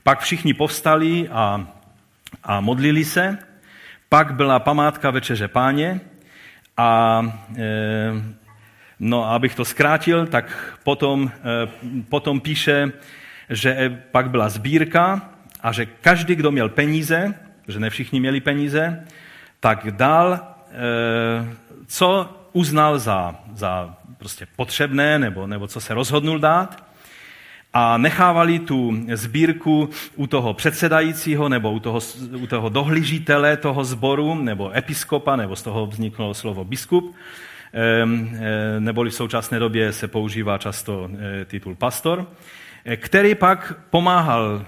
Pak 0.03 0.19
všichni 0.19 0.53
povstali 0.53 1.29
a 1.31 1.67
a 2.43 2.61
modlili 2.61 3.05
se. 3.05 3.37
Pak 4.09 4.33
byla 4.33 4.59
památka 4.59 5.09
Večeře 5.09 5.47
páně 5.47 5.99
a 6.77 7.21
no, 8.99 9.31
abych 9.31 9.55
to 9.55 9.65
zkrátil, 9.65 10.27
tak 10.27 10.77
potom, 10.83 11.31
potom 12.09 12.39
píše, 12.39 12.91
že 13.49 14.01
pak 14.11 14.29
byla 14.29 14.49
sbírka 14.49 15.29
a 15.65 15.71
že 15.71 15.85
každý, 15.85 16.35
kdo 16.35 16.51
měl 16.51 16.69
peníze, 16.69 17.33
že 17.67 17.79
ne 17.79 17.89
všichni 17.89 18.19
měli 18.19 18.41
peníze, 18.41 19.03
tak 19.59 19.91
dal, 19.91 20.33
e, 20.33 20.39
co 21.87 22.29
uznal 22.53 22.99
za, 22.99 23.35
za 23.53 23.97
prostě 24.17 24.47
potřebné 24.55 25.19
nebo, 25.19 25.47
nebo 25.47 25.67
co 25.67 25.81
se 25.81 25.93
rozhodnul 25.93 26.39
dát. 26.39 26.85
A 27.73 27.97
nechávali 27.97 28.59
tu 28.59 28.93
sbírku 29.13 29.89
u 30.15 30.27
toho 30.27 30.53
předsedajícího 30.53 31.49
nebo 31.49 31.71
u 31.71 31.79
toho, 31.79 31.99
u 32.37 32.47
toho 32.47 32.69
dohlížitele 32.69 33.57
toho 33.57 33.83
sboru 33.83 34.35
nebo 34.35 34.77
episkopa, 34.77 35.35
nebo 35.35 35.55
z 35.55 35.61
toho 35.61 35.85
vzniklo 35.85 36.33
slovo 36.33 36.63
biskup, 36.63 37.15
neboli 38.79 39.09
v 39.09 39.13
současné 39.13 39.59
době 39.59 39.93
se 39.93 40.07
používá 40.07 40.57
často 40.57 41.09
e, 41.41 41.45
titul 41.45 41.75
pastor, 41.75 42.27
který 42.97 43.35
pak 43.35 43.73
pomáhal 43.89 44.65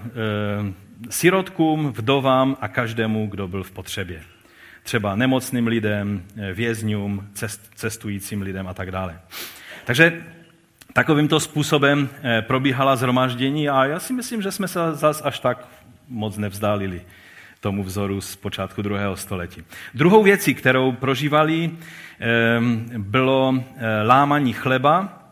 sirotkům, 1.10 1.92
vdovám 1.92 2.56
a 2.60 2.68
každému, 2.68 3.26
kdo 3.26 3.48
byl 3.48 3.62
v 3.62 3.70
potřebě. 3.70 4.22
Třeba 4.82 5.16
nemocným 5.16 5.66
lidem, 5.66 6.24
vězňům, 6.52 7.28
cestujícím 7.74 8.42
lidem 8.42 8.68
a 8.68 8.74
tak 8.74 8.90
dále. 8.90 9.20
Takže 9.84 10.22
Takovýmto 10.98 11.40
způsobem 11.40 12.08
eh, 12.22 12.42
probíhala 12.42 12.96
zhromáždění 12.96 13.68
a 13.68 13.84
já 13.84 14.00
si 14.00 14.12
myslím, 14.12 14.42
že 14.42 14.52
jsme 14.52 14.68
se 14.68 14.80
zas 14.92 15.22
až 15.24 15.38
tak 15.38 15.68
moc 16.08 16.36
nevzdálili 16.36 17.02
tomu 17.60 17.84
vzoru 17.84 18.20
z 18.20 18.36
počátku 18.36 18.82
druhého 18.82 19.16
století. 19.16 19.64
Druhou 19.94 20.22
věcí, 20.22 20.54
kterou 20.54 20.92
prožívali, 20.92 21.70
ehm, 22.18 22.86
bylo 22.96 23.54
eh, 23.56 24.02
lámaní 24.02 24.52
chleba 24.52 25.22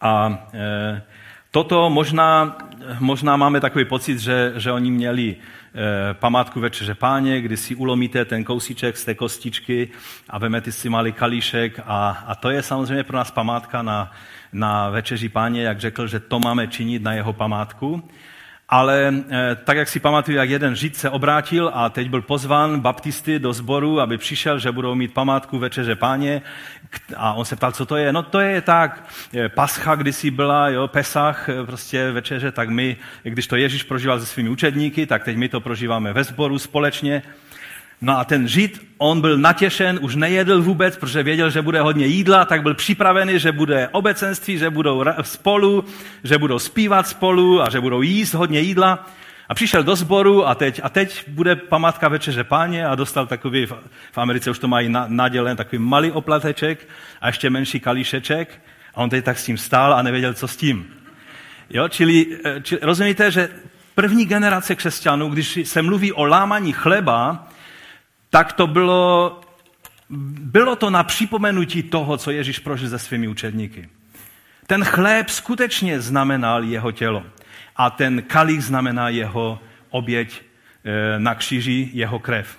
a 0.00 0.46
eh, 0.54 1.02
toto 1.50 1.90
možná, 1.90 2.58
možná 2.98 3.36
máme 3.36 3.60
takový 3.60 3.84
pocit, 3.84 4.18
že, 4.18 4.52
že 4.56 4.72
oni 4.72 4.90
měli 4.90 5.36
památku 6.12 6.60
Večeře 6.60 6.94
páně, 6.94 7.40
kdy 7.40 7.56
si 7.56 7.74
ulomíte 7.74 8.24
ten 8.24 8.44
kousíček 8.44 8.96
z 8.96 9.04
té 9.04 9.14
kostičky 9.14 9.88
a 10.30 10.38
vemete 10.38 10.72
si 10.72 10.88
malý 10.88 11.12
kalíšek 11.12 11.80
a, 11.86 12.24
a 12.26 12.34
to 12.34 12.50
je 12.50 12.62
samozřejmě 12.62 13.04
pro 13.04 13.16
nás 13.16 13.30
památka 13.30 13.82
na, 13.82 14.12
na 14.52 14.90
večeři 14.90 15.28
páně, 15.28 15.62
jak 15.62 15.80
řekl, 15.80 16.06
že 16.06 16.20
to 16.20 16.38
máme 16.38 16.66
činit 16.66 17.02
na 17.02 17.12
jeho 17.12 17.32
památku. 17.32 18.02
Ale 18.70 19.14
eh, 19.30 19.56
tak, 19.64 19.76
jak 19.76 19.88
si 19.88 20.00
pamatuju, 20.00 20.36
jak 20.36 20.50
jeden 20.50 20.76
žid 20.76 20.96
se 20.96 21.10
obrátil 21.10 21.70
a 21.74 21.88
teď 21.88 22.10
byl 22.10 22.22
pozván 22.22 22.80
baptisty 22.80 23.38
do 23.38 23.52
sboru, 23.52 24.00
aby 24.00 24.18
přišel, 24.18 24.58
že 24.58 24.72
budou 24.72 24.94
mít 24.94 25.14
památku 25.14 25.58
večeře 25.58 25.94
páně. 25.94 26.42
A 27.16 27.32
on 27.32 27.44
se 27.44 27.56
ptal, 27.56 27.72
co 27.72 27.86
to 27.86 27.96
je. 27.96 28.12
No 28.12 28.22
to 28.22 28.40
je 28.40 28.60
tak, 28.60 29.04
eh, 29.34 29.48
pascha 29.48 29.94
kdysi 29.94 30.30
byla, 30.30 30.68
jo, 30.68 30.88
Pesach, 30.88 31.48
eh, 31.48 31.66
prostě 31.66 32.10
večeře, 32.10 32.52
tak 32.52 32.68
my, 32.68 32.96
když 33.22 33.46
to 33.46 33.56
Ježíš 33.56 33.82
prožíval 33.82 34.20
se 34.20 34.26
svými 34.26 34.48
učedníky, 34.48 35.06
tak 35.06 35.24
teď 35.24 35.36
my 35.36 35.48
to 35.48 35.60
prožíváme 35.60 36.12
ve 36.12 36.24
sboru 36.24 36.58
společně. 36.58 37.22
No 38.00 38.18
a 38.18 38.24
ten 38.24 38.48
žid, 38.48 38.86
on 38.98 39.20
byl 39.20 39.38
natěšen, 39.38 39.98
už 40.02 40.16
nejedl 40.16 40.62
vůbec, 40.62 40.96
protože 40.96 41.22
věděl, 41.22 41.50
že 41.50 41.62
bude 41.62 41.80
hodně 41.80 42.06
jídla, 42.06 42.44
tak 42.44 42.62
byl 42.62 42.74
připravený, 42.74 43.38
že 43.38 43.52
bude 43.52 43.88
obecenství, 43.88 44.58
že 44.58 44.70
budou 44.70 45.04
spolu, 45.22 45.84
že 46.24 46.38
budou 46.38 46.58
zpívat 46.58 47.08
spolu 47.08 47.62
a 47.62 47.70
že 47.70 47.80
budou 47.80 48.02
jíst 48.02 48.34
hodně 48.34 48.60
jídla. 48.60 49.06
A 49.48 49.54
přišel 49.54 49.82
do 49.82 49.96
sboru 49.96 50.48
a 50.48 50.54
teď, 50.54 50.80
a 50.82 50.88
teď 50.88 51.24
bude 51.28 51.56
památka 51.56 52.08
večeře 52.08 52.44
páně 52.44 52.86
a 52.86 52.94
dostal 52.94 53.26
takový, 53.26 53.66
v 54.12 54.18
Americe 54.18 54.50
už 54.50 54.58
to 54.58 54.68
mají 54.68 54.94
nadělen, 55.06 55.56
takový 55.56 55.78
malý 55.78 56.12
oplateček 56.12 56.88
a 57.20 57.26
ještě 57.26 57.50
menší 57.50 57.80
kalíšeček. 57.80 58.60
A 58.94 58.96
on 58.96 59.10
teď 59.10 59.24
tak 59.24 59.38
s 59.38 59.44
tím 59.44 59.58
stál 59.58 59.94
a 59.94 60.02
nevěděl, 60.02 60.34
co 60.34 60.48
s 60.48 60.56
tím. 60.56 60.86
Jo, 61.70 61.88
čili, 61.88 62.26
eh, 62.44 62.60
čili 62.62 62.80
rozumíte, 62.84 63.30
že 63.30 63.48
první 63.94 64.26
generace 64.26 64.74
křesťanů, 64.74 65.28
když 65.28 65.58
se 65.64 65.82
mluví 65.82 66.12
o 66.12 66.24
lámaní 66.24 66.72
chleba, 66.72 67.48
tak 68.30 68.52
to 68.52 68.66
bylo, 68.66 69.40
bylo 70.40 70.76
to 70.76 70.90
na 70.90 71.02
připomenutí 71.02 71.82
toho, 71.82 72.16
co 72.16 72.30
Ježíš 72.30 72.58
prožil 72.58 72.88
se 72.88 72.98
svými 72.98 73.28
učedníky. 73.28 73.88
Ten 74.66 74.84
chléb 74.84 75.28
skutečně 75.28 76.00
znamenal 76.00 76.64
jeho 76.64 76.92
tělo 76.92 77.22
a 77.76 77.90
ten 77.90 78.22
kalich 78.22 78.64
znamená 78.64 79.08
jeho 79.08 79.58
oběť 79.90 80.42
eh, 80.84 81.18
na 81.18 81.34
kříži, 81.34 81.90
jeho 81.92 82.18
krev. 82.18 82.58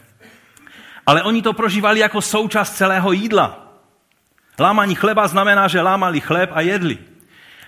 Ale 1.05 1.23
oni 1.23 1.41
to 1.41 1.53
prožívali 1.53 1.99
jako 1.99 2.21
součást 2.21 2.75
celého 2.75 3.11
jídla. 3.11 3.77
Lámaní 4.59 4.95
chleba 4.95 5.27
znamená, 5.27 5.67
že 5.67 5.81
lámali 5.81 6.19
chléb 6.19 6.49
a 6.53 6.61
jedli. 6.61 6.97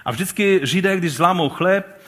A 0.06 0.12
vždycky 0.12 0.60
Židé, 0.64 0.98
když 0.98 1.14
zlámou 1.14 1.50
chléb, 1.50 2.03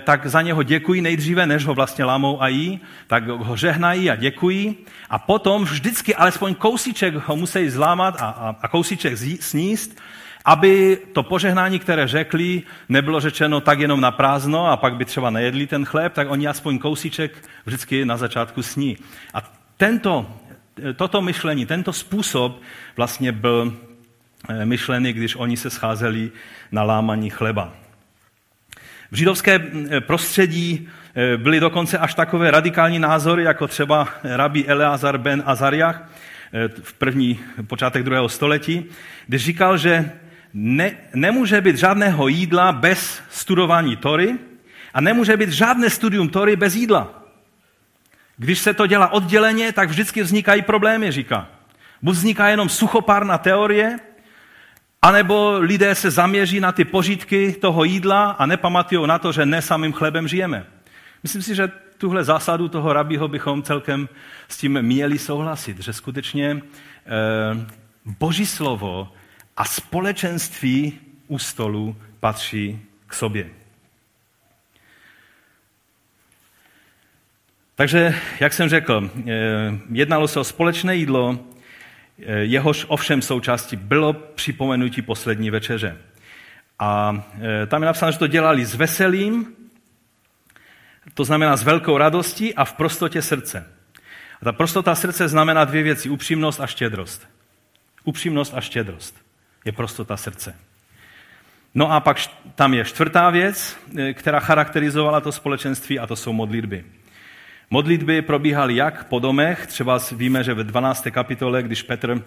tak 0.00 0.26
za 0.26 0.42
něho 0.42 0.62
děkují 0.62 1.00
nejdříve, 1.00 1.46
než 1.46 1.64
ho 1.64 1.74
vlastně 1.74 2.04
lámou 2.04 2.42
a 2.42 2.48
jí, 2.48 2.80
tak 3.06 3.26
ho 3.26 3.56
žehnají 3.56 4.10
a 4.10 4.16
děkují 4.16 4.76
a 5.10 5.18
potom 5.18 5.64
vždycky 5.64 6.14
alespoň 6.14 6.54
kousíček 6.54 7.14
ho 7.14 7.36
musí 7.36 7.70
zlámat 7.70 8.16
a, 8.20 8.26
a, 8.26 8.56
a 8.62 8.68
kousíček 8.68 9.18
sníst, 9.40 10.00
aby 10.44 10.98
to 11.12 11.22
požehnání, 11.22 11.78
které 11.78 12.08
řekli, 12.08 12.62
nebylo 12.88 13.20
řečeno 13.20 13.60
tak 13.60 13.80
jenom 13.80 14.00
na 14.00 14.10
prázdno 14.10 14.66
a 14.66 14.76
pak 14.76 14.96
by 14.96 15.04
třeba 15.04 15.30
nejedli 15.30 15.66
ten 15.66 15.84
chléb, 15.84 16.12
tak 16.12 16.30
oni 16.30 16.48
aspoň 16.48 16.78
kousíček 16.78 17.48
vždycky 17.66 18.04
na 18.04 18.16
začátku 18.16 18.62
sní. 18.62 18.96
A 19.34 19.52
tento, 19.76 20.26
toto 20.96 21.22
myšlení, 21.22 21.66
tento 21.66 21.92
způsob 21.92 22.60
vlastně 22.96 23.32
byl 23.32 23.74
eh, 24.48 24.66
myšlený, 24.66 25.12
když 25.12 25.36
oni 25.36 25.56
se 25.56 25.70
scházeli 25.70 26.30
na 26.72 26.82
lámaní 26.82 27.30
chleba. 27.30 27.81
V 29.12 29.16
židovské 29.16 29.58
prostředí 30.00 30.88
eh, 31.14 31.36
byly 31.36 31.60
dokonce 31.60 31.98
až 31.98 32.14
takové 32.14 32.50
radikální 32.50 32.98
názory, 32.98 33.44
jako 33.44 33.68
třeba 33.68 34.08
rabí 34.24 34.68
Eleazar 34.68 35.18
ben 35.18 35.42
Azariach 35.46 36.10
eh, 36.52 36.68
v 36.82 36.92
první 36.92 37.40
počátek 37.66 38.02
druhého 38.02 38.28
století, 38.28 38.84
kdy 39.26 39.38
říkal, 39.38 39.78
že 39.78 40.10
ne, 40.54 40.92
nemůže 41.14 41.60
být 41.60 41.76
žádného 41.76 42.28
jídla 42.28 42.72
bez 42.72 43.22
studování 43.30 43.96
Tory 43.96 44.38
a 44.94 45.00
nemůže 45.00 45.36
být 45.36 45.50
žádné 45.50 45.90
studium 45.90 46.28
Tory 46.28 46.56
bez 46.56 46.74
jídla. 46.74 47.22
Když 48.36 48.58
se 48.58 48.74
to 48.74 48.86
dělá 48.86 49.12
odděleně, 49.12 49.72
tak 49.72 49.88
vždycky 49.88 50.22
vznikají 50.22 50.62
problémy, 50.62 51.12
říká. 51.12 51.48
Buď 52.02 52.14
vzniká 52.14 52.48
jenom 52.48 52.68
suchopárná 52.68 53.38
teorie, 53.38 53.98
anebo 55.02 55.58
lidé 55.58 55.94
se 55.94 56.10
zaměří 56.10 56.60
na 56.60 56.72
ty 56.72 56.84
požitky 56.84 57.52
toho 57.52 57.84
jídla 57.84 58.30
a 58.30 58.46
nepamatují 58.46 59.06
na 59.06 59.18
to, 59.18 59.32
že 59.32 59.46
ne 59.46 59.62
samým 59.62 59.92
chlebem 59.92 60.28
žijeme. 60.28 60.66
Myslím 61.22 61.42
si, 61.42 61.54
že 61.54 61.70
tuhle 61.98 62.24
zásadu 62.24 62.68
toho 62.68 62.92
rabího 62.92 63.28
bychom 63.28 63.62
celkem 63.62 64.08
s 64.48 64.58
tím 64.58 64.82
měli 64.82 65.18
souhlasit, 65.18 65.78
že 65.78 65.92
skutečně 65.92 66.50
e, 66.50 66.60
boží 68.04 68.46
slovo 68.46 69.12
a 69.56 69.64
společenství 69.64 70.98
u 71.28 71.38
stolu 71.38 71.96
patří 72.20 72.80
k 73.06 73.14
sobě. 73.14 73.50
Takže, 77.74 78.14
jak 78.40 78.52
jsem 78.52 78.68
řekl, 78.68 79.10
eh, 79.26 79.32
jednalo 79.92 80.28
se 80.28 80.40
o 80.40 80.44
společné 80.44 80.96
jídlo, 80.96 81.38
Eh, 81.38 81.51
jehož 82.18 82.86
ovšem 82.88 83.22
součástí 83.22 83.76
bylo 83.76 84.12
připomenutí 84.12 85.02
poslední 85.02 85.50
večeře. 85.50 85.98
A 86.78 87.22
eh, 87.40 87.66
tam 87.66 87.82
je 87.82 87.86
napsáno, 87.86 88.12
že 88.12 88.18
to 88.18 88.26
dělali 88.26 88.64
s 88.64 88.74
veselým, 88.74 89.46
to 91.14 91.24
znamená 91.24 91.56
s 91.56 91.62
velkou 91.62 91.98
radostí 91.98 92.54
a 92.54 92.64
v 92.64 92.72
prostotě 92.72 93.22
srdce. 93.22 93.66
A 94.42 94.44
ta 94.44 94.52
prostota 94.52 94.94
srdce 94.94 95.28
znamená 95.28 95.64
dvě 95.64 95.82
věci, 95.82 96.08
upřímnost 96.08 96.60
a 96.60 96.66
štědrost. 96.66 97.28
Upřímnost 98.04 98.54
a 98.54 98.60
štědrost 98.60 99.16
je 99.64 99.72
prostota 99.72 100.16
srdce. 100.16 100.56
No 101.74 101.92
a 101.92 102.00
pak 102.00 102.16
tam 102.54 102.74
je 102.74 102.84
čtvrtá 102.84 103.30
věc, 103.30 103.76
eh, 103.98 104.14
která 104.14 104.40
charakterizovala 104.40 105.20
to 105.20 105.32
společenství 105.32 105.98
a 105.98 106.06
to 106.06 106.16
jsou 106.16 106.32
modlitby. 106.32 106.84
Modlitby 107.70 108.22
probíhaly 108.22 108.76
jak 108.76 109.04
po 109.04 109.18
domech, 109.18 109.66
třeba 109.66 109.98
víme, 110.16 110.44
že 110.44 110.54
ve 110.54 110.64
12. 110.64 111.06
kapitole, 111.10 111.62
když 111.62 111.82
Petr 111.82 112.22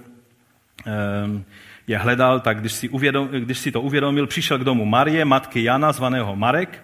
ehm, 0.85 1.45
je 1.87 1.97
hledal, 1.97 2.39
tak 2.39 2.59
když 2.59 2.73
si, 2.73 2.89
uvědom, 2.89 3.27
když 3.27 3.57
si 3.57 3.71
to 3.71 3.81
uvědomil, 3.81 4.27
přišel 4.27 4.59
k 4.59 4.63
domu 4.63 4.85
Marie, 4.85 5.25
matky 5.25 5.63
Jana, 5.63 5.91
zvaného 5.91 6.35
Marek, 6.35 6.83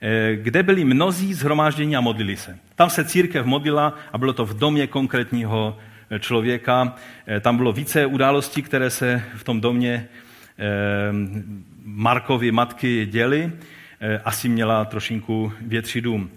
eh, 0.00 0.36
kde 0.36 0.62
byli 0.62 0.84
mnozí 0.84 1.34
zhromáždění 1.34 1.96
a 1.96 2.00
modlili 2.00 2.36
se. 2.36 2.58
Tam 2.74 2.90
se 2.90 3.04
církev 3.04 3.46
modlila 3.46 3.94
a 4.12 4.18
bylo 4.18 4.32
to 4.32 4.44
v 4.44 4.58
domě 4.58 4.86
konkrétního 4.86 5.76
eh, 6.10 6.18
člověka. 6.18 6.94
Eh, 7.26 7.40
tam 7.40 7.56
bylo 7.56 7.72
více 7.72 8.06
událostí, 8.06 8.62
které 8.62 8.90
se 8.90 9.22
v 9.36 9.44
tom 9.44 9.60
domě 9.60 10.08
ehm, 10.58 11.64
Markovi 11.84 12.52
matky 12.52 13.06
děly. 13.06 13.52
Asi 14.24 14.48
měla 14.48 14.84
trošinku 14.84 15.52
větší 15.60 16.00
dům. 16.00 16.30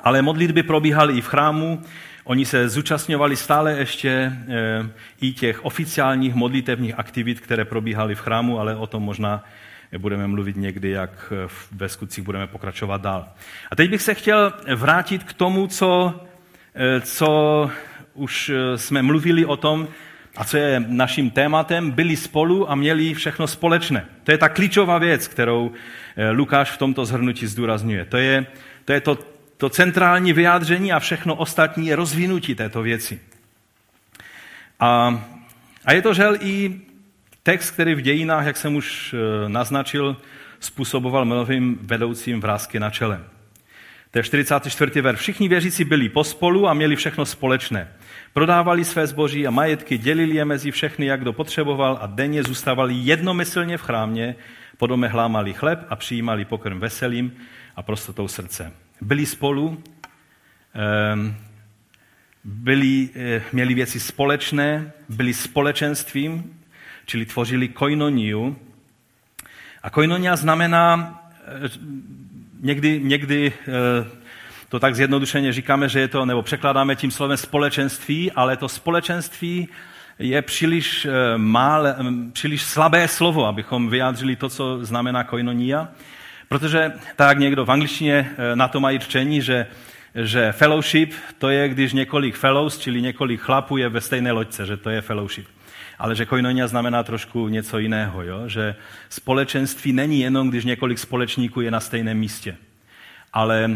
Ale 0.00 0.22
modlitby 0.22 0.62
probíhaly 0.62 1.18
i 1.18 1.20
v 1.20 1.26
chrámu, 1.26 1.82
oni 2.28 2.46
se 2.46 2.68
zúčastňovali 2.68 3.36
stále 3.36 3.72
ještě 3.72 4.10
eh, 4.10 4.88
i 5.20 5.32
těch 5.32 5.64
oficiálních 5.64 6.34
modlitevních 6.34 6.98
aktivit, 6.98 7.40
které 7.40 7.64
probíhaly 7.64 8.14
v 8.14 8.20
chrámu, 8.20 8.60
ale 8.60 8.76
o 8.76 8.86
tom 8.86 9.02
možná 9.02 9.44
budeme 9.98 10.26
mluvit 10.26 10.56
někdy, 10.56 10.90
jak 10.90 11.32
ve 11.72 11.88
skutcích 11.88 12.24
budeme 12.24 12.46
pokračovat 12.46 13.00
dál. 13.00 13.28
A 13.70 13.76
teď 13.76 13.90
bych 13.90 14.02
se 14.02 14.14
chtěl 14.14 14.52
vrátit 14.76 15.24
k 15.24 15.32
tomu, 15.32 15.66
co, 15.66 16.20
eh, 16.74 17.00
co 17.00 17.70
už 18.14 18.48
eh, 18.48 18.78
jsme 18.78 19.02
mluvili 19.02 19.44
o 19.44 19.56
tom, 19.56 19.88
a 20.36 20.44
co 20.44 20.56
je 20.56 20.84
naším 20.88 21.30
tématem, 21.30 21.90
byli 21.90 22.16
spolu 22.16 22.70
a 22.70 22.74
měli 22.74 23.14
všechno 23.14 23.46
společné. 23.46 24.06
To 24.24 24.32
je 24.32 24.38
ta 24.38 24.48
klíčová 24.48 24.98
věc, 24.98 25.28
kterou 25.28 25.72
Lukáš 26.32 26.70
v 26.70 26.78
tomto 26.78 27.04
zhrnutí 27.04 27.46
zdůrazňuje. 27.46 28.04
To 28.04 28.16
je 28.16 28.46
to, 28.84 28.92
je 28.92 29.00
to 29.00 29.18
to 29.58 29.68
centrální 29.68 30.32
vyjádření 30.32 30.92
a 30.92 30.98
všechno 30.98 31.34
ostatní 31.34 31.86
je 31.86 31.96
rozvinutí 31.96 32.54
této 32.54 32.82
věci. 32.82 33.20
A, 34.80 35.22
a 35.84 35.92
je 35.92 36.02
to 36.02 36.14
žel 36.14 36.36
i 36.40 36.80
text, 37.42 37.70
který 37.70 37.94
v 37.94 38.00
dějinách, 38.00 38.46
jak 38.46 38.56
jsem 38.56 38.76
už 38.76 39.14
e, 39.14 39.48
naznačil, 39.48 40.16
způsoboval 40.60 41.24
mnohým 41.24 41.78
vedoucím 41.82 42.40
vrázky 42.40 42.80
na 42.80 42.90
čele. 42.90 43.24
To 44.10 44.18
je 44.18 44.22
44. 44.22 45.00
ver. 45.00 45.16
Všichni 45.16 45.48
věřící 45.48 45.84
byli 45.84 46.08
pospolu 46.08 46.68
a 46.68 46.74
měli 46.74 46.96
všechno 46.96 47.26
společné. 47.26 47.88
Prodávali 48.32 48.84
své 48.84 49.06
zboží 49.06 49.46
a 49.46 49.50
majetky, 49.50 49.98
dělili 49.98 50.36
je 50.36 50.44
mezi 50.44 50.70
všechny, 50.70 51.06
jak 51.06 51.20
kdo 51.20 51.32
potřeboval 51.32 51.98
a 52.00 52.06
denně 52.06 52.42
zůstávali 52.42 52.94
jednomyslně 52.94 53.78
v 53.78 53.82
chrámě, 53.82 54.34
po 54.76 54.86
dome 54.86 55.08
hlámali 55.08 55.52
chleb 55.52 55.86
a 55.88 55.96
přijímali 55.96 56.44
pokrm 56.44 56.80
veselým 56.80 57.32
a 57.76 57.82
prostotou 57.82 58.28
srdce 58.28 58.72
byli 59.00 59.26
spolu, 59.26 59.82
ehm, 60.74 61.34
byli, 62.44 63.08
eh, 63.14 63.42
měli 63.52 63.74
věci 63.74 64.00
společné, 64.00 64.92
byli 65.08 65.34
společenstvím, 65.34 66.60
čili 67.06 67.26
tvořili 67.26 67.68
koinoniu. 67.68 68.56
A 69.82 69.90
koinonia 69.90 70.36
znamená, 70.36 71.20
eh, 71.64 71.68
někdy, 72.60 73.00
někdy 73.04 73.52
eh, 73.52 74.18
to 74.68 74.80
tak 74.80 74.94
zjednodušeně 74.94 75.52
říkáme, 75.52 75.88
že 75.88 76.00
je 76.00 76.08
to, 76.08 76.26
nebo 76.26 76.42
překládáme 76.42 76.96
tím 76.96 77.10
slovem 77.10 77.36
společenství, 77.36 78.32
ale 78.32 78.56
to 78.56 78.68
společenství 78.68 79.68
je 80.18 80.42
příliš, 80.42 81.06
mal, 81.36 81.86
příliš 82.32 82.62
slabé 82.62 83.08
slovo, 83.08 83.46
abychom 83.46 83.88
vyjádřili 83.88 84.36
to, 84.36 84.48
co 84.48 84.84
znamená 84.84 85.24
koinonia 85.24 85.88
Protože 86.48 86.92
tak 87.16 87.38
někdo 87.38 87.64
v 87.64 87.70
angličtině 87.70 88.30
eh, 88.30 88.56
na 88.56 88.68
to 88.68 88.80
mají 88.80 88.98
řečení, 88.98 89.42
že, 89.42 89.66
že 90.14 90.52
fellowship 90.52 91.14
to 91.38 91.48
je, 91.48 91.68
když 91.68 91.92
několik 91.92 92.36
fellows, 92.36 92.78
čili 92.78 93.02
několik 93.02 93.40
chlapů 93.40 93.76
je 93.76 93.88
ve 93.88 94.00
stejné 94.00 94.32
loďce, 94.32 94.66
že 94.66 94.76
to 94.76 94.90
je 94.90 95.00
fellowship. 95.00 95.46
Ale 95.98 96.14
že 96.14 96.26
koinonia 96.26 96.66
znamená 96.66 97.02
trošku 97.02 97.48
něco 97.48 97.78
jiného, 97.78 98.22
jo? 98.22 98.48
že 98.48 98.74
společenství 99.08 99.92
není 99.92 100.20
jenom, 100.20 100.50
když 100.50 100.64
několik 100.64 100.98
společníků 100.98 101.60
je 101.60 101.70
na 101.70 101.80
stejném 101.80 102.18
místě. 102.18 102.56
Ale 103.32 103.64
e, 103.64 103.70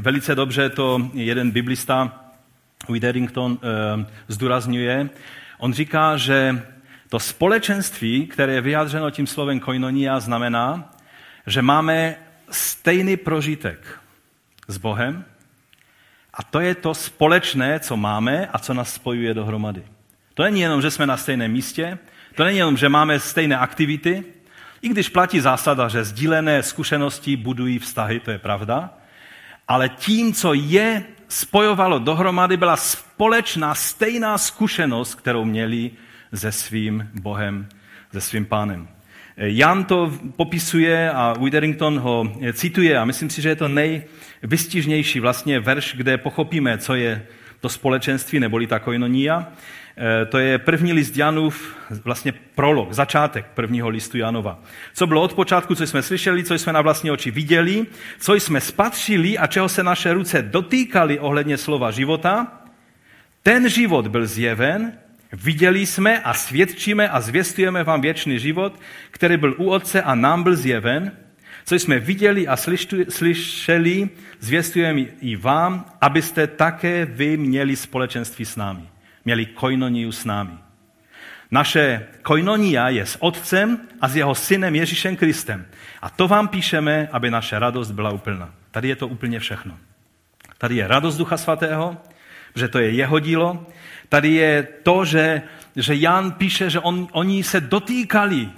velice 0.00 0.34
dobře 0.34 0.70
to 0.70 1.10
jeden 1.14 1.50
biblista, 1.50 2.24
Witherington, 2.88 3.58
e, 3.62 4.06
zdůrazňuje. 4.28 5.08
On 5.58 5.72
říká, 5.72 6.16
že 6.16 6.62
to 7.08 7.20
společenství, 7.20 8.26
které 8.26 8.52
je 8.52 8.60
vyjádřeno 8.60 9.10
tím 9.10 9.26
slovem 9.26 9.60
koinonia, 9.60 10.20
znamená, 10.20 10.91
že 11.46 11.62
máme 11.62 12.16
stejný 12.50 13.16
prožitek 13.16 14.00
s 14.68 14.76
Bohem 14.76 15.24
a 16.34 16.42
to 16.42 16.60
je 16.60 16.74
to 16.74 16.94
společné, 16.94 17.80
co 17.80 17.96
máme 17.96 18.46
a 18.46 18.58
co 18.58 18.74
nás 18.74 18.94
spojuje 18.94 19.34
dohromady. 19.34 19.84
To 20.34 20.42
není 20.42 20.60
jenom, 20.60 20.82
že 20.82 20.90
jsme 20.90 21.06
na 21.06 21.16
stejném 21.16 21.52
místě, 21.52 21.98
to 22.34 22.44
není 22.44 22.58
jenom, 22.58 22.76
že 22.76 22.88
máme 22.88 23.20
stejné 23.20 23.58
aktivity, 23.58 24.24
i 24.82 24.88
když 24.88 25.08
platí 25.08 25.40
zásada, 25.40 25.88
že 25.88 26.04
sdílené 26.04 26.62
zkušenosti 26.62 27.36
budují 27.36 27.78
vztahy, 27.78 28.20
to 28.20 28.30
je 28.30 28.38
pravda, 28.38 28.90
ale 29.68 29.88
tím, 29.88 30.32
co 30.32 30.54
je 30.54 31.04
spojovalo 31.28 31.98
dohromady, 31.98 32.56
byla 32.56 32.76
společná 32.76 33.74
stejná 33.74 34.38
zkušenost, 34.38 35.14
kterou 35.14 35.44
měli 35.44 35.90
se 36.34 36.52
svým 36.52 37.10
Bohem, 37.20 37.68
se 38.12 38.20
svým 38.20 38.46
pánem. 38.46 38.88
Jan 39.36 39.84
to 39.84 40.12
popisuje 40.36 41.10
a 41.10 41.34
Witherington 41.40 41.98
ho 41.98 42.32
cituje 42.52 42.98
a 42.98 43.04
myslím 43.04 43.30
si, 43.30 43.42
že 43.42 43.48
je 43.48 43.56
to 43.56 43.68
nejvystižnější 43.68 45.20
vlastně 45.20 45.60
verš, 45.60 45.94
kde 45.96 46.18
pochopíme, 46.18 46.78
co 46.78 46.94
je 46.94 47.26
to 47.60 47.68
společenství 47.68 48.40
neboli 48.40 48.66
ta 48.66 48.78
koinonia. 48.78 49.52
E, 49.96 50.26
to 50.26 50.38
je 50.38 50.58
první 50.58 50.92
list 50.92 51.16
Janův, 51.16 51.76
vlastně 52.04 52.32
prolog, 52.54 52.92
začátek 52.92 53.46
prvního 53.54 53.88
listu 53.88 54.18
Janova. 54.18 54.58
Co 54.94 55.06
bylo 55.06 55.22
od 55.22 55.34
počátku, 55.34 55.74
co 55.74 55.86
jsme 55.86 56.02
slyšeli, 56.02 56.44
co 56.44 56.54
jsme 56.54 56.72
na 56.72 56.80
vlastní 56.80 57.10
oči 57.10 57.30
viděli, 57.30 57.86
co 58.18 58.34
jsme 58.34 58.60
spatřili 58.60 59.38
a 59.38 59.46
čeho 59.46 59.68
se 59.68 59.82
naše 59.82 60.12
ruce 60.12 60.42
dotýkali 60.42 61.18
ohledně 61.18 61.58
slova 61.58 61.90
života, 61.90 62.62
ten 63.42 63.68
život 63.68 64.08
byl 64.08 64.26
zjeven 64.26 64.92
Viděli 65.32 65.86
jsme 65.86 66.20
a 66.20 66.34
svědčíme 66.34 67.08
a 67.08 67.20
zvěstujeme 67.20 67.84
vám 67.84 68.00
věčný 68.00 68.38
život, 68.38 68.80
který 69.10 69.36
byl 69.36 69.54
u 69.58 69.70
Otce 69.70 70.02
a 70.02 70.14
nám 70.14 70.42
byl 70.42 70.56
zjeven. 70.56 71.12
Co 71.64 71.74
jsme 71.74 71.98
viděli 71.98 72.48
a 72.48 72.56
slyšeli, 73.08 74.08
zvěstujeme 74.40 75.00
i 75.00 75.36
vám, 75.36 75.86
abyste 76.00 76.46
také 76.46 77.04
vy 77.04 77.36
měli 77.36 77.76
společenství 77.76 78.44
s 78.44 78.56
námi. 78.56 78.82
Měli 79.24 79.46
koinoniu 79.46 80.12
s 80.12 80.24
námi. 80.24 80.52
Naše 81.50 82.06
koinonia 82.22 82.88
je 82.88 83.06
s 83.06 83.22
Otcem 83.22 83.78
a 84.00 84.08
s 84.08 84.16
jeho 84.16 84.34
synem 84.34 84.74
Ježíšem 84.74 85.16
Kristem. 85.16 85.66
A 86.02 86.10
to 86.10 86.28
vám 86.28 86.48
píšeme, 86.48 87.08
aby 87.12 87.30
naše 87.30 87.58
radost 87.58 87.90
byla 87.90 88.10
úplná. 88.10 88.54
Tady 88.70 88.88
je 88.88 88.96
to 88.96 89.08
úplně 89.08 89.40
všechno. 89.40 89.78
Tady 90.58 90.76
je 90.76 90.88
radost 90.88 91.16
Ducha 91.16 91.36
Svatého, 91.36 91.96
že 92.54 92.68
to 92.68 92.78
je 92.78 92.90
jeho 92.90 93.18
dílo, 93.18 93.66
Tady 94.12 94.32
je 94.32 94.68
to, 94.82 95.04
že, 95.04 95.42
že 95.76 95.94
Jan 95.94 96.32
píše, 96.32 96.70
že 96.70 96.80
on, 96.80 97.08
oni 97.12 97.44
se 97.44 97.60
dotýkali 97.60 98.50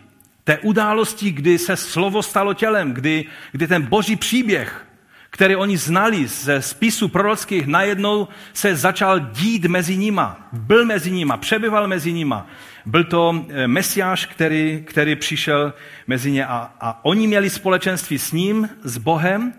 té 0.44 0.59
události, 0.59 1.30
kdy 1.30 1.59
se 1.59 1.76
slovo 1.76 2.22
stalo 2.22 2.55
tělem, 2.55 2.92
kdy, 2.92 3.24
kdy 3.52 3.66
ten 3.66 3.82
boží 3.82 4.16
příběh, 4.16 4.86
který 5.30 5.57
oni 5.57 5.76
znali 5.76 6.26
ze 6.26 6.62
spisu 6.62 7.09
prorockých, 7.09 7.66
najednou 7.66 8.28
se 8.52 8.76
začal 8.76 9.20
dít 9.20 9.64
mezi 9.64 9.96
nima. 9.96 10.48
Byl 10.52 10.84
mezi 10.84 11.11
nima, 11.11 11.36
přebyval 11.36 11.88
mezi 11.88 12.12
nima. 12.12 12.46
Byl 12.86 13.05
to 13.05 13.46
eh, 13.48 13.68
mesiáš, 13.68 14.26
který, 14.26 14.82
který 14.86 15.16
přišel 15.16 15.74
mezi 16.07 16.30
ně 16.30 16.46
a, 16.46 16.74
a 16.80 17.05
oni 17.05 17.26
měli 17.26 17.50
společenství 17.50 18.18
s 18.18 18.32
ním, 18.32 18.68
s 18.82 18.98
Bohem 18.98 19.52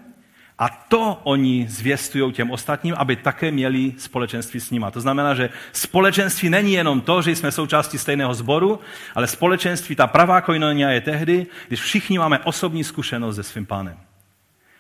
a 0.60 0.70
to 0.70 1.20
oni 1.24 1.66
zvěstují 1.70 2.34
těm 2.34 2.51
ostatním, 2.51 2.95
aby 2.97 3.16
také 3.16 3.51
měli 3.51 3.93
společenství 3.97 4.60
s 4.60 4.72
nima. 4.72 4.91
To 4.91 5.01
znamená, 5.01 5.34
že 5.34 5.49
společenství 5.74 6.49
není 6.49 6.74
jenom 6.74 7.01
to, 7.01 7.22
že 7.22 7.32
jsme 7.32 7.51
součástí 7.51 7.97
stejného 7.97 8.34
sboru, 8.34 8.80
ale 9.16 9.28
společenství, 9.28 9.95
ta 9.95 10.08
pravá 10.08 10.41
koinonia 10.41 10.89
je 10.89 11.01
tehdy, 11.01 11.47
když 11.68 11.82
všichni 11.82 12.20
máme 12.20 12.39
osobní 12.39 12.84
zkušenost 12.84 13.36
se 13.36 13.43
svým 13.43 13.66
pánem. 13.66 13.97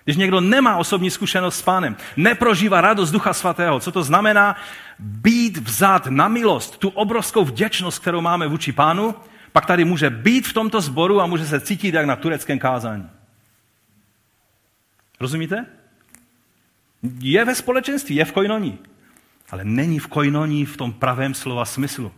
Když 0.03 0.17
někdo 0.17 0.41
nemá 0.41 0.77
osobní 0.77 1.11
zkušenost 1.11 1.55
s 1.55 1.61
pánem, 1.61 1.95
neprožívá 2.17 2.81
radost 2.81 3.11
Ducha 3.11 3.33
Svatého, 3.33 3.79
co 3.79 3.91
to 3.91 4.03
znamená 4.03 4.55
být 4.99 5.57
vzat 5.57 6.07
na 6.07 6.27
milost, 6.27 6.77
tu 6.77 6.89
obrovskou 6.89 7.45
vděčnost, 7.45 7.99
kterou 7.99 8.21
máme 8.21 8.47
vůči 8.47 8.71
pánu, 8.71 9.15
pak 9.51 9.65
tady 9.65 9.85
může 9.85 10.09
být 10.09 10.47
v 10.47 10.53
tomto 10.53 10.81
sboru 10.81 11.21
a 11.21 11.25
může 11.25 11.45
se 11.45 11.59
cítit 11.59 11.93
jak 11.93 12.05
na 12.05 12.15
tureckém 12.15 12.59
kázání. 12.59 13.09
Rozumíte? 15.19 15.65
Je 17.19 17.45
ve 17.45 17.55
společenství, 17.55 18.15
je 18.15 18.25
v 18.25 18.31
koinoní. 18.31 18.79
Ale 19.49 19.63
není 19.63 19.99
v 19.99 20.07
koinoní 20.07 20.65
v 20.65 20.77
tom 20.77 20.93
pravém 20.93 21.33
slova 21.33 21.65
smyslu. 21.65 22.11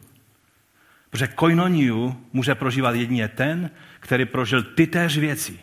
Protože 1.10 1.28
koinoniu 1.28 2.28
může 2.34 2.56
prožívat 2.56 2.96
jedině 2.96 3.28
ten, 3.28 3.70
který 4.00 4.26
prožil 4.26 4.64
ty 4.64 4.88
též 4.88 5.18
věci. 5.18 5.60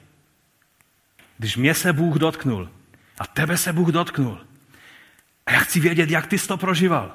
Když 1.39 1.57
mě 1.57 1.75
se 1.75 1.93
Bůh 1.93 2.17
dotknul 2.17 2.71
a 3.19 3.27
tebe 3.27 3.57
se 3.57 3.73
Bůh 3.73 3.89
dotknul. 3.89 4.41
A 5.47 5.53
já 5.53 5.59
chci 5.59 5.81
vědět, 5.81 6.11
jak 6.11 6.27
ty 6.27 6.39
jsi 6.39 6.49
to 6.49 6.57
prožíval. 6.57 7.15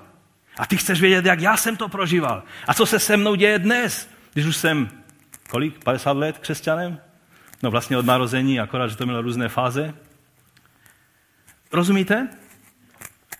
A 0.57 0.65
ty 0.65 0.77
chceš 0.77 1.01
vědět, 1.01 1.25
jak 1.25 1.41
já 1.41 1.57
jsem 1.57 1.77
to 1.77 1.89
prožíval. 1.89 2.43
A 2.67 2.73
co 2.73 2.85
se 2.85 2.99
se 2.99 3.17
mnou 3.17 3.35
děje 3.35 3.59
dnes, 3.59 4.09
když 4.33 4.45
už 4.45 4.57
jsem, 4.57 4.89
kolik, 5.49 5.83
50 5.83 6.11
let 6.11 6.37
křesťanem? 6.37 6.99
No 7.63 7.71
vlastně 7.71 7.97
od 7.97 8.05
narození, 8.05 8.59
akorát, 8.59 8.87
že 8.87 8.97
to 8.97 9.05
mělo 9.05 9.21
různé 9.21 9.49
fáze. 9.49 9.93
Rozumíte? 11.71 12.27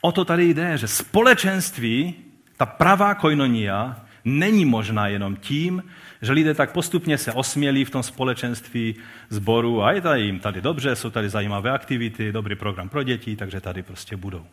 O 0.01 0.11
to 0.11 0.25
tady 0.25 0.49
jde, 0.49 0.77
že 0.77 0.87
společenství, 0.87 2.15
ta 2.57 2.65
pravá 2.65 3.15
koinonia, 3.15 4.05
není 4.25 4.65
možná 4.65 5.07
jenom 5.07 5.35
tím, 5.35 5.83
že 6.21 6.31
lidé 6.31 6.53
tak 6.53 6.71
postupně 6.71 7.17
se 7.17 7.33
osmělí 7.33 7.85
v 7.85 7.89
tom 7.89 8.03
společenství 8.03 8.95
sboru 9.29 9.83
a 9.83 9.91
je 9.91 10.01
tady 10.01 10.21
jim 10.21 10.39
tady 10.39 10.61
dobře, 10.61 10.95
jsou 10.95 11.09
tady 11.09 11.29
zajímavé 11.29 11.71
aktivity, 11.71 12.31
dobrý 12.31 12.55
program 12.55 12.89
pro 12.89 13.03
děti, 13.03 13.35
takže 13.35 13.61
tady 13.61 13.83
prostě 13.83 14.17
budou. 14.17 14.45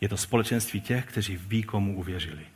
Je 0.00 0.08
to 0.08 0.16
společenství 0.16 0.80
těch, 0.80 1.04
kteří 1.04 1.36
ví, 1.36 1.62
komu 1.62 1.96
uvěřili. 1.96 2.46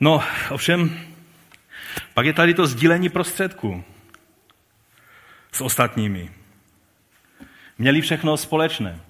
No, 0.00 0.22
ovšem, 0.50 1.00
pak 2.14 2.26
je 2.26 2.32
tady 2.32 2.54
to 2.54 2.66
sdílení 2.66 3.08
prostředků 3.08 3.84
s 5.52 5.60
ostatními. 5.60 6.43
Měli 7.78 8.00
všechno 8.00 8.36
společné. 8.36 9.00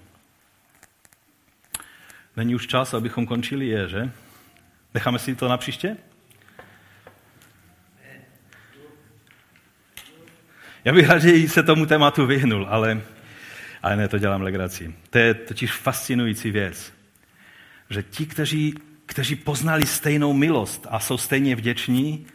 Není 2.36 2.54
už 2.54 2.66
čas, 2.66 2.94
abychom 2.94 3.26
končili, 3.26 3.66
je, 3.66 3.88
že? 3.88 4.10
Necháme 4.94 5.18
si 5.18 5.36
to 5.36 5.48
na 5.48 5.56
příště? 5.56 5.96
Já 10.84 10.92
bych 10.92 11.08
raději 11.08 11.48
se 11.48 11.62
tomu 11.62 11.86
tématu 11.86 12.26
vyhnul, 12.26 12.66
ale, 12.70 13.00
ale 13.82 13.96
ne, 13.96 14.08
to 14.08 14.18
dělám 14.18 14.42
legraci. 14.42 14.94
To 15.10 15.18
je 15.18 15.34
totiž 15.34 15.72
fascinující 15.72 16.50
věc, 16.50 16.92
že 17.90 18.02
ti, 18.02 18.26
kteří, 18.26 18.74
kteří 19.06 19.36
poznali 19.36 19.86
stejnou 19.86 20.32
milost 20.32 20.86
a 20.90 21.00
jsou 21.00 21.18
stejně 21.18 21.56
vděční, 21.56 22.26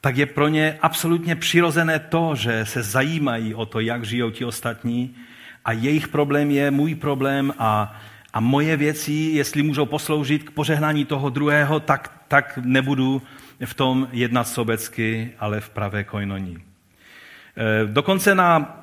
tak 0.00 0.16
je 0.16 0.26
pro 0.26 0.48
ně 0.48 0.78
absolutně 0.80 1.36
přirozené 1.36 1.98
to, 1.98 2.34
že 2.34 2.66
se 2.66 2.82
zajímají 2.82 3.54
o 3.54 3.66
to, 3.66 3.80
jak 3.80 4.04
žijou 4.04 4.30
ti 4.30 4.44
ostatní 4.44 5.16
a 5.64 5.72
jejich 5.72 6.08
problém 6.08 6.50
je 6.50 6.70
můj 6.70 6.94
problém 6.94 7.52
a, 7.58 8.00
a 8.32 8.40
moje 8.40 8.76
věci, 8.76 9.12
jestli 9.12 9.62
můžou 9.62 9.86
posloužit 9.86 10.42
k 10.42 10.50
požehnání 10.50 11.04
toho 11.04 11.30
druhého, 11.30 11.80
tak, 11.80 12.12
tak 12.28 12.58
nebudu 12.62 13.22
v 13.64 13.74
tom 13.74 14.08
jednat 14.12 14.44
sobecky, 14.48 15.32
ale 15.38 15.60
v 15.60 15.70
pravé 15.70 16.04
koinoní. 16.04 16.58
E, 16.58 17.86
dokonce 17.86 18.34
na, 18.34 18.78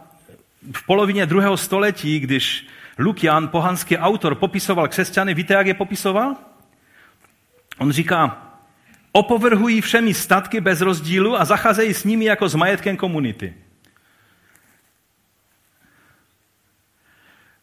v 0.72 0.86
polovině 0.86 1.26
druhého 1.26 1.58
století, 1.58 2.20
když 2.20 2.68
Lukian, 3.00 3.48
pohanský 3.48 3.98
autor, 3.98 4.36
popisoval 4.36 4.88
křesťany, 4.88 5.34
víte, 5.34 5.54
jak 5.54 5.68
je 5.68 5.74
popisoval? 5.74 6.36
On 7.78 7.92
říká, 7.92 8.50
opovrhují 9.12 9.82
všemi 9.82 10.14
statky 10.14 10.62
bez 10.62 10.82
rozdílu 10.82 11.42
a 11.42 11.46
zacházejí 11.46 11.94
s 11.94 12.04
nimi 12.04 12.26
jako 12.26 12.50
s 12.50 12.56
majetkem 12.56 12.98
komunity. 12.98 13.54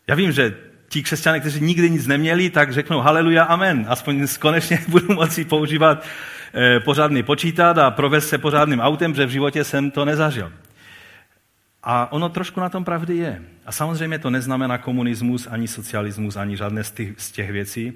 Já 0.09 0.15
vím, 0.15 0.33
že 0.33 0.55
ti 0.89 1.03
křesťané, 1.03 1.41
kteří 1.41 1.61
nikdy 1.61 1.91
nic 1.91 2.07
neměli, 2.07 2.51
tak 2.51 2.73
řeknou 2.73 3.01
haleluja, 3.01 3.45
amen. 3.45 3.87
Aspoň 3.89 4.27
konečně 4.41 4.79
budu 4.89 5.15
moci 5.15 5.45
používat 5.45 6.07
eh, 6.55 6.81
pořádný 6.81 7.23
počítat 7.23 7.79
a 7.79 7.91
provést 7.91 8.29
se 8.29 8.39
pořádným 8.39 8.81
autem, 8.81 9.13
protože 9.13 9.27
v 9.27 9.31
životě 9.31 9.65
jsem 9.65 9.91
to 9.91 10.05
nezažil. 10.05 10.53
A 11.83 12.13
ono 12.13 12.29
trošku 12.29 12.61
na 12.61 12.69
tom 12.69 12.85
pravdy 12.85 13.17
je. 13.17 13.43
A 13.67 13.73
samozřejmě 13.73 14.19
to 14.19 14.31
neznamená 14.31 14.79
komunismus, 14.79 15.47
ani 15.51 15.69
socialismus, 15.69 16.37
ani 16.37 16.57
žádné 16.57 16.85
z 16.85 16.91
těch, 16.91 17.09
z 17.17 17.33
těch 17.33 17.51
věcí. 17.51 17.93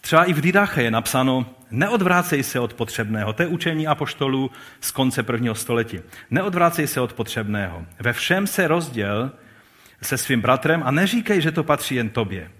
Třeba 0.00 0.24
i 0.24 0.32
v 0.32 0.40
Didache 0.40 0.82
je 0.82 0.90
napsáno, 0.90 1.46
neodvrácej 1.70 2.42
se 2.42 2.60
od 2.60 2.74
potřebného. 2.74 3.32
To 3.32 3.42
je 3.42 3.48
učení 3.48 3.86
apoštolů 3.86 4.50
z 4.80 4.90
konce 4.90 5.22
prvního 5.22 5.54
století. 5.54 6.00
Neodvrácej 6.30 6.86
se 6.86 7.00
od 7.00 7.12
potřebného. 7.12 7.86
Ve 8.00 8.12
všem 8.12 8.46
se 8.46 8.68
rozděl 8.68 9.30
se 10.02 10.18
svým 10.18 10.40
bratrem 10.40 10.82
a 10.84 10.90
neříkej, 10.90 11.40
že 11.40 11.52
to 11.52 11.64
patří 11.64 11.94
jen 11.94 12.08
tobě. 12.08 12.50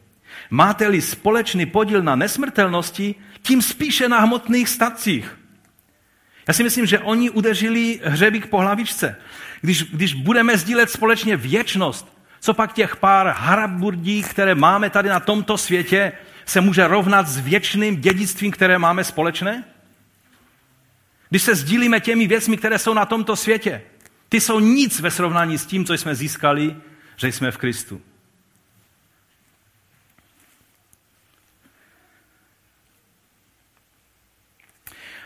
Máte-li 0.51 1.03
společný 1.03 1.67
podíl 1.67 2.03
na 2.03 2.17
nesmrtelnosti, 2.17 3.15
tím 3.43 3.63
spíše 3.63 4.09
na 4.09 4.21
hmotných 4.21 4.69
statcích. 4.69 5.39
Já 6.49 6.55
si 6.55 6.63
myslím, 6.63 6.87
že 6.87 6.99
oni 6.99 7.31
udeřili 7.31 8.01
hřebík 8.05 8.47
po 8.47 8.59
hlavičce. 8.59 9.17
Když, 9.61 9.83
když 9.83 10.15
budeme 10.15 10.59
sdílet 10.59 10.91
společně 10.91 11.37
věčnost, 11.37 12.19
co 12.41 12.55
pak 12.55 12.73
těch 12.73 12.97
pár 12.97 13.27
haraburdí, 13.27 14.23
které 14.23 14.55
máme 14.55 14.91
tady 14.91 15.09
na 15.09 15.21
tomto 15.21 15.59
světě, 15.59 16.13
se 16.45 16.61
může 16.61 16.89
rovnat 16.89 17.29
s 17.29 17.39
věčným 17.39 17.97
dědictvím, 17.97 18.51
které 18.51 18.79
máme 18.79 19.05
společné? 19.05 19.65
Když 21.31 21.43
se 21.43 21.55
sdílíme 21.55 22.01
těmi 22.01 22.27
věcmi, 22.27 22.57
které 22.57 22.79
jsou 22.79 22.95
na 22.95 23.07
tomto 23.07 23.37
světě, 23.37 23.83
ty 24.29 24.41
jsou 24.41 24.61
nic 24.61 25.01
ve 25.01 25.11
srovnání 25.11 25.59
s 25.59 25.67
tím, 25.67 25.85
co 25.85 25.95
jsme 25.95 26.15
získali, 26.15 26.77
že 27.17 27.33
jsme 27.33 27.51
v 27.51 27.59
Kristu. 27.59 28.01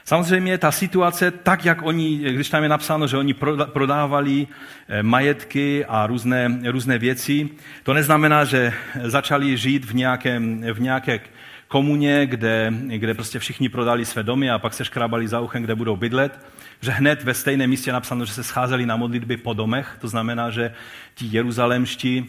Samozřejmě 0.07 0.59
ta 0.59 0.73
situace, 0.73 1.31
tak 1.31 1.65
jak 1.65 1.83
oni, 1.83 2.19
když 2.19 2.49
tam 2.49 2.63
je 2.63 2.69
napsáno, 2.69 3.07
že 3.07 3.17
oni 3.17 3.35
prodávali 3.73 4.47
eh, 4.89 5.03
majetky 5.03 5.85
a 5.85 6.07
různé, 6.07 6.59
různé 6.71 6.99
věci, 6.99 7.49
to 7.83 7.95
neznamená, 7.95 8.45
že 8.45 8.73
začali 9.03 9.57
žít 9.57 9.85
v, 9.85 9.95
nějakém, 9.95 10.63
v 10.73 10.81
nějaké 10.81 11.21
komuně, 11.69 12.27
kde, 12.27 12.73
kde 12.97 13.15
prostě 13.15 13.39
všichni 13.39 13.69
prodali 13.69 14.05
své 14.05 14.23
domy 14.23 14.51
a 14.51 14.59
pak 14.59 14.75
se 14.75 14.85
škrábali 14.85 15.29
za 15.29 15.41
uchem, 15.41 15.63
kde 15.63 15.75
budou 15.75 15.97
bydlet, 15.97 16.41
že 16.81 16.91
hned 16.91 17.23
ve 17.23 17.35
stejném 17.35 17.71
místě 17.71 17.93
napsáno, 17.93 18.25
že 18.25 18.33
se 18.33 18.45
scházeli 18.45 18.87
na 18.87 18.97
modlitby 18.97 19.37
po 19.37 19.53
domech, 19.53 19.97
to 20.01 20.09
znamená, 20.09 20.51
že 20.51 20.75
ti 21.15 21.27
jeruzalemští 21.31 22.27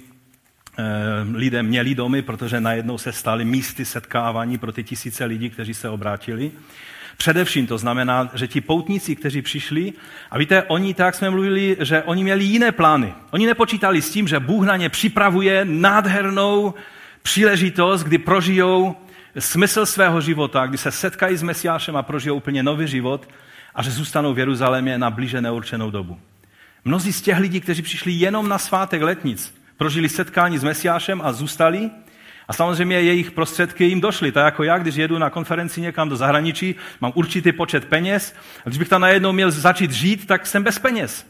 eh, 0.80 0.84
lidé 1.34 1.64
měli 1.64 1.96
domy, 1.96 2.22
protože 2.22 2.62
najednou 2.62 2.98
se 2.98 3.12
stali 3.12 3.46
místy 3.46 3.86
setkávání 3.86 4.58
pro 4.58 4.72
ty 4.72 4.84
tisíce 4.84 5.26
lidí, 5.26 5.50
kteří 5.50 5.74
se 5.74 5.90
obrátili. 5.90 6.52
Především 7.18 7.68
to 7.68 7.78
znamená, 7.78 8.30
že 8.34 8.48
ti 8.48 8.62
poutníci, 8.62 9.16
kteří 9.16 9.42
přišli, 9.42 9.94
a 10.32 10.38
víte, 10.38 10.64
oni, 10.64 10.94
tak 10.94 11.16
jsme 11.16 11.30
mluvili, 11.30 11.78
že 11.80 12.04
oni 12.04 12.24
měli 12.24 12.44
jiné 12.44 12.72
plány. 12.72 13.14
Oni 13.32 13.46
nepočítali 13.46 14.02
s 14.02 14.10
tím, 14.10 14.28
že 14.28 14.40
Bůh 14.40 14.66
na 14.66 14.78
ně 14.78 14.90
připravuje 14.90 15.66
nádhernou 15.66 16.74
příležitost, 17.22 18.04
kdy 18.04 18.18
prožijou 18.18 18.96
smysl 19.40 19.86
svého 19.86 20.22
života, 20.22 20.66
kdy 20.66 20.78
se 20.78 20.92
setkají 20.92 21.38
s 21.38 21.44
Mesiášem 21.44 21.96
a 21.96 22.04
prožijou 22.04 22.36
úplně 22.36 22.64
nový 22.64 22.88
život 22.88 23.30
a 23.76 23.84
že 23.84 23.92
zůstanou 23.92 24.34
v 24.34 24.40
Jeruzalémě 24.40 24.98
na 24.98 25.10
blíže 25.10 25.42
neurčenou 25.42 25.92
dobu. 25.92 26.20
Mnozí 26.86 27.14
z 27.14 27.22
těch 27.22 27.38
lidí, 27.38 27.62
kteří 27.62 27.82
přišli 27.82 28.12
jenom 28.12 28.50
na 28.50 28.58
svátek 28.58 29.02
letnic, 29.02 29.54
prožili 29.78 30.10
setkání 30.10 30.58
s 30.58 30.64
Mesiášem 30.64 31.22
a 31.24 31.34
zůstali, 31.34 31.90
a 32.48 32.54
samozřejmě 32.54 33.02
jejich 33.02 33.32
prostředky 33.32 33.86
jim 33.86 34.02
došly. 34.02 34.32
Tak 34.32 34.46
jako 34.46 34.64
já, 34.64 34.78
když 34.78 34.96
jedu 34.96 35.18
na 35.18 35.30
konferenci 35.30 35.82
někam 35.82 36.10
do 36.10 36.16
zahraničí, 36.16 36.76
mám 37.02 37.12
určitý 37.16 37.52
počet 37.52 37.86
peněz, 37.86 38.36
a 38.66 38.70
když 38.70 38.78
bych 38.78 38.90
tam 38.90 39.02
najednou 39.02 39.32
měl 39.32 39.52
začít 39.52 39.92
žít, 39.92 40.28
tak 40.28 40.48
jsem 40.48 40.64
bez 40.64 40.80
peněz. 40.80 41.26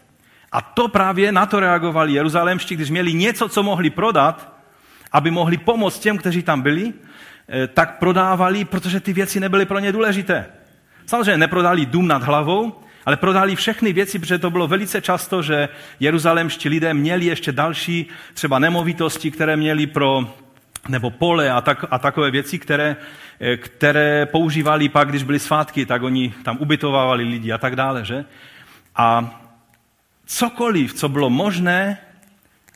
A 0.51 0.62
to 0.62 0.88
právě 0.88 1.32
na 1.32 1.45
to 1.45 1.60
reagovali 1.60 2.14
jeruzalémští, 2.14 2.76
když 2.76 2.89
měli 2.89 3.14
něco, 3.14 3.49
co 3.49 3.64
mohli 3.64 3.89
prodat, 3.89 4.53
aby 5.12 5.32
mohli 5.32 5.58
pomoct 5.58 5.99
těm, 5.99 6.18
kteří 6.18 6.43
tam 6.43 6.62
byli, 6.62 6.93
tak 7.74 8.00
prodávali, 8.00 8.66
protože 8.66 9.00
ty 9.00 9.14
věci 9.14 9.39
nebyly 9.39 9.66
pro 9.66 9.80
ně 9.80 9.91
důležité. 9.91 10.45
Samozřejmě 11.06 11.38
neprodali 11.38 11.86
dům 11.86 12.08
nad 12.08 12.24
hlavou, 12.24 12.76
ale 13.06 13.18
prodali 13.18 13.56
všechny 13.56 13.93
věci, 13.93 14.20
protože 14.20 14.38
to 14.38 14.52
bylo 14.52 14.68
velice 14.68 15.02
často, 15.02 15.41
že 15.41 15.70
jeruzalémští 16.00 16.70
lidé 16.70 16.93
měli 16.93 17.26
ještě 17.26 17.52
další 17.52 18.06
třeba 18.34 18.60
nemovitosti, 18.60 19.32
které 19.32 19.58
měli 19.58 19.88
pro 19.88 20.36
nebo 20.88 21.10
pole 21.10 21.52
a, 21.52 21.62
tak, 21.62 21.86
a 21.91 22.00
takové 22.00 22.32
věci, 22.32 22.60
které, 22.60 22.95
eh, 23.39 23.58
které 23.58 24.26
používali 24.26 24.89
pak, 24.89 25.10
když 25.10 25.24
byly 25.24 25.39
svátky, 25.39 25.86
tak 25.86 26.04
oni 26.04 26.34
tam 26.43 26.58
ubytovávali 26.60 27.24
lidi 27.24 27.52
a 27.52 27.58
tak 27.58 27.76
dále. 27.76 28.06
Že? 28.06 28.26
A 28.95 29.39
cokoliv, 30.26 30.93
co 30.93 31.10
bylo 31.10 31.30
možné, 31.30 31.98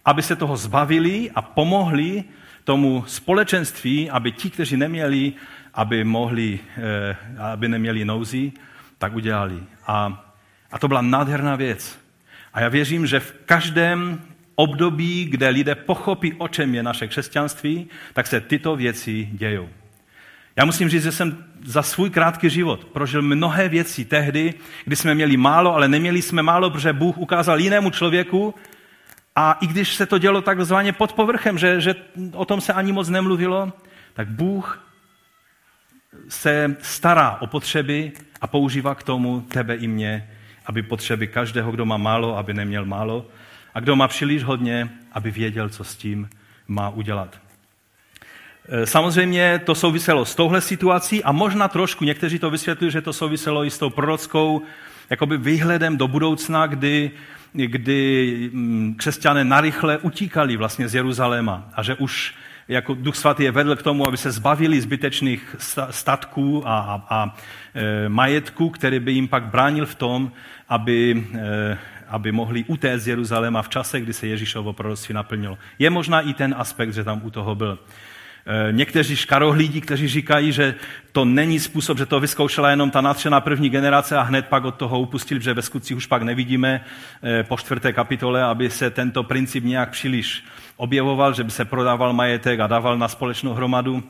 aby 0.06 0.22
se 0.22 0.36
toho 0.36 0.58
zbavili 0.58 1.32
a 1.36 1.42
pomohli 1.42 2.24
tomu 2.64 3.04
společenství, 3.08 4.10
aby 4.10 4.32
ti, 4.32 4.50
kteří 4.50 4.78
neměli, 4.78 5.34
aby, 5.74 6.04
mohli, 6.04 6.60
eh, 6.78 7.16
aby 7.40 7.68
neměli 7.68 8.06
nouzi, 8.06 8.52
tak 8.98 9.16
udělali. 9.16 9.64
A, 9.88 10.26
a 10.72 10.80
to 10.80 10.88
byla 10.88 11.02
nádherná 11.02 11.56
věc. 11.56 12.00
A 12.54 12.62
já 12.62 12.70
věřím, 12.70 13.08
že 13.08 13.20
v 13.20 13.34
každém 13.46 14.22
období, 14.56 15.26
kde 15.26 15.50
lidé 15.50 15.76
pochopí, 15.76 16.34
o 16.34 16.48
čem 16.48 16.76
je 16.76 16.84
naše 16.84 17.08
křesťanství, 17.08 17.88
tak 18.14 18.28
se 18.28 18.42
tyto 18.42 18.76
věci 18.76 19.30
dějou. 19.32 19.70
Já 20.56 20.66
musím 20.66 20.90
říct, 20.90 21.04
že 21.04 21.12
jsem 21.12 21.44
za 21.66 21.82
svůj 21.82 22.10
krátký 22.10 22.50
život 22.50 22.86
prožil 22.86 23.22
mnohé 23.22 23.70
věci 23.70 24.06
tehdy, 24.06 24.54
kdy 24.86 24.96
jsme 24.96 25.16
měli 25.16 25.38
málo, 25.38 25.76
ale 25.76 25.88
neměli 25.88 26.22
jsme 26.22 26.42
málo, 26.42 26.70
protože 26.70 26.94
Bůh 26.94 27.18
ukázal 27.18 27.60
jinému 27.60 27.90
člověku, 27.90 28.56
a 29.36 29.58
i 29.62 29.68
když 29.68 29.96
se 29.96 30.06
to 30.06 30.18
dělo 30.18 30.42
takzvaně 30.42 30.94
pod 30.94 31.14
povrchem, 31.14 31.58
že, 31.58 31.82
že 31.82 31.96
o 32.34 32.46
tom 32.46 32.62
se 32.62 32.74
ani 32.74 32.92
moc 32.92 33.10
nemluvilo, 33.10 33.74
tak 34.14 34.28
Bůh 34.28 34.88
se 36.30 36.76
stará 36.82 37.38
o 37.42 37.48
potřeby 37.48 38.12
a 38.42 38.48
používá 38.48 38.96
k 38.96 39.04
tomu 39.04 39.42
tebe 39.42 39.76
i 39.76 39.88
mě, 39.88 40.30
aby 40.66 40.84
potřeby 40.84 41.28
každého, 41.28 41.72
kdo 41.72 41.86
má 41.86 41.98
málo, 41.98 42.38
aby 42.38 42.54
neměl 42.54 42.86
málo 42.86 43.26
a 43.74 43.80
kdo 43.80 43.96
má 43.96 44.08
příliš 44.08 44.44
hodně, 44.44 44.90
aby 45.12 45.32
věděl, 45.32 45.70
co 45.70 45.84
s 45.84 45.96
tím 45.96 46.30
má 46.68 46.90
udělat. 46.90 47.40
E, 48.70 48.86
samozřejmě 48.86 49.62
to 49.66 49.76
souviselo 49.76 50.26
s 50.26 50.36
touhle 50.36 50.62
situací 50.62 51.24
a 51.24 51.32
možná 51.32 51.68
trošku, 51.68 52.06
někteří 52.06 52.40
to 52.40 52.50
vysvětlují, 52.50 52.92
že 52.92 53.02
to 53.02 53.14
souviselo 53.14 53.66
i 53.66 53.72
s 53.72 53.78
tou 53.78 53.90
prorockou 53.90 54.62
jakoby 55.12 55.38
výhledem 55.38 55.98
do 55.98 56.08
budoucna, 56.08 56.68
kdy, 56.68 57.12
kdy 57.54 58.50
mm, 58.54 58.96
křesťané 58.98 59.44
narychle 59.44 59.98
utíkali 59.98 60.58
vlastně 60.58 60.88
z 60.88 60.96
Jeruzaléma 60.96 61.70
a 61.74 61.84
že 61.84 61.96
už 61.96 62.36
jako 62.68 62.94
Duch 62.94 63.16
Svatý 63.16 63.44
je 63.44 63.52
vedl 63.52 63.76
k 63.76 63.84
tomu, 63.84 64.08
aby 64.08 64.18
se 64.18 64.32
zbavili 64.32 64.82
zbytečných 64.82 65.56
statků 65.90 66.68
a, 66.68 66.80
a, 66.80 67.04
a 67.10 67.36
e, 67.74 68.10
majetku, 68.10 68.70
který 68.70 69.00
by 69.00 69.12
jim 69.12 69.28
pak 69.28 69.44
bránil 69.44 69.86
v 69.86 69.96
tom, 69.96 70.32
aby, 70.70 71.28
e, 71.36 71.78
aby 72.08 72.32
mohli 72.32 72.64
utéct 72.64 73.04
z 73.04 73.08
Jeruzaléma 73.08 73.62
v 73.62 73.70
čase, 73.70 74.02
kdy 74.02 74.14
se 74.14 74.28
Ježíšovo 74.28 74.74
proroctví 74.74 75.14
naplnilo. 75.14 75.58
Je 75.80 75.90
možná 75.90 76.22
i 76.22 76.34
ten 76.34 76.56
aspekt, 76.58 76.94
že 76.94 77.04
tam 77.04 77.22
u 77.24 77.30
toho 77.30 77.56
byl. 77.56 77.80
E, 78.46 78.72
někteří 78.72 79.16
škarohlídi, 79.16 79.82
kteří 79.82 80.08
říkají, 80.08 80.52
že 80.52 80.76
to 81.12 81.26
není 81.26 81.60
způsob, 81.60 81.98
že 81.98 82.06
to 82.06 82.20
vyzkoušela 82.20 82.70
jenom 82.70 82.92
ta 82.92 83.02
natřená 83.02 83.42
první 83.42 83.70
generace 83.70 84.18
a 84.18 84.22
hned 84.22 84.46
pak 84.46 84.66
od 84.66 84.76
toho 84.76 85.00
upustili, 85.00 85.42
že 85.42 85.54
ve 85.54 85.62
skutcích 85.62 85.98
už 85.98 86.06
pak 86.06 86.22
nevidíme 86.22 86.86
e, 87.24 87.44
po 87.44 87.58
čtvrté 87.58 87.94
kapitole, 87.94 88.44
aby 88.44 88.70
se 88.70 88.90
tento 88.90 89.24
princip 89.24 89.64
nějak 89.64 89.90
příliš 89.90 90.44
objevoval, 90.78 91.34
že 91.34 91.44
by 91.44 91.52
se 91.52 91.66
prodával 91.66 92.14
majetek 92.14 92.60
a 92.60 92.68
dával 92.68 92.98
na 92.98 93.08
společnou 93.08 93.54
hromadu 93.54 94.04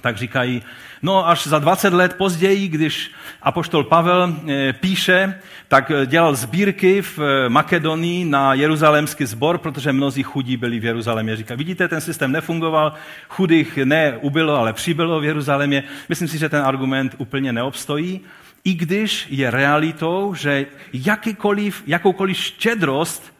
tak 0.00 0.16
říkají, 0.16 0.62
no 1.02 1.28
až 1.28 1.46
za 1.46 1.58
20 1.58 1.92
let 1.92 2.14
později, 2.14 2.68
když 2.68 3.10
apoštol 3.42 3.84
Pavel 3.84 4.36
eh, 4.48 4.72
píše, 4.72 5.34
tak 5.68 5.90
eh, 5.90 6.06
dělal 6.06 6.34
sbírky 6.34 7.02
v 7.02 7.18
eh, 7.18 7.48
Makedonii 7.48 8.24
na 8.24 8.54
jeruzalémský 8.54 9.26
sbor, 9.26 9.58
protože 9.58 9.92
mnozí 9.92 10.22
chudí 10.22 10.56
byli 10.56 10.80
v 10.80 10.84
Jeruzalémě. 10.84 11.36
Říká, 11.36 11.54
vidíte, 11.54 11.88
ten 11.88 12.00
systém 12.00 12.32
nefungoval, 12.32 12.92
chudých 13.28 13.76
ne 13.84 14.18
ubylo, 14.20 14.56
ale 14.56 14.72
přibylo 14.72 15.20
v 15.20 15.24
Jeruzalémě. 15.24 15.84
Myslím 16.08 16.28
si, 16.28 16.38
že 16.38 16.48
ten 16.48 16.62
argument 16.62 17.14
úplně 17.18 17.52
neobstojí, 17.52 18.20
i 18.64 18.74
když 18.74 19.26
je 19.30 19.50
realitou, 19.50 20.34
že 20.34 20.66
jakýkoliv, 20.92 21.82
jakoukoliv 21.86 22.36
štědrost 22.36 23.34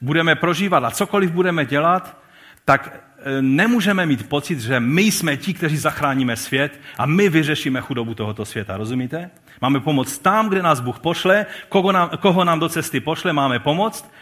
budeme 0.00 0.34
prožívat 0.34 0.84
a 0.84 0.90
cokoliv 0.90 1.30
budeme 1.30 1.64
dělat, 1.64 2.18
tak 2.64 3.04
E, 3.13 3.13
nemůžeme 3.40 4.06
mít 4.06 4.28
pocit, 4.28 4.60
že 4.60 4.80
my 4.80 5.02
jsme 5.02 5.36
ti, 5.36 5.54
kteří 5.54 5.76
zachráníme 5.76 6.36
svět 6.36 6.80
a 6.98 7.06
my 7.06 7.28
vyřešíme 7.28 7.80
chudobu 7.80 8.14
tohoto 8.14 8.44
světa. 8.44 8.76
Rozumíte? 8.76 9.30
Máme 9.60 9.80
pomoct 9.80 10.18
tam, 10.18 10.48
kde 10.48 10.62
nás 10.62 10.80
Bůh 10.80 10.98
pošle, 10.98 11.46
koho 11.68 11.92
nám, 11.92 12.10
koho 12.20 12.44
nám 12.44 12.60
do 12.60 12.68
cesty 12.68 13.00
pošle, 13.00 13.32
máme 13.32 13.58
pomoct, 13.58 14.12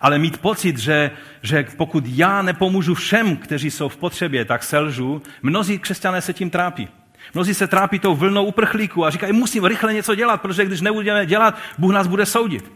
ale 0.00 0.18
mít 0.18 0.38
pocit, 0.38 0.78
že, 0.78 1.10
že 1.42 1.66
pokud 1.76 2.04
já 2.06 2.42
nepomůžu 2.42 2.94
všem, 2.94 3.36
kteří 3.36 3.70
jsou 3.70 3.88
v 3.88 3.96
potřebě, 3.96 4.44
tak 4.44 4.62
selžu, 4.62 5.22
mnozí 5.42 5.78
křesťané 5.78 6.20
se 6.20 6.32
tím 6.32 6.50
trápí. 6.50 6.88
Mnozí 7.34 7.54
se 7.54 7.66
trápí 7.66 7.98
tou 7.98 8.14
vlnou 8.14 8.44
uprchlíků 8.44 9.06
a 9.06 9.10
říkají, 9.10 9.32
musím 9.32 9.64
rychle 9.64 9.94
něco 9.94 10.14
dělat, 10.14 10.42
protože 10.42 10.64
když 10.64 10.80
nebudeme 10.80 11.26
dělat, 11.26 11.58
Bůh 11.78 11.92
nás 11.92 12.06
bude 12.06 12.26
soudit. 12.26 12.72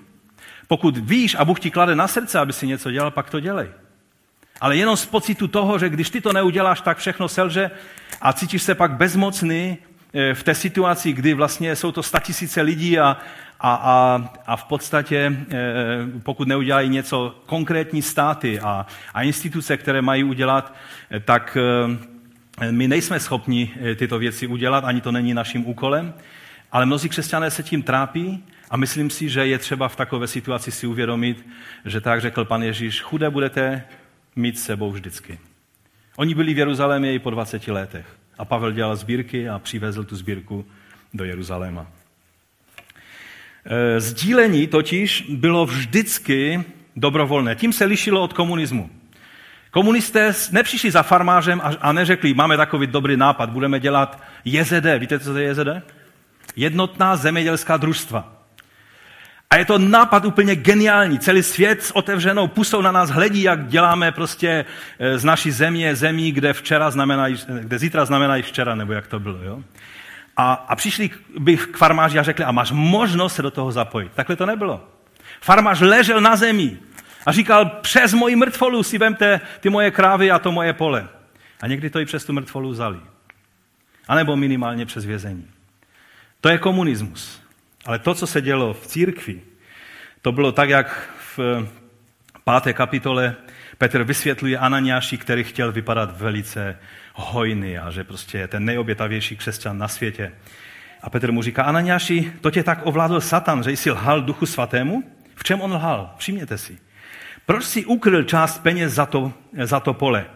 Pokud 0.68 0.96
víš 0.96 1.36
a 1.38 1.44
Bůh 1.44 1.60
ti 1.60 1.70
klade 1.70 1.96
na 1.96 2.08
srdce, 2.08 2.38
aby 2.38 2.52
si 2.52 2.66
něco 2.66 2.90
dělal, 2.90 3.10
pak 3.10 3.30
to 3.30 3.40
dělej. 3.40 3.68
Ale 4.60 4.76
jenom 4.76 4.96
z 4.96 5.06
pocitu 5.06 5.48
toho, 5.48 5.78
že 5.78 5.88
když 5.88 6.10
ty 6.10 6.20
to 6.20 6.32
neuděláš, 6.32 6.80
tak 6.80 6.98
všechno 6.98 7.28
selže 7.28 7.70
a 8.20 8.32
cítíš 8.32 8.62
se 8.62 8.74
pak 8.74 8.92
bezmocný 8.92 9.78
eh, 10.14 10.34
v 10.34 10.42
té 10.42 10.54
situaci, 10.54 11.12
kdy 11.12 11.34
vlastně 11.34 11.76
jsou 11.76 11.92
to 11.92 12.02
statisíce 12.02 12.62
lidí 12.62 12.98
a, 12.98 13.16
a, 13.60 13.74
a, 13.74 14.24
a 14.46 14.56
v 14.56 14.64
podstatě, 14.64 15.36
eh, 15.50 15.56
pokud 16.22 16.48
neudělají 16.48 16.88
něco 16.88 17.42
konkrétní 17.46 18.02
státy 18.02 18.60
a, 18.60 18.86
a 19.14 19.22
instituce, 19.22 19.76
které 19.76 20.02
mají 20.02 20.24
udělat, 20.24 20.74
eh, 21.10 21.20
tak 21.20 21.58
my 22.70 22.88
nejsme 22.88 23.20
schopni 23.20 23.74
tyto 23.96 24.18
věci 24.18 24.46
udělat, 24.46 24.84
ani 24.84 25.00
to 25.00 25.12
není 25.12 25.34
naším 25.34 25.66
úkolem, 25.66 26.14
ale 26.72 26.86
mnozí 26.86 27.08
křesťané 27.08 27.50
se 27.50 27.62
tím 27.62 27.82
trápí 27.82 28.44
a 28.70 28.76
myslím 28.76 29.10
si, 29.10 29.28
že 29.28 29.46
je 29.46 29.58
třeba 29.58 29.88
v 29.88 29.96
takové 29.96 30.26
situaci 30.26 30.70
si 30.70 30.86
uvědomit, 30.86 31.46
že 31.84 32.00
tak 32.00 32.20
řekl 32.20 32.44
pan 32.44 32.62
Ježíš, 32.62 33.00
chudé 33.00 33.30
budete 33.30 33.84
mít 34.36 34.58
sebou 34.58 34.90
vždycky. 34.90 35.38
Oni 36.16 36.34
byli 36.34 36.54
v 36.54 36.58
Jeruzalémě 36.58 37.14
i 37.14 37.18
po 37.18 37.30
20 37.30 37.68
letech. 37.68 38.06
A 38.38 38.44
Pavel 38.44 38.72
dělal 38.72 38.96
sbírky 38.96 39.48
a 39.48 39.58
přivezl 39.58 40.04
tu 40.04 40.16
sbírku 40.16 40.66
do 41.14 41.24
Jeruzaléma. 41.24 41.86
E, 43.64 44.00
sdílení 44.00 44.66
totiž 44.66 45.26
bylo 45.28 45.66
vždycky 45.66 46.64
dobrovolné. 46.96 47.54
Tím 47.54 47.72
se 47.72 47.84
lišilo 47.84 48.22
od 48.22 48.32
komunismu. 48.32 48.90
Komunisté 49.70 50.34
nepřišli 50.52 50.90
za 50.90 51.02
farmářem 51.02 51.60
a 51.80 51.92
neřekli, 51.92 52.34
máme 52.34 52.56
takový 52.56 52.86
dobrý 52.86 53.16
nápad, 53.16 53.50
budeme 53.50 53.80
dělat 53.80 54.22
JZD. 54.44 54.86
Víte, 54.98 55.18
co 55.18 55.32
to 55.32 55.38
je 55.38 55.48
JZD? 55.48 55.68
Jednotná 56.56 57.16
zemědělská 57.16 57.76
družstva. 57.76 58.35
A 59.50 59.56
je 59.56 59.64
to 59.64 59.78
nápad 59.78 60.24
úplně 60.24 60.56
geniální. 60.56 61.18
Celý 61.18 61.42
svět 61.42 61.82
s 61.82 61.96
otevřenou 61.96 62.48
pusou 62.48 62.82
na 62.82 62.92
nás 62.92 63.10
hledí, 63.10 63.42
jak 63.42 63.66
děláme 63.66 64.12
prostě 64.12 64.64
eh, 64.98 65.18
z 65.18 65.24
naší 65.24 65.50
země 65.50 65.96
zemí, 65.96 66.32
kde, 66.32 66.52
včera 66.52 66.90
znamená, 66.90 67.28
kde 67.60 67.78
zítra 67.78 68.04
znamená 68.04 68.36
i 68.36 68.42
včera, 68.42 68.74
nebo 68.74 68.92
jak 68.92 69.06
to 69.06 69.20
bylo. 69.20 69.42
Jo? 69.42 69.62
A, 70.36 70.52
a 70.52 70.76
přišli 70.76 71.10
bych 71.38 71.66
k 71.66 71.76
farmáři 71.76 72.18
a 72.18 72.22
řekli, 72.22 72.44
a 72.44 72.52
máš 72.52 72.70
možnost 72.70 73.34
se 73.34 73.42
do 73.42 73.50
toho 73.50 73.72
zapojit. 73.72 74.12
Takhle 74.14 74.36
to 74.36 74.46
nebylo. 74.46 74.88
Farmář 75.40 75.80
ležel 75.80 76.20
na 76.20 76.36
zemi 76.36 76.78
a 77.26 77.32
říkal, 77.32 77.66
přes 77.66 78.14
moji 78.14 78.36
mrtvolu 78.36 78.82
si 78.82 78.98
vemte 78.98 79.40
ty 79.60 79.70
moje 79.70 79.90
krávy 79.90 80.30
a 80.30 80.38
to 80.38 80.52
moje 80.52 80.72
pole. 80.72 81.08
A 81.60 81.66
někdy 81.66 81.90
to 81.90 82.00
i 82.00 82.04
přes 82.04 82.24
tu 82.24 82.32
mrtvolu 82.32 82.70
vzali. 82.70 83.00
A 84.08 84.14
nebo 84.14 84.36
minimálně 84.36 84.86
přes 84.86 85.04
vězení. 85.04 85.46
To 86.40 86.48
je 86.48 86.58
komunismus. 86.58 87.45
Ale 87.86 87.98
to, 87.98 88.14
co 88.14 88.26
se 88.26 88.40
dělo 88.40 88.74
v 88.74 88.86
církvi, 88.86 89.40
to 90.22 90.32
bylo 90.32 90.52
tak, 90.52 90.68
jak 90.68 91.10
v 91.36 91.68
páté 92.44 92.72
kapitole 92.72 93.34
Petr 93.78 94.02
vysvětluje 94.02 94.58
Ananiáši, 94.58 95.18
který 95.18 95.44
chtěl 95.44 95.72
vypadat 95.72 96.20
velice 96.20 96.78
hojný 97.14 97.78
a 97.78 97.90
že 97.90 98.04
prostě 98.04 98.38
je 98.38 98.48
ten 98.48 98.64
nejobětavější 98.64 99.36
křesťan 99.36 99.78
na 99.78 99.88
světě. 99.88 100.32
A 101.02 101.10
Petr 101.10 101.32
mu 101.32 101.42
říká, 101.42 101.62
Ananiáši, 101.62 102.32
to 102.40 102.50
tě 102.50 102.62
tak 102.62 102.86
ovládl 102.86 103.20
Satan, 103.20 103.62
že 103.62 103.70
jsi 103.70 103.90
lhal 103.90 104.22
duchu 104.22 104.46
svatému? 104.46 105.02
V 105.34 105.44
čem 105.44 105.60
on 105.60 105.72
lhal? 105.72 106.14
Všimněte 106.16 106.58
si. 106.58 106.78
Proč 107.46 107.64
si 107.64 107.84
ukryl 107.84 108.22
část 108.22 108.58
peněz 108.58 108.92
za 108.92 109.06
to, 109.06 109.32
za 109.62 109.80
to 109.80 109.94
pole? 109.94 110.26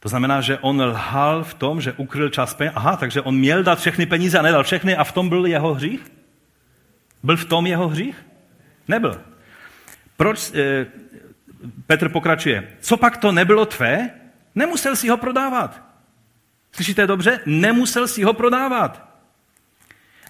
To 0.00 0.08
znamená, 0.08 0.40
že 0.40 0.58
on 0.58 0.82
lhal 0.82 1.44
v 1.44 1.54
tom, 1.54 1.80
že 1.80 1.92
ukryl 1.92 2.28
část 2.28 2.54
peněz. 2.54 2.72
Aha, 2.76 2.96
takže 2.96 3.20
on 3.20 3.36
měl 3.36 3.62
dát 3.62 3.78
všechny 3.78 4.06
peníze 4.06 4.38
a 4.38 4.42
nedal 4.42 4.62
všechny 4.62 4.96
a 4.96 5.04
v 5.04 5.12
tom 5.12 5.28
byl 5.28 5.46
jeho 5.46 5.74
hřích? 5.74 6.19
Byl 7.22 7.36
v 7.36 7.44
tom 7.44 7.66
jeho 7.66 7.88
hřích? 7.88 8.26
Nebyl. 8.88 9.20
Proč 10.16 10.52
eh, 10.54 10.86
Petr 11.86 12.08
pokračuje? 12.08 12.68
Co 12.80 12.96
pak 12.96 13.16
to 13.16 13.32
nebylo 13.32 13.66
tvé? 13.66 14.10
Nemusel 14.54 14.96
si 14.96 15.08
ho 15.08 15.16
prodávat. 15.16 15.82
Slyšíte 16.72 17.06
dobře? 17.06 17.40
Nemusel 17.46 18.08
si 18.08 18.22
ho 18.22 18.32
prodávat. 18.32 19.10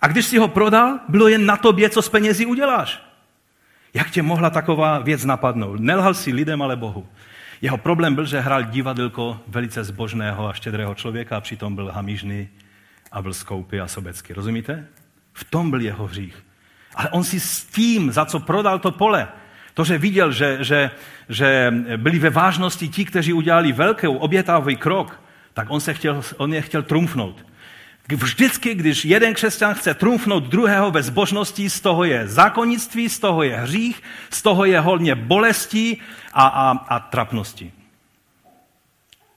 A 0.02 0.06
když 0.06 0.26
si 0.26 0.38
ho 0.38 0.48
prodal, 0.48 1.00
bylo 1.08 1.28
jen 1.28 1.46
na 1.46 1.56
tobě, 1.56 1.90
co 1.90 2.02
s 2.02 2.08
penězi 2.08 2.46
uděláš. 2.46 3.02
Jak 3.94 4.10
tě 4.10 4.22
mohla 4.22 4.50
taková 4.50 4.98
věc 4.98 5.24
napadnout? 5.24 5.80
Nelhal 5.80 6.14
si 6.14 6.32
lidem, 6.32 6.62
ale 6.62 6.76
Bohu. 6.76 7.08
Jeho 7.60 7.78
problém 7.78 8.14
byl, 8.14 8.24
že 8.24 8.40
hrál 8.40 8.62
divadelko 8.62 9.40
velice 9.46 9.84
zbožného 9.84 10.48
a 10.48 10.52
štědrého 10.52 10.94
člověka 10.94 11.36
a 11.36 11.40
přitom 11.40 11.74
byl 11.74 11.92
hamižný 11.92 12.48
a 13.12 13.22
byl 13.22 13.34
skoupý 13.34 13.80
a 13.80 13.88
sobecký. 13.88 14.32
Rozumíte? 14.32 14.86
V 15.32 15.44
tom 15.44 15.70
byl 15.70 15.80
jeho 15.80 16.06
hřích. 16.06 16.44
Ale 17.00 17.08
on 17.10 17.24
si 17.24 17.40
s 17.40 17.64
tím, 17.64 18.12
za 18.12 18.24
co 18.24 18.40
prodal 18.40 18.78
to 18.78 18.90
pole, 18.90 19.28
to, 19.74 19.84
že 19.84 19.98
viděl, 19.98 20.32
že, 20.32 20.58
že, 20.60 20.90
že 21.28 21.74
byli 21.96 22.18
ve 22.18 22.30
vážnosti 22.30 22.88
ti, 22.88 23.04
kteří 23.04 23.32
udělali 23.32 23.72
velký 23.72 24.06
obětavý 24.06 24.76
krok, 24.76 25.20
tak 25.54 25.70
on, 25.70 25.80
se 25.80 25.94
chtěl, 25.94 26.22
on 26.36 26.54
je 26.54 26.62
chtěl 26.62 26.82
trumfnout. 26.82 27.46
Vždycky, 28.08 28.74
když 28.74 29.04
jeden 29.04 29.34
křesťan 29.34 29.74
chce 29.74 29.94
trumfnout 29.94 30.44
druhého 30.44 30.90
ve 30.90 31.02
zbožnosti, 31.02 31.70
z 31.70 31.80
toho 31.80 32.04
je 32.04 32.28
zákonnictví, 32.28 33.08
z 33.08 33.18
toho 33.18 33.42
je 33.42 33.56
hřích, 33.56 34.02
z 34.30 34.42
toho 34.42 34.64
je 34.64 34.80
hodně 34.80 35.14
bolestí 35.14 36.02
a, 36.32 36.46
a, 36.46 36.70
a 36.70 37.00
trapnosti. 37.00 37.72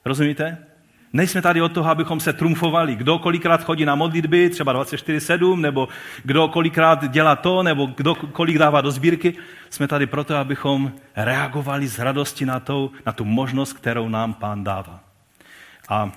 Rozumíte? 0.06 0.73
Nejsme 1.14 1.42
tady 1.42 1.62
od 1.62 1.72
toho, 1.72 1.90
abychom 1.90 2.20
se 2.20 2.34
trumfovali. 2.34 2.96
Kdo 2.96 3.20
kolikrát 3.20 3.64
chodí 3.64 3.86
na 3.86 3.96
modlitby, 3.96 4.50
třeba 4.50 4.74
24-7, 4.74 5.60
nebo 5.60 5.88
kdo 6.24 6.48
kolikrát 6.48 7.12
dělá 7.12 7.36
to, 7.36 7.64
nebo 7.64 7.86
kdo 7.86 8.16
kolik 8.16 8.58
dává 8.58 8.82
do 8.82 8.92
sbírky. 8.92 9.34
Jsme 9.70 9.88
tady 9.88 10.06
proto, 10.06 10.36
abychom 10.36 10.92
reagovali 11.16 11.88
s 11.88 12.00
radostí 12.00 12.46
na, 12.46 12.60
to, 12.60 12.92
na 13.06 13.12
tu 13.12 13.26
možnost, 13.26 13.74
kterou 13.74 14.10
nám 14.10 14.34
pán 14.34 14.64
dává. 14.64 15.00
A 15.90 16.12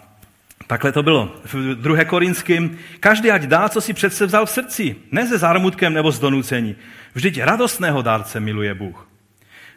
takhle 0.67 0.93
to 0.93 1.03
bylo. 1.03 1.35
V 1.45 1.75
2. 1.75 2.05
Korinským, 2.05 2.79
každý 3.01 3.31
ať 3.31 3.43
dá, 3.43 3.69
co 3.69 3.81
si 3.81 3.93
přece 3.93 4.27
vzal 4.27 4.47
v 4.47 4.51
srdci, 4.51 4.97
ne 5.13 5.27
se 5.27 5.39
zármutkem 5.39 5.95
nebo 5.95 6.13
z 6.13 6.19
donucení. 6.19 6.77
Vždyť 7.15 7.41
radostného 7.43 8.03
dárce 8.03 8.41
miluje 8.41 8.75
Bůh. 8.75 9.09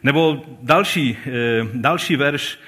Nebo 0.02 0.42
další, 0.62 1.16
eh, 1.26 1.30
další 1.74 2.16
verš, 2.16 2.58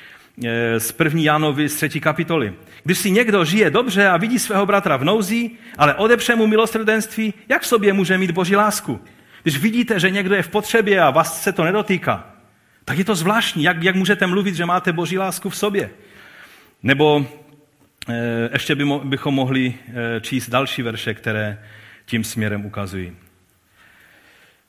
z 0.79 0.93
první 0.93 1.25
Jánovi 1.25 1.69
z 1.69 1.75
třetí 1.75 2.01
kapitoly. 2.01 2.55
Když 2.85 2.99
si 2.99 3.11
někdo 3.11 3.45
žije 3.45 3.71
dobře 3.71 4.09
a 4.09 4.17
vidí 4.17 4.39
svého 4.39 4.67
bratra 4.67 4.97
v 4.97 5.05
nouzi, 5.05 5.51
ale 5.79 5.95
odepře 5.95 6.37
mu 6.37 6.47
milosrdenství, 6.47 7.35
jak 7.49 7.63
v 7.63 7.67
sobě 7.67 7.93
může 7.93 8.19
mít 8.19 8.31
boží 8.31 8.57
lásku? 8.57 9.01
Když 9.43 9.59
vidíte, 9.59 10.01
že 10.01 10.11
někdo 10.11 10.35
je 10.35 10.43
v 10.43 10.49
potřebě 10.49 11.01
a 11.01 11.11
vás 11.11 11.43
se 11.43 11.53
to 11.53 11.65
nedotýká, 11.65 12.27
tak 12.85 12.99
je 12.99 13.05
to 13.05 13.15
zvláštní. 13.15 13.63
Jak, 13.63 13.83
jak 13.83 13.97
můžete 13.97 14.27
mluvit, 14.27 14.55
že 14.55 14.67
máte 14.67 14.93
boží 14.93 15.19
lásku 15.19 15.51
v 15.51 15.57
sobě? 15.57 15.91
Nebo 16.83 17.27
e, 18.09 18.49
ještě 18.53 18.75
by 18.75 18.85
mo, 18.85 18.99
bychom 18.99 19.35
mohli 19.35 19.75
e, 20.17 20.21
číst 20.21 20.51
další 20.51 20.83
verše, 20.83 21.15
které 21.15 21.59
tím 22.07 22.25
směrem 22.25 22.67
ukazují. 22.67 23.13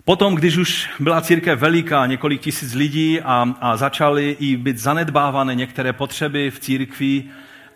Potom, 0.05 0.35
když 0.35 0.57
už 0.57 0.89
byla 0.99 1.21
církev 1.21 1.59
veliká, 1.59 2.05
několik 2.05 2.41
tisíc 2.41 2.73
lidí 2.73 3.21
a, 3.21 3.55
a 3.61 3.77
začaly 3.77 4.35
i 4.39 4.57
být 4.57 4.77
zanedbávané 4.77 5.55
některé 5.55 5.93
potřeby 5.93 6.51
v 6.51 6.59
církvi 6.59 7.23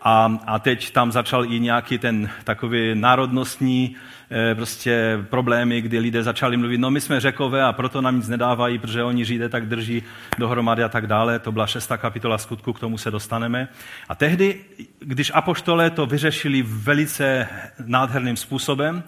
a, 0.01 0.37
a 0.47 0.59
teď 0.59 0.91
tam 0.91 1.11
začal 1.11 1.45
i 1.45 1.59
nějaký 1.59 1.97
ten 1.97 2.29
takový 2.43 2.95
národnostní 2.95 3.95
e, 4.31 4.55
prostě 4.55 5.19
problémy, 5.29 5.81
kdy 5.81 5.99
lidé 5.99 6.23
začali 6.23 6.57
mluvit, 6.57 6.77
no 6.77 6.91
my 6.91 7.01
jsme 7.01 7.19
řekové 7.19 7.63
a 7.63 7.73
proto 7.73 8.01
nám 8.01 8.15
nic 8.15 8.27
nedávají, 8.27 8.79
protože 8.79 9.03
oni 9.03 9.25
židé 9.25 9.49
tak 9.49 9.65
drží 9.65 10.03
dohromady 10.37 10.83
a 10.83 10.89
tak 10.89 11.07
dále. 11.07 11.39
To 11.39 11.51
byla 11.51 11.67
šestá 11.67 11.97
kapitola 11.97 12.37
skutku, 12.37 12.73
k 12.73 12.79
tomu 12.79 12.97
se 12.97 13.11
dostaneme. 13.11 13.67
A 14.09 14.15
tehdy, 14.15 14.59
když 14.99 15.31
apoštole 15.33 15.89
to 15.89 16.05
vyřešili 16.05 16.61
velice 16.67 17.47
nádherným 17.85 18.37
způsobem, 18.37 19.03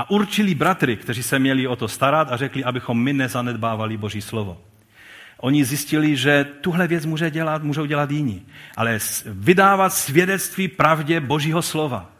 a 0.00 0.10
určili 0.10 0.54
bratry, 0.54 0.96
kteří 0.96 1.22
se 1.22 1.38
měli 1.38 1.66
o 1.66 1.76
to 1.76 1.88
starat 1.88 2.32
a 2.32 2.36
řekli, 2.36 2.64
abychom 2.64 3.02
my 3.02 3.12
nezanedbávali 3.12 3.96
Boží 3.96 4.20
slovo. 4.20 4.60
Oni 5.36 5.64
zjistili, 5.64 6.16
že 6.16 6.44
tuhle 6.60 6.88
věc 6.88 7.06
může 7.06 7.30
dělat, 7.30 7.62
můžou 7.62 7.84
dělat 7.84 8.10
jiní, 8.10 8.46
ale 8.76 8.98
vydávat 9.26 9.92
svědectví 9.92 10.68
pravdě 10.68 11.20
Božího 11.20 11.62
slova, 11.62 12.10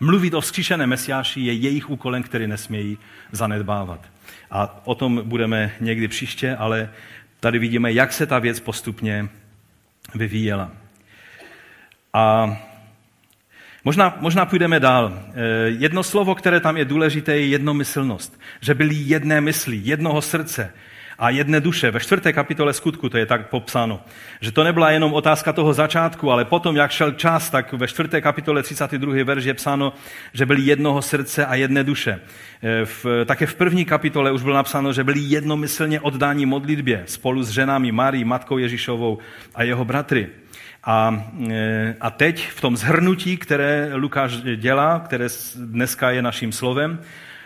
mluvit 0.00 0.34
o 0.34 0.40
vzkříšeném 0.40 0.90
Mesiáši 0.90 1.40
je 1.40 1.52
jejich 1.52 1.90
úkolem, 1.90 2.22
který 2.22 2.46
nesmějí 2.46 2.98
zanedbávat. 3.32 4.00
A 4.50 4.86
o 4.86 4.94
tom 4.94 5.20
budeme 5.24 5.70
někdy 5.80 6.08
příště, 6.08 6.56
ale 6.56 6.90
tady 7.40 7.58
vidíme, 7.58 7.92
jak 7.92 8.12
se 8.12 8.26
ta 8.26 8.38
věc 8.38 8.60
postupně 8.60 9.28
vyvíjela. 10.14 10.70
A 12.12 12.56
Možná, 13.88 14.16
možná 14.20 14.46
půjdeme 14.46 14.80
dál. 14.80 15.12
Eh, 15.28 15.34
jedno 15.68 16.02
slovo, 16.02 16.34
které 16.34 16.60
tam 16.60 16.76
je 16.76 16.84
důležité, 16.84 17.32
je 17.36 17.46
jednomyslnost. 17.46 18.40
Že 18.60 18.74
byli 18.74 18.94
jedné 18.94 19.40
mysli, 19.40 19.80
jednoho 19.82 20.22
srdce. 20.22 20.72
A 21.18 21.30
jedné 21.30 21.60
duše. 21.60 21.90
Ve 21.90 22.00
čtvrté 22.00 22.32
kapitole 22.32 22.72
skutku 22.72 23.08
to 23.08 23.18
je 23.18 23.26
tak 23.26 23.48
popsáno, 23.48 24.00
že 24.40 24.52
to 24.52 24.64
nebyla 24.64 24.90
jenom 24.90 25.14
otázka 25.14 25.52
toho 25.52 25.74
začátku, 25.74 26.30
ale 26.30 26.44
potom, 26.44 26.76
jak 26.76 26.90
šel 26.90 27.12
čas, 27.12 27.50
tak 27.50 27.72
ve 27.72 27.88
čtvrté 27.88 28.20
kapitole 28.20 28.62
32. 28.62 29.24
verš 29.24 29.44
je 29.44 29.54
psáno, 29.54 29.92
že 30.32 30.46
byli 30.46 30.62
jednoho 30.62 31.02
srdce 31.02 31.46
a 31.46 31.54
jedné 31.54 31.84
duše. 31.84 32.20
E, 32.62 32.84
v, 32.84 33.06
také 33.24 33.46
v 33.46 33.54
první 33.54 33.84
kapitole 33.84 34.32
už 34.32 34.42
bylo 34.42 34.54
napsáno, 34.54 34.92
že 34.92 35.04
byli 35.04 35.20
jednomyslně 35.20 36.00
oddáni 36.00 36.46
modlitbě 36.46 37.02
spolu 37.06 37.42
s 37.42 37.50
ženami 37.50 37.92
Marí, 37.92 38.24
matkou 38.24 38.58
Ježíšovou 38.58 39.18
a 39.54 39.62
jeho 39.62 39.84
bratry. 39.84 40.28
A, 40.84 41.24
e, 41.50 41.96
a 42.00 42.10
teď 42.10 42.50
v 42.50 42.60
tom 42.60 42.76
zhrnutí, 42.76 43.36
které 43.36 43.90
Lukáš 43.94 44.36
dělá, 44.56 45.00
které 45.00 45.26
dneska 45.56 46.10
je 46.10 46.22
naším 46.22 46.52
slovem, 46.52 47.00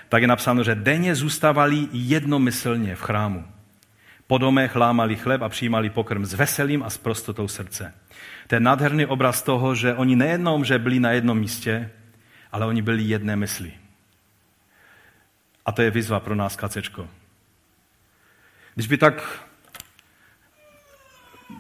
tak 0.09 0.23
je 0.23 0.29
napsáno, 0.29 0.65
že 0.65 0.75
denně 0.75 1.15
zůstávali 1.15 1.89
jednomyslně 1.93 2.97
v 2.97 3.01
chrámu. 3.01 3.45
Po 4.27 4.39
domech 4.39 4.77
lámali 4.77 5.17
chleb 5.17 5.43
a 5.43 5.49
přijímali 5.49 5.91
pokrm 5.91 6.25
s 6.25 6.35
veselým 6.35 6.83
a 6.83 6.91
s 6.91 6.99
prostotou 6.99 7.49
srdce. 7.49 7.95
Ten 8.47 8.63
nádherný 8.63 9.07
obraz 9.07 9.43
toho, 9.43 9.75
že 9.75 9.95
oni 9.95 10.17
nejenom, 10.17 10.65
že 10.65 10.79
byli 10.79 11.01
na 11.01 11.11
jednom 11.11 11.39
místě, 11.39 11.91
ale 12.53 12.67
oni 12.67 12.83
byli 12.83 13.03
jedné 13.03 13.37
mysli. 13.37 13.73
A 15.67 15.73
to 15.73 15.83
je 15.83 15.91
výzva 15.91 16.21
pro 16.21 16.35
nás, 16.35 16.57
kacečko. 16.57 17.09
Když 18.75 18.87
by 18.87 18.99
tak 18.99 19.47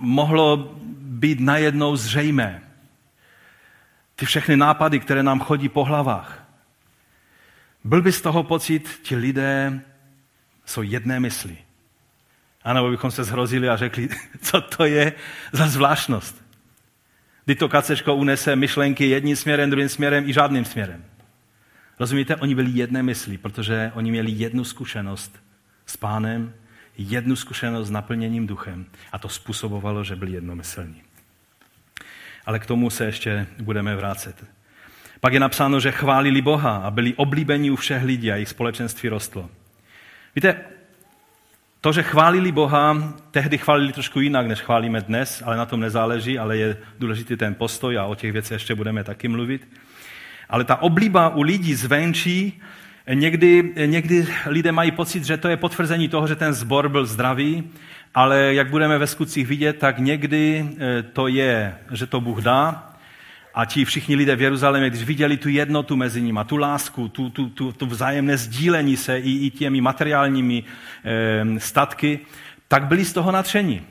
mohlo 0.00 0.74
být 0.98 1.40
najednou 1.40 1.96
zřejmé, 1.96 2.62
ty 4.16 4.26
všechny 4.26 4.56
nápady, 4.56 5.00
které 5.00 5.22
nám 5.22 5.40
chodí 5.40 5.68
po 5.68 5.84
hlavách, 5.84 6.44
byl 7.84 8.02
by 8.02 8.12
z 8.12 8.20
toho 8.20 8.42
pocit, 8.42 9.00
ti 9.02 9.16
lidé 9.16 9.80
jsou 10.64 10.82
jedné 10.82 11.20
mysli. 11.20 11.58
A 12.64 12.72
nebo 12.72 12.90
bychom 12.90 13.10
se 13.10 13.24
zhrozili 13.24 13.68
a 13.68 13.76
řekli, 13.76 14.08
co 14.42 14.60
to 14.60 14.84
je 14.84 15.12
za 15.52 15.68
zvláštnost. 15.68 16.42
Kdy 17.44 17.54
to 17.54 17.68
kacečko 17.68 18.14
unese 18.14 18.56
myšlenky 18.56 19.08
jedním 19.08 19.36
směrem, 19.36 19.70
druhým 19.70 19.88
směrem 19.88 20.28
i 20.28 20.32
žádným 20.32 20.64
směrem. 20.64 21.04
Rozumíte? 22.00 22.36
Oni 22.36 22.54
byli 22.54 22.70
jedné 22.70 23.02
mysli, 23.02 23.38
protože 23.38 23.92
oni 23.94 24.10
měli 24.10 24.30
jednu 24.30 24.64
zkušenost 24.64 25.42
s 25.86 25.96
pánem, 25.96 26.54
jednu 26.98 27.36
zkušenost 27.36 27.88
s 27.88 27.90
naplněním 27.90 28.46
duchem. 28.46 28.86
A 29.12 29.18
to 29.18 29.28
způsobovalo, 29.28 30.04
že 30.04 30.16
byli 30.16 30.32
jednomyslní. 30.32 31.02
Ale 32.46 32.58
k 32.58 32.66
tomu 32.66 32.90
se 32.90 33.04
ještě 33.04 33.46
budeme 33.58 33.96
vrátit. 33.96 34.44
Pak 35.20 35.32
je 35.32 35.40
napsáno, 35.40 35.80
že 35.80 35.92
chválili 35.92 36.42
Boha 36.42 36.76
a 36.76 36.90
byli 36.90 37.14
oblíbení 37.14 37.70
u 37.70 37.76
všech 37.76 38.02
lidí 38.02 38.32
a 38.32 38.34
jejich 38.34 38.48
společenství 38.48 39.08
rostlo. 39.08 39.50
Víte, 40.36 40.64
to, 41.82 41.92
že 41.92 42.02
chválili 42.02 42.52
Boha, 42.52 42.96
tehdy 43.30 43.58
chválili 43.58 43.92
trošku 43.92 44.20
jinak, 44.20 44.46
než 44.46 44.60
chválíme 44.60 45.00
dnes, 45.00 45.42
ale 45.46 45.56
na 45.56 45.66
tom 45.66 45.80
nezáleží, 45.80 46.38
ale 46.38 46.56
je 46.56 46.76
důležitý 46.98 47.36
ten 47.36 47.54
postoj 47.54 47.98
a 47.98 48.04
o 48.04 48.14
těch 48.14 48.32
věcech 48.32 48.54
ještě 48.54 48.74
budeme 48.74 49.04
taky 49.04 49.28
mluvit. 49.28 49.68
Ale 50.48 50.64
ta 50.64 50.82
oblíba 50.82 51.28
u 51.28 51.42
lidí 51.42 51.74
zvenčí, 51.74 52.62
někdy, 53.14 53.72
někdy 53.86 54.26
lidé 54.46 54.72
mají 54.72 54.90
pocit, 54.90 55.24
že 55.24 55.36
to 55.36 55.48
je 55.48 55.56
potvrzení 55.56 56.08
toho, 56.08 56.26
že 56.26 56.36
ten 56.36 56.52
zbor 56.52 56.88
byl 56.88 57.06
zdravý, 57.06 57.70
ale 58.14 58.54
jak 58.54 58.70
budeme 58.70 58.98
ve 58.98 59.06
skutcích 59.06 59.46
vidět, 59.46 59.78
tak 59.78 59.98
někdy 59.98 60.66
eh, 60.78 61.02
to 61.02 61.28
je, 61.28 61.74
že 61.90 62.06
to 62.06 62.20
Bůh 62.20 62.42
dá, 62.42 62.91
a 63.54 63.64
ti 63.64 63.84
všichni 63.84 64.16
lidé 64.16 64.36
v 64.36 64.42
Jeruzalémě, 64.42 64.90
když 64.90 65.02
viděli 65.02 65.36
tu 65.36 65.48
jednotu 65.48 65.96
mezi 65.96 66.22
nimi, 66.22 66.40
tu 66.46 66.56
lásku, 66.56 67.08
tu, 67.08 67.30
tu, 67.30 67.48
tu, 67.48 67.72
tu 67.72 67.86
vzájemné 67.86 68.36
sdílení 68.36 68.96
se 68.96 69.18
i, 69.18 69.46
i 69.46 69.50
těmi 69.50 69.80
materiálními 69.80 70.64
e, 71.04 71.60
statky, 71.60 72.20
tak 72.68 72.84
byli 72.86 73.04
z 73.04 73.12
toho 73.12 73.32
natření. 73.32 73.82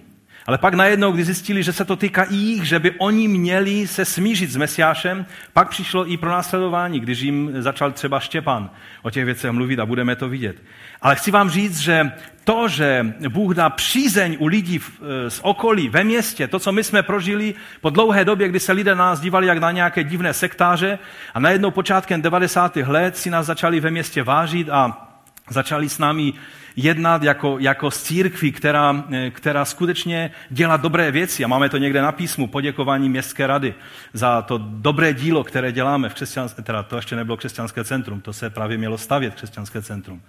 Ale 0.45 0.57
pak 0.57 0.74
najednou, 0.74 1.12
když 1.12 1.26
zjistili, 1.26 1.64
že 1.64 1.74
se 1.74 1.86
to 1.86 1.95
týká 1.95 2.24
i 2.24 2.36
jich, 2.36 2.64
že 2.64 2.80
by 2.80 2.91
oni 2.91 3.28
měli 3.28 3.88
se 3.88 4.05
smířit 4.05 4.51
s 4.51 4.55
Mesiášem, 4.55 5.26
pak 5.53 5.70
přišlo 5.70 6.12
i 6.12 6.18
pro 6.18 6.30
následování, 6.30 6.99
když 6.99 7.20
jim 7.20 7.62
začal 7.62 7.91
třeba 7.91 8.20
Štěpán 8.20 8.70
o 9.01 9.09
těch 9.09 9.26
věcech 9.26 9.51
mluvit 9.51 9.80
a 9.80 9.86
budeme 9.86 10.16
to 10.16 10.30
vidět. 10.30 10.55
Ale 11.01 11.15
chci 11.15 11.31
vám 11.31 11.49
říct, 11.49 11.79
že 11.79 12.11
to, 12.43 12.67
že 12.67 13.05
Bůh 13.29 13.55
dá 13.55 13.69
přízeň 13.69 14.37
u 14.39 14.47
lidí 14.47 14.79
e, 14.79 15.29
z 15.29 15.39
okolí, 15.43 15.89
ve 15.89 16.03
městě, 16.03 16.47
to, 16.47 16.59
co 16.59 16.71
my 16.71 16.83
jsme 16.83 17.03
prožili 17.03 17.53
po 17.81 17.89
dlouhé 17.89 18.25
době, 18.25 18.47
kdy 18.49 18.59
se 18.59 18.71
lidé 18.71 18.95
na 18.95 19.05
nás 19.05 19.19
dívali 19.19 19.47
jak 19.47 19.57
na 19.57 19.71
nějaké 19.71 20.03
divné 20.03 20.33
sektáře 20.33 20.99
a 21.33 21.39
najednou 21.39 21.71
počátkem 21.71 22.21
90. 22.21 22.75
let 22.75 23.17
si 23.17 23.29
nás 23.29 23.45
začali 23.45 23.79
ve 23.79 23.91
městě 23.91 24.23
vážit 24.23 24.69
a 24.69 25.07
začali 25.49 25.89
s 25.89 25.97
námi 25.97 26.33
jednat 26.75 27.23
jako, 27.23 27.57
jako 27.59 27.91
z 27.91 28.03
církví, 28.03 28.51
která, 28.51 29.03
e, 29.11 29.29
která 29.29 29.65
skutečně 29.65 30.31
dělá 30.49 30.77
dobré 30.77 31.11
věci. 31.11 31.43
A 31.43 31.47
máme 31.47 31.69
to 31.69 31.77
někde 31.77 32.01
na 32.01 32.11
písmu, 32.11 32.47
poděkování 32.47 33.09
Městské 33.09 33.47
rady 33.47 33.73
za 34.13 34.41
to 34.41 34.57
dobré 34.57 35.13
dílo, 35.13 35.43
které 35.43 35.71
děláme 35.71 36.09
v 36.09 36.13
křesťanské, 36.13 36.61
teda 36.61 36.83
to 36.83 36.95
ještě 36.95 37.15
nebylo 37.15 37.37
křesťanské 37.37 37.83
centrum, 37.83 38.21
to 38.21 38.33
se 38.33 38.49
právě 38.49 38.77
mělo 38.77 38.97
stavět 38.97 39.35
křesťanské 39.35 39.81
centrum 39.81 40.21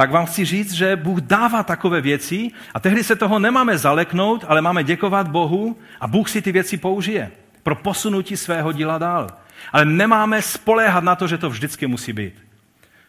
tak 0.00 0.10
vám 0.10 0.26
chci 0.26 0.44
říct, 0.44 0.72
že 0.72 0.96
Bůh 0.96 1.20
dává 1.20 1.62
takové 1.62 2.00
věci 2.00 2.50
a 2.74 2.80
tehdy 2.80 3.04
se 3.04 3.16
toho 3.16 3.38
nemáme 3.38 3.78
zaleknout, 3.78 4.44
ale 4.48 4.60
máme 4.60 4.84
děkovat 4.84 5.28
Bohu 5.28 5.76
a 6.00 6.06
Bůh 6.06 6.28
si 6.28 6.42
ty 6.42 6.52
věci 6.52 6.76
použije 6.76 7.30
pro 7.62 7.74
posunutí 7.74 8.36
svého 8.36 8.72
díla 8.72 8.98
dál. 8.98 9.26
Ale 9.72 9.84
nemáme 9.84 10.42
spoléhat 10.42 11.04
na 11.04 11.16
to, 11.16 11.26
že 11.26 11.38
to 11.38 11.50
vždycky 11.50 11.86
musí 11.86 12.12
být. 12.12 12.34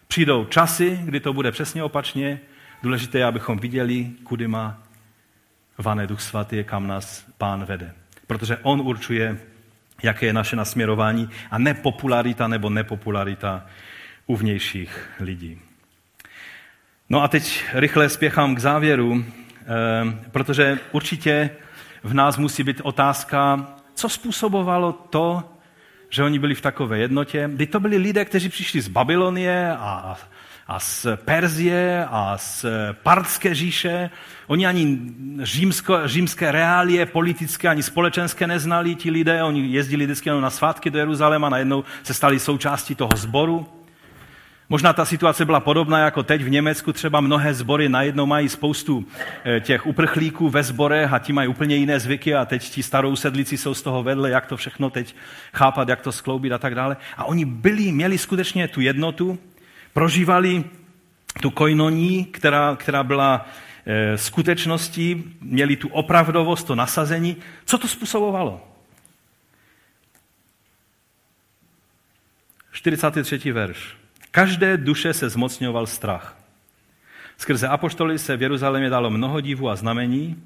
Přijdou 0.08 0.46
časy, 0.46 1.00
kdy 1.04 1.20
to 1.20 1.34
bude 1.34 1.52
přesně 1.52 1.84
opačně. 1.84 2.40
Důležité 2.84 3.18
je, 3.18 3.26
abychom 3.26 3.60
viděli, 3.60 4.12
kudy 4.24 4.48
má 4.48 4.84
vané 5.78 6.08
Duch 6.08 6.22
Svatý, 6.22 6.64
kam 6.64 6.88
nás 6.88 7.26
Pán 7.38 7.66
vede. 7.66 7.94
Protože 8.28 8.58
On 8.62 8.82
určuje, 8.82 9.38
jaké 10.04 10.26
je 10.26 10.34
naše 10.34 10.56
nasměrování 10.56 11.30
a 11.52 11.58
ne 11.58 11.74
popularita 11.74 12.48
nebo 12.48 12.70
nepopularita 12.70 13.66
uvnějších 14.28 15.10
lidí. 15.20 15.62
No 17.12 17.24
a 17.24 17.28
teď 17.28 17.64
rychle 17.74 18.10
spěchám 18.10 18.56
k 18.56 18.60
závěru, 18.60 19.26
eh, 19.26 19.66
protože 20.32 20.80
určitě 20.92 21.50
v 22.04 22.14
nás 22.14 22.38
musí 22.38 22.64
být 22.64 22.82
otázka, 22.84 23.68
co 23.96 24.10
způsobovalo 24.10 24.92
to, 24.92 25.44
že 26.10 26.24
oni 26.24 26.40
byli 26.40 26.56
v 26.56 26.62
takové 26.62 26.98
jednotě. 26.98 27.50
Kdy 27.54 27.68
to 27.68 27.80
byli 27.80 27.98
lidé, 27.98 28.26
kteří 28.26 28.50
přišli 28.50 28.82
z 28.82 28.88
Babylonie 28.88 29.72
a, 29.80 30.18
a 30.68 30.80
z 30.80 31.08
Perzie 31.16 32.06
a 32.10 32.38
z 32.38 32.66
Partské 33.04 33.56
říše. 33.56 34.10
Oni 34.48 34.68
ani 34.68 35.00
římsko, 35.42 36.08
římské 36.08 36.52
reálie, 36.52 37.06
politické 37.06 37.68
ani 37.68 37.84
společenské 37.84 38.48
neznali 38.48 38.96
ti 38.96 39.12
lidé. 39.12 39.44
Oni 39.44 39.68
jezdili 39.68 40.06
vždycky 40.06 40.30
na 40.30 40.50
svátky 40.50 40.90
do 40.90 41.00
Jeruzaléma, 41.00 41.50
najednou 41.50 41.84
se 42.04 42.14
stali 42.14 42.40
součástí 42.40 42.96
toho 42.96 43.12
sboru. 43.16 43.81
Možná 44.72 44.94
ta 44.94 45.06
situace 45.06 45.46
byla 45.46 45.60
podobná 45.60 46.00
jako 46.00 46.24
teď 46.24 46.44
v 46.44 46.50
Německu, 46.50 46.94
třeba 46.94 47.22
mnohé 47.22 47.54
sbory 47.54 47.90
najednou 47.90 48.26
mají 48.26 48.50
spoustu 48.50 49.06
eh, 49.46 49.60
těch 49.60 49.88
uprchlíků 49.88 50.50
ve 50.50 50.64
sborech 50.64 51.14
a 51.14 51.20
ti 51.20 51.34
mají 51.34 51.48
úplně 51.48 51.76
jiné 51.76 52.00
zvyky 52.00 52.36
a 52.36 52.46
teď 52.46 52.70
ti 52.70 52.84
starou 52.84 53.16
sedlici 53.16 53.58
jsou 53.58 53.74
z 53.74 53.82
toho 53.82 54.04
vedle, 54.04 54.30
jak 54.30 54.46
to 54.46 54.58
všechno 54.58 54.90
teď 54.90 55.16
chápat, 55.54 55.90
jak 55.90 56.02
to 56.02 56.12
skloubit 56.12 56.52
a 56.52 56.58
tak 56.58 56.76
dále. 56.76 56.98
A 57.18 57.24
oni 57.24 57.46
byli, 57.46 57.92
měli 57.92 58.18
skutečně 58.18 58.68
tu 58.68 58.82
jednotu, 58.82 59.40
prožívali 59.94 60.64
tu 61.42 61.50
koinoní, 61.50 62.26
která, 62.26 62.76
která 62.76 63.04
byla 63.04 63.48
e, 63.86 64.18
skutečností, 64.18 65.24
měli 65.42 65.76
tu 65.76 65.88
opravdovost, 65.88 66.68
to 66.68 66.76
nasazení. 66.76 67.38
Co 67.66 67.78
to 67.78 67.88
způsobovalo? 67.88 68.68
43. 72.72 73.52
verš. 73.52 74.01
Každé 74.32 74.78
duše 74.78 75.14
se 75.14 75.30
zmocňoval 75.30 75.88
strach. 75.88 76.38
Skrze 77.38 77.68
apoštoly 77.68 78.20
se 78.20 78.38
v 78.38 78.42
Jeruzalémě 78.42 78.90
dalo 78.90 79.10
mnoho 79.10 79.42
divů 79.42 79.70
a 79.70 79.76
znamení 79.76 80.44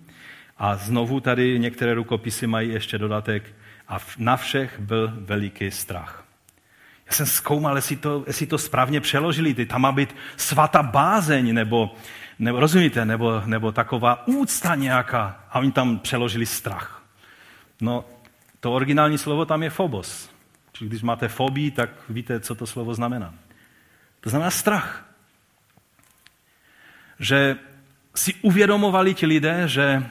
a 0.58 0.76
znovu 0.76 1.20
tady 1.20 1.60
některé 1.60 1.94
rukopisy 1.94 2.48
mají 2.48 2.70
ještě 2.70 2.98
dodatek 2.98 3.56
a 3.88 3.98
na 4.18 4.38
všech 4.38 4.80
byl 4.80 5.14
veliký 5.16 5.72
strach. 5.72 6.26
Já 7.06 7.12
jsem 7.12 7.26
zkoumal, 7.26 7.76
jestli 7.76 7.96
to, 7.96 8.24
jestli 8.28 8.46
to 8.46 8.58
správně 8.58 9.02
přeložili. 9.02 9.54
Ty, 9.54 9.66
tam 9.66 9.82
má 9.82 9.92
být 9.92 10.16
svatá 10.38 10.84
bázeň, 10.84 11.54
nebo, 11.54 11.96
nebo 12.40 12.60
rozumíte, 12.60 13.06
nebo, 13.06 13.42
nebo 13.46 13.72
taková 13.72 14.28
úcta 14.28 14.76
nějaká. 14.76 15.46
A 15.50 15.60
oni 15.60 15.72
tam 15.72 16.00
přeložili 16.00 16.46
strach. 16.46 17.04
No, 17.82 18.06
to 18.60 18.74
originální 18.74 19.18
slovo 19.18 19.46
tam 19.46 19.64
je 19.64 19.70
phobos. 19.70 20.30
Čili 20.74 20.90
když 20.90 21.02
máte 21.02 21.28
fobii, 21.28 21.72
tak 21.72 21.90
víte, 22.10 22.40
co 22.40 22.56
to 22.56 22.68
slovo 22.68 22.94
znamená. 22.94 23.34
To 24.26 24.30
znamená 24.30 24.52
strach. 24.52 25.06
Že 27.20 27.56
si 28.16 28.34
uvědomovali 28.34 29.14
ti 29.14 29.26
lidé, 29.26 29.68
že, 29.68 30.10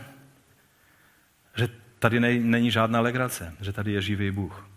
že 1.54 1.68
tady 1.98 2.20
není 2.40 2.70
žádná 2.70 3.00
legrace, 3.00 3.56
že 3.60 3.72
tady 3.72 3.92
je 3.92 4.02
živý 4.02 4.30
Bůh. 4.30 4.68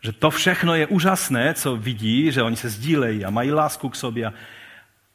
Že 0.00 0.12
to 0.12 0.30
všechno 0.30 0.74
je 0.74 0.86
úžasné, 0.86 1.54
co 1.54 1.76
vidí, 1.76 2.32
že 2.32 2.42
oni 2.42 2.56
se 2.56 2.68
sdílejí 2.68 3.24
a 3.24 3.30
mají 3.30 3.52
lásku 3.52 3.88
k 3.88 3.96
sobě, 3.96 4.32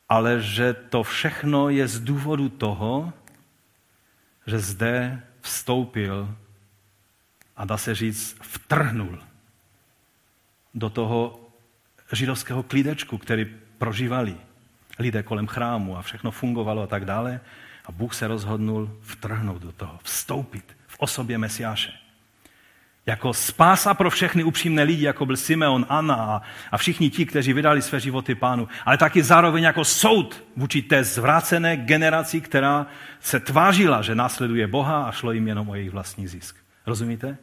ale 0.10 0.42
že 0.42 0.74
to 0.74 1.04
všechno 1.04 1.70
je 1.70 1.88
z 1.88 2.00
důvodu 2.00 2.50
toho, 2.50 3.14
že 4.48 4.60
zde 4.60 5.22
vstoupil 5.42 6.36
a 7.56 7.66
dá 7.66 7.78
se 7.78 7.96
říct, 7.96 8.38
vtrhnul 8.42 9.24
do 10.74 10.90
toho 10.90 11.43
židovského 12.16 12.64
klídečku, 12.64 13.18
který 13.18 13.46
prožívali 13.78 14.36
lidé 15.00 15.24
kolem 15.24 15.48
chrámu 15.48 15.98
a 15.98 16.02
všechno 16.02 16.32
fungovalo 16.32 16.82
a 16.82 16.88
tak 16.88 17.06
dále. 17.06 17.40
A 17.86 17.92
Bůh 17.92 18.14
se 18.16 18.28
rozhodnul 18.28 18.98
vtrhnout 19.02 19.62
do 19.62 19.72
toho, 19.72 20.00
vstoupit 20.04 20.78
v 20.88 20.96
osobě 21.00 21.38
Mesiáše. 21.38 21.92
Jako 23.06 23.34
spása 23.34 23.94
pro 23.94 24.10
všechny 24.10 24.44
upřímné 24.44 24.84
lidi, 24.84 25.06
jako 25.06 25.26
byl 25.26 25.38
Simeon, 25.38 25.86
Anna 25.90 26.16
a, 26.16 26.42
a 26.72 26.78
všichni 26.78 27.10
ti, 27.10 27.26
kteří 27.26 27.54
vydali 27.54 27.82
své 27.82 28.00
životy 28.00 28.36
pánu, 28.36 28.68
ale 28.86 28.98
taky 28.98 29.24
zároveň 29.24 29.64
jako 29.64 29.86
soud 29.86 30.44
vůči 30.56 30.82
té 30.82 31.04
zvrácené 31.04 31.78
generaci, 31.78 32.42
která 32.42 32.88
se 33.20 33.40
tvářila, 33.40 34.02
že 34.02 34.16
následuje 34.16 34.68
Boha 34.68 35.04
a 35.04 35.12
šlo 35.12 35.32
jim 35.32 35.48
jenom 35.48 35.70
o 35.70 35.76
jejich 35.76 35.92
vlastní 35.92 36.28
zisk. 36.28 36.56
Rozumíte? 36.86 37.38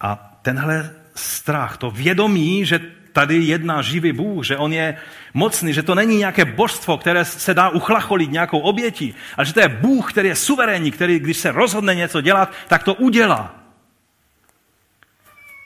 A 0.00 0.38
tenhle 0.42 1.01
strach, 1.14 1.76
to 1.76 1.90
vědomí, 1.90 2.64
že 2.66 2.80
tady 3.12 3.36
jedná 3.36 3.82
živý 3.82 4.12
Bůh, 4.12 4.46
že 4.46 4.56
on 4.56 4.72
je 4.72 4.96
mocný, 5.34 5.72
že 5.72 5.82
to 5.82 5.94
není 5.94 6.16
nějaké 6.16 6.44
božstvo, 6.44 6.98
které 6.98 7.24
se 7.24 7.54
dá 7.54 7.68
uchlacholit 7.68 8.30
nějakou 8.30 8.58
obětí, 8.58 9.14
ale 9.36 9.46
že 9.46 9.54
to 9.54 9.60
je 9.60 9.68
Bůh, 9.68 10.12
který 10.12 10.28
je 10.28 10.36
suverénní, 10.36 10.90
který, 10.90 11.18
když 11.18 11.36
se 11.36 11.52
rozhodne 11.52 11.94
něco 11.94 12.20
dělat, 12.20 12.52
tak 12.68 12.82
to 12.82 12.94
udělá. 12.94 13.54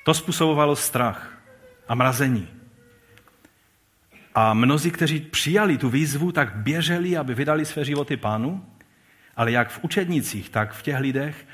To 0.04 0.14
způsobovalo 0.14 0.76
strach 0.76 1.38
a 1.88 1.94
mrazení. 1.94 2.48
A 4.34 4.54
mnozí, 4.54 4.90
kteří 4.90 5.20
přijali 5.20 5.78
tu 5.78 5.88
výzvu, 5.88 6.32
tak 6.32 6.56
běželi, 6.56 7.16
aby 7.16 7.34
vydali 7.34 7.64
své 7.64 7.84
životy 7.84 8.16
pánu, 8.16 8.64
ale 9.36 9.52
jak 9.52 9.70
v 9.70 9.78
učednicích, 9.82 10.50
tak 10.50 10.72
v 10.72 10.82
těch 10.82 11.00
lidech 11.00 11.46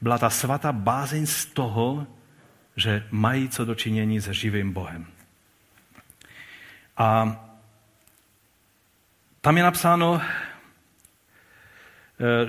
byla 0.00 0.18
ta 0.18 0.30
svatá 0.30 0.72
bázeň 0.72 1.26
z 1.26 1.44
toho, 1.44 2.06
že 2.80 3.04
mají 3.10 3.48
co 3.48 3.64
dočinění 3.64 4.20
se 4.20 4.34
živým 4.34 4.72
Bohem. 4.72 5.06
A 6.96 7.36
tam 9.40 9.56
je 9.56 9.62
napsáno, 9.62 10.20
eh, 10.20 10.24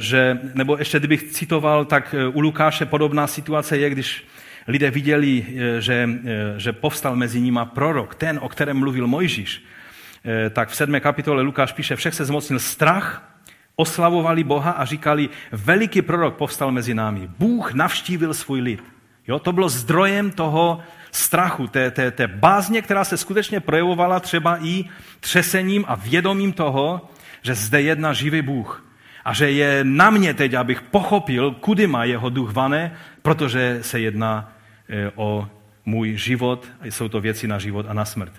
že, 0.02 0.40
nebo 0.54 0.78
ještě 0.78 1.00
kdybych 1.00 1.24
citoval, 1.24 1.86
tak 1.86 2.16
eh, 2.18 2.28
u 2.28 2.40
Lukáše 2.40 2.86
podobná 2.86 3.28
situace 3.28 3.78
je, 3.78 3.90
když 3.90 4.26
lidé 4.68 4.92
viděli, 4.92 5.46
eh, 5.48 5.82
že, 5.82 6.10
že 6.58 6.74
povstal 6.74 7.16
mezi 7.16 7.42
nimi 7.42 7.60
prorok, 7.74 8.16
ten, 8.16 8.40
o 8.42 8.50
kterém 8.50 8.78
mluvil 8.78 9.08
Mojžíš, 9.08 9.64
tak 10.50 10.70
v 10.70 10.76
sedmé 10.76 11.00
kapitole 11.00 11.42
Lukáš 11.42 11.72
píše, 11.72 11.96
všech 11.96 12.14
se 12.14 12.26
zmocnil 12.26 12.60
strach, 12.60 13.38
oslavovali 13.76 14.44
Boha 14.44 14.72
a 14.72 14.86
říkali, 14.86 15.30
veliký 15.52 16.02
prorok 16.02 16.36
povstal 16.36 16.72
mezi 16.72 16.94
námi. 16.94 17.30
Bůh 17.40 17.74
navštívil 17.74 18.34
svůj 18.34 18.62
lid. 18.62 18.84
Jo, 19.32 19.40
to 19.40 19.52
bylo 19.52 19.70
zdrojem 19.70 20.32
toho 20.32 20.80
strachu, 21.12 21.68
té, 21.68 21.92
té, 21.92 22.12
té 22.12 22.28
bázně, 22.28 22.82
která 22.82 23.04
se 23.04 23.18
skutečně 23.18 23.60
projevovala 23.60 24.20
třeba 24.20 24.58
i 24.66 24.86
třesením 25.20 25.86
a 25.88 25.96
vědomím 25.96 26.54
toho, 26.54 27.10
že 27.42 27.56
zde 27.56 27.82
jedná 27.82 28.14
živý 28.14 28.42
Bůh. 28.42 28.86
A 29.26 29.34
že 29.34 29.52
je 29.52 29.80
na 29.84 30.10
mě 30.10 30.34
teď, 30.34 30.54
abych 30.54 30.82
pochopil, 30.82 31.52
kudy 31.52 31.88
má 31.88 32.04
jeho 32.04 32.30
duch 32.30 32.52
vane, 32.54 32.94
protože 33.22 33.80
se 33.82 34.00
jedná 34.00 34.52
e, 34.90 35.12
o 35.16 35.48
můj 35.86 36.18
život, 36.18 36.68
jsou 36.84 37.08
to 37.08 37.22
věci 37.22 37.48
na 37.48 37.60
život 37.60 37.86
a 37.90 37.94
na 37.94 38.06
smrt. 38.06 38.34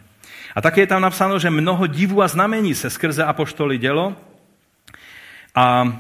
A 0.55 0.61
také 0.61 0.80
je 0.80 0.86
tam 0.86 1.03
napsáno, 1.03 1.38
že 1.38 1.51
mnoho 1.51 1.86
divů 1.86 2.22
a 2.22 2.28
znamení 2.28 2.74
se 2.74 2.90
skrze 2.90 3.24
apoštoly 3.24 3.78
dělo. 3.78 4.16
A 5.55 5.93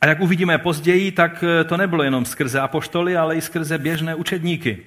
a 0.00 0.06
jak 0.06 0.20
uvidíme 0.20 0.58
později, 0.58 1.12
tak 1.12 1.44
eh, 1.60 1.64
to 1.64 1.76
nebylo 1.76 2.02
jenom 2.02 2.24
skrze 2.24 2.60
apoštoly, 2.60 3.16
ale 3.16 3.36
i 3.36 3.40
skrze 3.40 3.78
běžné 3.78 4.14
učedníky. 4.14 4.78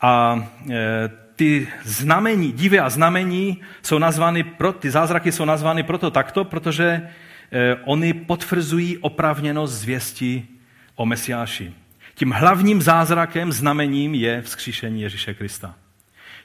A 0.00 0.44
eh, 0.70 1.10
ty 1.36 1.68
znamení, 1.84 2.52
divy 2.52 2.78
a 2.78 2.90
znamení 2.90 3.60
jsou 3.82 3.98
nazvány, 3.98 4.42
pro, 4.42 4.72
ty 4.72 4.90
zázraky 4.90 5.32
jsou 5.32 5.44
nazvány 5.44 5.82
proto 5.82 6.10
takto, 6.10 6.44
protože 6.44 7.10
eh, 7.52 7.76
oni 7.84 8.14
potvrzují 8.14 8.98
opravněnost 8.98 9.74
zvěsti 9.74 10.46
o 10.94 11.06
Mesiáši. 11.06 11.72
Tím 12.14 12.30
hlavním 12.30 12.82
zázrakem, 12.82 13.52
znamením 13.52 14.14
je 14.14 14.42
vzkříšení 14.42 15.02
Ježíše 15.02 15.34
Krista. 15.34 15.74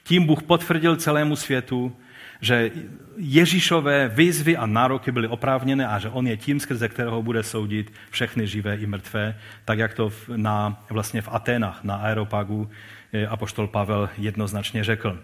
Tím 0.02 0.26
Bůh 0.26 0.42
potvrdil 0.42 0.96
celému 0.96 1.36
světu, 1.36 1.96
že 2.40 2.70
Ježíšové 3.16 4.08
výzvy 4.08 4.56
a 4.56 4.66
nároky 4.66 5.12
byly 5.12 5.28
oprávněné 5.28 5.86
a 5.86 5.98
že 5.98 6.08
on 6.08 6.26
je 6.26 6.36
tím, 6.36 6.60
skrze 6.60 6.88
kterého 6.88 7.22
bude 7.22 7.42
soudit 7.42 7.92
všechny 8.10 8.46
živé 8.46 8.76
i 8.76 8.86
mrtvé, 8.86 9.38
tak 9.64 9.78
jak 9.78 9.94
to 9.94 10.12
na, 10.36 10.84
vlastně 10.90 11.22
v 11.22 11.28
Aténách 11.32 11.84
na 11.84 11.94
Aeropagu 11.94 12.70
eh, 13.12 13.26
apoštol 13.26 13.66
Pavel 13.66 14.08
jednoznačně 14.18 14.84
řekl. 14.84 15.18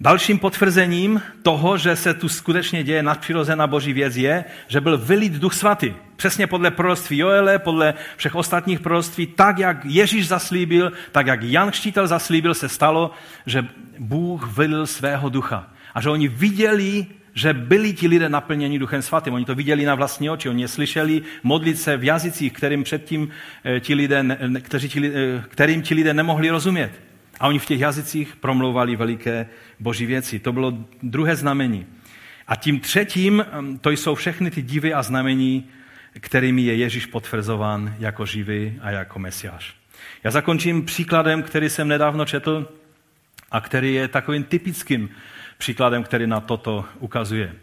Dalším 0.00 0.38
potvrzením 0.38 1.22
toho, 1.42 1.78
že 1.78 1.96
se 1.96 2.14
tu 2.14 2.28
skutečně 2.28 2.84
děje 2.84 3.02
nadpřirozená 3.02 3.66
boží 3.66 3.92
věc, 3.92 4.16
je, 4.16 4.44
že 4.68 4.80
byl 4.80 4.98
vylít 4.98 5.32
duch 5.32 5.54
svatý. 5.54 5.94
Přesně 6.16 6.46
podle 6.46 6.70
proroctví 6.70 7.18
Joele, 7.18 7.58
podle 7.58 7.94
všech 8.16 8.34
ostatních 8.34 8.80
proroctví, 8.80 9.26
tak 9.26 9.58
jak 9.58 9.84
Ježíš 9.84 10.28
zaslíbil, 10.28 10.92
tak 11.12 11.26
jak 11.26 11.42
Jan 11.42 11.70
Kštítel 11.70 12.06
zaslíbil, 12.06 12.54
se 12.54 12.68
stalo, 12.68 13.10
že 13.46 13.66
Bůh 13.98 14.58
vylil 14.58 14.86
svého 14.86 15.28
ducha. 15.28 15.70
A 15.94 16.00
že 16.00 16.10
oni 16.10 16.28
viděli, 16.28 17.06
že 17.34 17.52
byli 17.52 17.92
ti 17.92 18.08
lidé 18.08 18.28
naplněni 18.28 18.78
Duchem 18.78 19.02
Svatým. 19.02 19.34
Oni 19.34 19.44
to 19.44 19.54
viděli 19.54 19.84
na 19.84 19.94
vlastní 19.94 20.30
oči, 20.30 20.48
oni 20.48 20.62
je 20.62 20.68
slyšeli 20.68 21.22
modlit 21.42 21.78
se 21.78 21.96
v 21.96 22.04
jazycích, 22.04 22.52
kterým 22.52 22.84
předtím 22.84 23.28
eh, 23.64 23.80
ti 23.80 23.94
lidé, 23.94 24.24
kteří 24.60 24.88
ti, 24.88 25.12
eh, 25.14 25.44
kterým 25.48 25.82
ti 25.82 25.94
lidé 25.94 26.14
nemohli 26.14 26.50
rozumět. 26.50 27.07
A 27.40 27.48
oni 27.48 27.58
v 27.58 27.66
těch 27.66 27.80
jazycích 27.80 28.36
promlouvali 28.36 28.96
veliké 28.96 29.46
boží 29.80 30.06
věci. 30.06 30.38
To 30.38 30.52
bylo 30.52 30.78
druhé 31.02 31.36
znamení. 31.36 31.86
A 32.46 32.56
tím 32.56 32.80
třetím, 32.80 33.44
mm, 33.60 33.78
to 33.78 33.90
jsou 33.90 34.14
všechny 34.14 34.50
ty 34.50 34.62
divy 34.62 34.94
a 34.94 35.02
znamení, 35.02 35.68
kterými 36.20 36.62
je 36.62 36.74
Ježíš 36.74 37.06
potvrzován 37.06 37.94
jako 37.98 38.26
živý 38.26 38.78
a 38.82 38.90
jako 38.90 39.18
mesiáš. 39.18 39.74
Já 40.24 40.30
zakončím 40.30 40.84
příkladem, 40.84 41.42
který 41.42 41.70
jsem 41.70 41.88
nedávno 41.88 42.24
četl 42.24 42.68
a 43.50 43.60
který 43.60 43.94
je 43.94 44.08
takovým 44.08 44.44
typickým 44.44 45.10
příkladem, 45.58 46.02
který 46.02 46.26
na 46.26 46.40
toto 46.40 46.84
ukazuje. 46.98 47.54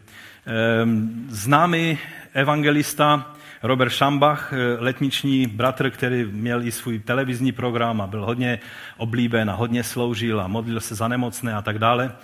Ehm, 0.45 1.25
známý 1.29 1.97
evangelista 2.33 3.35
Robert 3.65 3.89
Šambach, 3.89 4.53
eh, 4.53 4.77
letniční 4.79 5.47
bratr, 5.47 5.89
který 5.89 6.25
měl 6.25 6.67
i 6.67 6.71
svůj 6.71 6.99
televizní 6.99 7.51
program 7.51 8.01
a 8.01 8.07
byl 8.07 8.25
hodně 8.25 8.59
oblíben 8.97 9.49
a 9.49 9.53
hodně 9.53 9.83
sloužil 9.83 10.41
a 10.41 10.47
modlil 10.47 10.79
se 10.79 10.95
za 10.95 11.07
nemocné 11.07 11.53
a 11.53 11.61
tak 11.61 11.79
dále. 11.79 12.15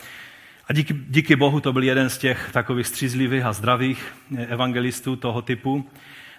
A 0.68 0.74
díky, 0.74 0.96
díky 1.08 1.36
Bohu 1.36 1.60
to 1.60 1.74
byl 1.74 1.84
jeden 1.84 2.10
z 2.10 2.18
těch 2.18 2.50
takových 2.54 2.88
střízlivých 2.88 3.46
a 3.46 3.54
zdravých 3.54 4.14
eh, 4.38 4.46
evangelistů 4.46 5.16
toho 5.16 5.42
typu. 5.42 5.90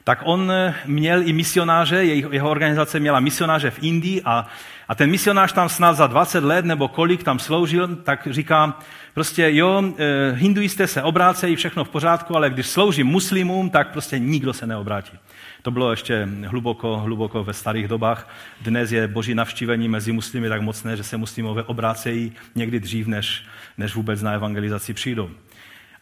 Tak 0.05 0.22
on 0.24 0.53
eh, 0.53 0.74
měl 0.86 1.28
i 1.28 1.32
misionáře, 1.32 2.05
jeho 2.05 2.50
organizace 2.50 3.00
měla 3.00 3.20
misionáře 3.20 3.70
v 3.70 3.82
Indii 3.82 4.22
a, 4.24 4.46
a 4.93 4.95
ten 4.95 5.11
misionář 5.11 5.53
tam 5.53 5.68
snad 5.68 5.97
za 5.97 6.07
20 6.07 6.45
let 6.45 6.64
nebo 6.64 6.88
kolik 6.88 7.22
tam 7.22 7.38
sloužil, 7.38 7.97
tak 7.97 8.28
říká, 8.30 8.78
Prostě 9.14 9.49
jo, 9.53 9.82
eh, 9.99 10.32
hinduisté 10.36 10.86
se 10.86 11.03
obrácejí, 11.03 11.57
všechno 11.57 11.84
v 11.84 11.88
pořádku, 11.88 12.36
ale 12.36 12.51
když 12.51 12.66
slouží 12.66 13.03
muslimům, 13.03 13.70
tak 13.70 13.93
prostě 13.93 14.18
nikdo 14.18 14.53
se 14.53 14.66
neobrátí. 14.66 15.18
To 15.62 15.70
bylo 15.70 15.90
ještě 15.90 16.28
hluboko, 16.47 16.97
hluboko 16.97 17.45
ve 17.45 17.53
starých 17.53 17.88
dobách. 17.88 18.28
Dnes 18.61 18.93
je 18.93 19.09
boží 19.09 19.34
navštívení 19.34 19.88
mezi 19.88 20.12
muslimy 20.12 20.49
tak 20.49 20.62
mocné, 20.62 20.97
že 20.97 21.03
se 21.03 21.16
muslimové 21.16 21.62
obrácejí 21.62 22.32
někdy 22.55 22.81
dřív, 22.81 23.06
než, 23.06 23.44
než 23.78 23.94
vůbec 23.94 24.23
na 24.23 24.32
evangelizaci 24.32 24.94
přijdou. 24.94 25.31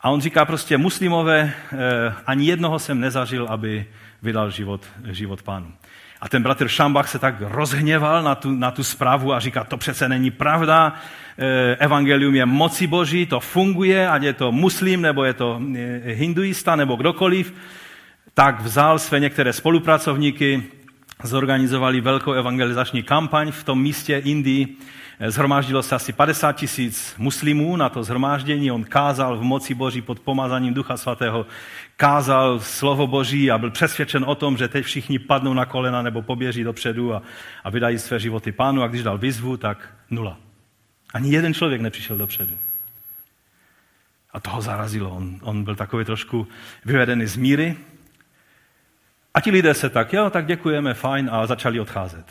A 0.01 0.11
on 0.11 0.21
říká 0.21 0.45
prostě, 0.45 0.79
muslimové, 0.79 1.53
eh, 1.73 1.77
ani 2.27 2.47
jednoho 2.47 2.79
jsem 2.79 3.01
nezažil, 3.01 3.47
aby 3.51 3.87
vydal 4.23 4.51
život, 4.51 4.87
život 5.05 5.43
pánu. 5.43 5.73
A 6.21 6.29
ten 6.29 6.43
bratr 6.43 6.69
Šambach 6.69 7.09
se 7.09 7.19
tak 7.19 7.35
rozhněval 7.41 8.23
na 8.23 8.35
tu, 8.35 8.51
na 8.51 8.71
tu 8.71 8.85
zprávu 8.85 9.33
a 9.33 9.41
říká, 9.41 9.65
to 9.65 9.77
přece 9.77 10.09
není 10.09 10.31
pravda, 10.31 10.95
e, 11.39 11.77
evangelium 11.77 12.35
je 12.35 12.47
moci 12.47 12.87
boží, 12.87 13.27
to 13.27 13.41
funguje, 13.41 14.09
ať 14.09 14.23
je 14.23 14.33
to 14.33 14.53
muslim, 14.53 15.03
nebo 15.03 15.25
je 15.25 15.35
to 15.35 15.61
e, 15.77 16.01
hinduista, 16.13 16.77
nebo 16.77 16.97
kdokoliv. 16.97 17.55
Tak 18.35 18.61
vzal 18.61 18.99
své 18.99 19.21
některé 19.21 19.53
spolupracovníky, 19.53 20.63
zorganizovali 21.23 22.01
velkou 22.01 22.33
evangelizační 22.33 23.03
kampaň 23.03 23.53
v 23.53 23.65
tom 23.65 23.83
místě 23.83 24.19
Indii, 24.19 24.77
Zhromáždilo 25.27 25.83
se 25.83 25.95
asi 25.95 26.13
50 26.13 26.53
tisíc 26.53 27.15
muslimů 27.19 27.77
na 27.77 27.89
to 27.89 28.05
zhromáždění. 28.05 28.71
On 28.71 28.85
kázal 28.85 29.37
v 29.37 29.43
moci 29.43 29.75
Boží 29.75 30.03
pod 30.03 30.21
pomazaním 30.21 30.75
Ducha 30.75 30.97
Svatého. 30.97 31.47
Kázal 31.97 32.61
slovo 32.61 33.07
Boží 33.07 33.51
a 33.51 33.59
byl 33.59 33.71
přesvědčen 33.71 34.25
o 34.27 34.35
tom, 34.35 34.57
že 34.57 34.69
teď 34.69 34.85
všichni 34.85 35.19
padnou 35.19 35.55
na 35.55 35.65
kolena 35.65 36.03
nebo 36.03 36.23
poběží 36.23 36.65
dopředu 36.65 37.15
a, 37.15 37.23
a 37.65 37.71
vydají 37.71 37.99
své 37.99 38.19
životy 38.19 38.53
pánu. 38.53 38.83
A 38.83 38.89
když 38.89 39.03
dal 39.03 39.19
výzvu, 39.19 39.57
tak 39.57 39.95
nula. 40.11 40.37
Ani 41.15 41.31
jeden 41.31 41.55
člověk 41.55 41.81
nepřišel 41.81 42.17
dopředu. 42.17 42.55
A 44.33 44.41
toho 44.41 44.61
zarazilo. 44.61 45.11
On, 45.11 45.39
on 45.43 45.65
byl 45.65 45.77
takový 45.77 46.05
trošku 46.05 46.47
vyvedený 46.85 47.27
z 47.27 47.37
míry. 47.37 47.77
A 49.35 49.41
ti 49.41 49.51
lidé 49.51 49.75
se 49.75 49.91
tak, 49.91 50.13
jo, 50.13 50.31
tak 50.31 50.47
děkujeme, 50.47 50.95
fajn, 50.95 51.31
a 51.33 51.47
začali 51.47 51.81
odcházet. 51.81 52.27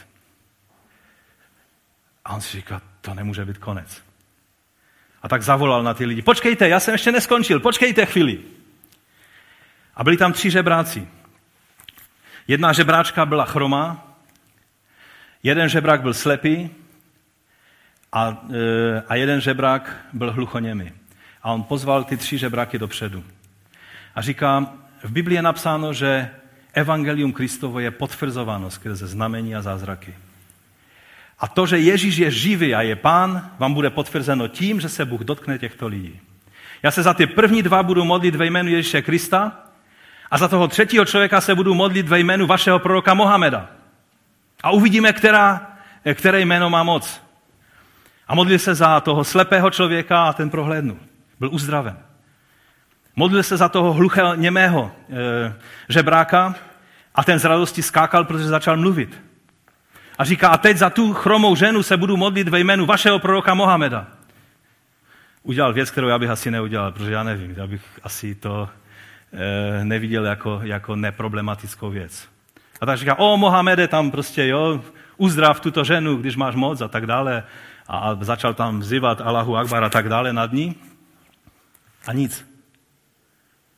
A 2.25 2.33
on 2.33 2.41
si 2.41 2.57
říká, 2.57 2.81
to 3.01 3.13
nemůže 3.13 3.45
být 3.45 3.57
konec. 3.57 4.03
A 5.21 5.27
tak 5.27 5.41
zavolal 5.41 5.83
na 5.83 5.93
ty 5.93 6.05
lidi, 6.05 6.21
počkejte, 6.21 6.69
já 6.69 6.79
jsem 6.79 6.93
ještě 6.93 7.11
neskončil, 7.11 7.59
počkejte 7.59 8.05
chvíli. 8.05 8.39
A 9.95 10.03
byli 10.03 10.17
tam 10.17 10.33
tři 10.33 10.51
žebráci. 10.51 11.07
Jedna 12.47 12.73
žebráčka 12.73 13.25
byla 13.25 13.45
chromá, 13.45 14.15
jeden 15.43 15.69
žebrák 15.69 16.01
byl 16.01 16.13
slepý 16.13 16.69
a, 18.11 18.45
e, 18.53 19.01
a 19.07 19.15
jeden 19.15 19.41
žebrák 19.41 20.05
byl 20.13 20.31
hluchoněmý. 20.31 20.91
A 21.43 21.51
on 21.51 21.63
pozval 21.63 22.03
ty 22.03 22.17
tři 22.17 22.37
žebráky 22.37 22.77
dopředu. 22.77 23.23
A 24.15 24.21
říká, 24.21 24.73
v 25.03 25.11
Biblii 25.11 25.35
je 25.35 25.41
napsáno, 25.41 25.93
že 25.93 26.29
evangelium 26.73 27.33
Kristovo 27.33 27.79
je 27.79 27.91
potvrzováno 27.91 28.71
skrze 28.71 29.07
znamení 29.07 29.55
a 29.55 29.61
zázraky. 29.61 30.15
A 31.39 31.47
to, 31.47 31.65
že 31.65 31.79
Ježíš 31.79 32.17
je 32.17 32.31
živý 32.31 32.75
a 32.75 32.81
je 32.81 32.95
pán, 32.95 33.51
vám 33.59 33.73
bude 33.73 33.89
potvrzeno 33.89 34.47
tím, 34.47 34.81
že 34.81 34.89
se 34.89 35.05
Bůh 35.05 35.21
dotkne 35.21 35.59
těchto 35.59 35.87
lidí. 35.87 36.19
Já 36.83 36.91
se 36.91 37.03
za 37.03 37.13
ty 37.13 37.27
první 37.27 37.63
dva 37.63 37.83
budu 37.83 38.03
modlit 38.03 38.35
ve 38.35 38.45
jménu 38.45 38.69
Ježíše 38.69 39.01
Krista 39.01 39.51
a 40.31 40.37
za 40.37 40.47
toho 40.47 40.67
třetího 40.67 41.05
člověka 41.05 41.41
se 41.41 41.55
budu 41.55 41.73
modlit 41.73 42.07
ve 42.07 42.19
jménu 42.19 42.47
vašeho 42.47 42.79
proroka 42.79 43.13
Mohameda. 43.13 43.69
A 44.63 44.71
uvidíme, 44.71 45.13
která, 45.13 45.77
které 46.13 46.41
jméno 46.41 46.69
má 46.69 46.83
moc. 46.83 47.21
A 48.27 48.35
modlil 48.35 48.59
se 48.59 48.75
za 48.75 48.99
toho 48.99 49.23
slepého 49.23 49.69
člověka 49.69 50.23
a 50.23 50.33
ten 50.33 50.49
prohlédnul. 50.49 50.97
Byl 51.39 51.49
uzdraven. 51.53 51.97
Modlil 53.19 53.43
se 53.43 53.57
za 53.57 53.69
toho 53.69 53.93
hluchého 53.93 54.35
němého 54.35 54.91
e, 55.09 55.53
žebráka 55.89 56.55
a 57.15 57.23
ten 57.23 57.39
z 57.39 57.43
radosti 57.43 57.81
skákal, 57.81 58.23
protože 58.23 58.43
začal 58.43 58.77
mluvit. 58.77 59.21
A 60.17 60.23
říká, 60.23 60.49
a 60.49 60.57
teď 60.57 60.77
za 60.77 60.89
tu 60.89 61.13
chromou 61.13 61.55
ženu 61.55 61.83
se 61.83 61.97
budu 61.97 62.17
modlit 62.17 62.47
ve 62.47 62.59
jménu 62.59 62.85
vašeho 62.85 63.19
proroka 63.19 63.53
Mohameda. 63.53 64.07
Udělal 65.43 65.73
věc, 65.73 65.91
kterou 65.91 66.07
já 66.07 66.19
bych 66.19 66.29
asi 66.29 66.51
neudělal, 66.51 66.91
protože 66.91 67.11
já 67.11 67.23
nevím, 67.23 67.53
já 67.57 67.67
bych 67.67 67.81
asi 68.03 68.35
to 68.35 68.69
e, 69.33 69.85
neviděl 69.85 70.25
jako, 70.25 70.59
jako 70.63 70.95
neproblematickou 70.95 71.89
věc. 71.89 72.27
A 72.81 72.85
tak 72.85 72.97
říká, 72.97 73.15
o 73.19 73.37
Mohamede, 73.37 73.87
tam 73.87 74.11
prostě, 74.11 74.47
jo, 74.47 74.81
uzdrav 75.17 75.59
tuto 75.59 75.83
ženu, 75.83 76.15
když 76.15 76.35
máš 76.35 76.55
moc 76.55 76.81
a 76.81 76.87
tak 76.87 77.05
dále. 77.05 77.43
A, 77.87 78.15
začal 78.21 78.53
tam 78.53 78.79
vzývat 78.79 79.21
Allahu 79.21 79.57
Akbar 79.57 79.83
a 79.83 79.89
tak 79.89 80.09
dále 80.09 80.33
nad 80.33 80.53
ní. 80.53 80.75
A 82.07 82.13
nic. 82.13 82.48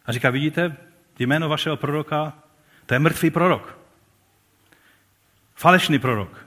A 0.06 0.12
říká, 0.12 0.30
vidíte, 0.30 0.78
jméno 1.20 1.50
vašeho 1.50 1.78
proroka, 1.78 2.34
to 2.86 2.94
je 2.94 3.00
mrtvý 3.00 3.30
prorok. 3.30 3.78
Falešný 5.56 6.00
prorok. 6.00 6.46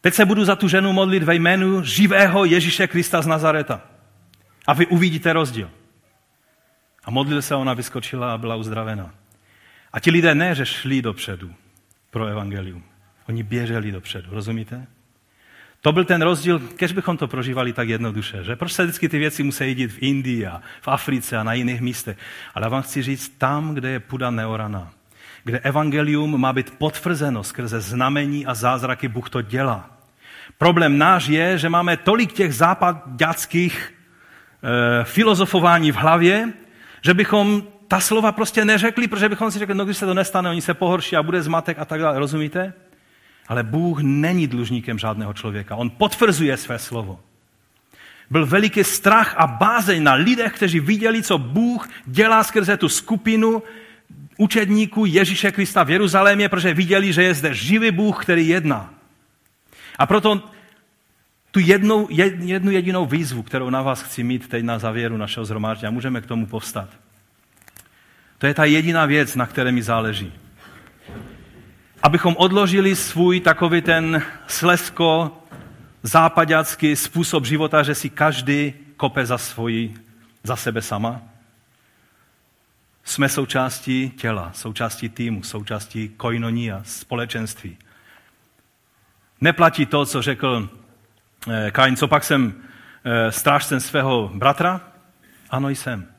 Teď 0.00 0.14
se 0.14 0.24
budu 0.24 0.44
za 0.44 0.56
tu 0.56 0.68
ženu 0.68 0.92
modlit 0.92 1.22
ve 1.22 1.34
jménu 1.34 1.82
živého 1.82 2.44
Ježíše 2.44 2.86
Krista 2.86 3.22
z 3.22 3.26
Nazareta. 3.26 3.80
A 4.66 4.72
vy 4.72 4.86
uvidíte 4.86 5.32
rozdíl. 5.32 5.70
A 7.04 7.10
modlil 7.10 7.42
se, 7.42 7.54
ona 7.54 7.74
vyskočila 7.74 8.34
a 8.34 8.38
byla 8.38 8.56
uzdravena. 8.56 9.14
A 9.92 10.00
ti 10.00 10.10
lidé 10.10 10.34
ne, 10.34 10.54
že 10.54 10.66
šli 10.66 11.02
dopředu 11.02 11.54
pro 12.10 12.26
evangelium. 12.26 12.84
Oni 13.28 13.42
běželi 13.42 13.92
dopředu, 13.92 14.30
rozumíte? 14.30 14.86
To 15.82 15.92
byl 15.92 16.04
ten 16.04 16.22
rozdíl, 16.22 16.58
kež 16.58 16.92
bychom 16.92 17.16
to 17.16 17.28
prožívali 17.28 17.72
tak 17.72 17.88
jednoduše, 17.88 18.44
že 18.44 18.56
proč 18.56 18.72
se 18.72 18.82
vždycky 18.82 19.08
ty 19.08 19.18
věci 19.18 19.42
musí 19.42 19.68
jít 19.68 19.92
v 19.92 20.02
Indii 20.02 20.46
a 20.46 20.62
v 20.80 20.88
Africe 20.88 21.38
a 21.38 21.42
na 21.42 21.52
jiných 21.52 21.80
místech. 21.80 22.16
Ale 22.54 22.64
já 22.66 22.68
vám 22.68 22.82
chci 22.82 23.02
říct, 23.02 23.28
tam, 23.38 23.74
kde 23.74 23.90
je 23.90 24.00
půda 24.00 24.30
neoraná, 24.30 24.90
kde 25.44 25.58
evangelium 25.58 26.40
má 26.40 26.52
být 26.52 26.78
potvrzeno 26.78 27.44
skrze 27.44 27.80
znamení 27.80 28.46
a 28.46 28.54
zázraky, 28.54 29.08
Bůh 29.08 29.30
to 29.30 29.42
dělá. 29.42 29.90
Problém 30.58 30.98
náš 30.98 31.26
je, 31.26 31.58
že 31.58 31.68
máme 31.68 31.96
tolik 31.96 32.32
těch 32.32 32.54
západáckých 32.54 33.94
e, 34.62 35.04
filozofování 35.04 35.92
v 35.92 35.96
hlavě, 35.96 36.52
že 37.00 37.14
bychom 37.14 37.62
ta 37.88 38.00
slova 38.00 38.32
prostě 38.32 38.64
neřekli, 38.64 39.08
protože 39.08 39.28
bychom 39.28 39.50
si 39.50 39.58
řekli, 39.58 39.74
no 39.74 39.84
když 39.84 39.96
se 39.96 40.06
to 40.06 40.14
nestane, 40.14 40.50
oni 40.50 40.60
se 40.60 40.74
pohorší 40.74 41.16
a 41.16 41.22
bude 41.22 41.42
zmatek 41.42 41.78
a 41.78 41.84
tak 41.84 42.00
dále. 42.00 42.18
Rozumíte? 42.18 42.72
Ale 43.48 43.62
Bůh 43.62 43.98
není 44.02 44.46
dlužníkem 44.46 44.98
žádného 44.98 45.32
člověka. 45.32 45.76
On 45.76 45.90
potvrzuje 45.90 46.56
své 46.56 46.78
slovo. 46.78 47.20
Byl 48.30 48.46
veliký 48.46 48.84
strach 48.84 49.34
a 49.38 49.46
bázeň 49.46 50.02
na 50.02 50.14
lidech, 50.14 50.52
kteří 50.52 50.80
viděli, 50.80 51.22
co 51.22 51.38
Bůh 51.38 51.88
dělá 52.06 52.44
skrze 52.44 52.76
tu 52.76 52.88
skupinu 52.88 53.62
učedníků 54.36 55.06
Ježíše 55.06 55.52
Krista 55.52 55.82
v 55.82 55.90
Jeruzalémě, 55.90 56.48
protože 56.48 56.74
viděli, 56.74 57.12
že 57.12 57.22
je 57.22 57.34
zde 57.34 57.54
živý 57.54 57.90
Bůh, 57.90 58.24
který 58.24 58.48
jedná. 58.48 58.94
A 59.98 60.06
proto 60.06 60.42
tu 61.50 61.60
jednu, 61.60 62.08
jednu 62.10 62.70
jedinou 62.70 63.06
výzvu, 63.06 63.42
kterou 63.42 63.70
na 63.70 63.82
vás 63.82 64.02
chci 64.02 64.22
mít 64.22 64.48
teď 64.48 64.64
na 64.64 64.78
závěru 64.78 65.16
našeho 65.16 65.44
zhromáždění, 65.44 65.88
a 65.88 65.90
můžeme 65.90 66.20
k 66.20 66.26
tomu 66.26 66.46
povstat. 66.46 66.88
To 68.38 68.46
je 68.46 68.54
ta 68.54 68.64
jediná 68.64 69.06
věc, 69.06 69.36
na 69.36 69.46
které 69.46 69.72
mi 69.72 69.82
záleží 69.82 70.32
abychom 72.02 72.36
odložili 72.38 72.96
svůj 72.96 73.40
takový 73.40 73.82
ten 73.82 74.22
slesko 74.46 75.38
západácký 76.02 76.96
způsob 76.96 77.46
života, 77.46 77.82
že 77.82 77.94
si 77.94 78.10
každý 78.10 78.74
kope 78.96 79.26
za 79.26 79.38
svoji, 79.38 79.94
za 80.42 80.56
sebe 80.56 80.82
sama. 80.82 81.22
Jsme 83.04 83.28
součástí 83.28 84.10
těla, 84.10 84.50
součástí 84.54 85.08
týmu, 85.08 85.42
součástí 85.42 86.08
koinonia, 86.08 86.82
společenství. 86.84 87.76
Neplatí 89.40 89.86
to, 89.86 90.06
co 90.06 90.22
řekl 90.22 90.68
eh, 91.50 91.70
Kain, 91.70 91.96
co 91.96 92.08
pak 92.08 92.24
jsem 92.24 92.54
eh, 93.04 93.32
strážcem 93.32 93.80
svého 93.80 94.30
bratra? 94.34 94.80
Ano, 95.50 95.68
jsem. 95.68 96.11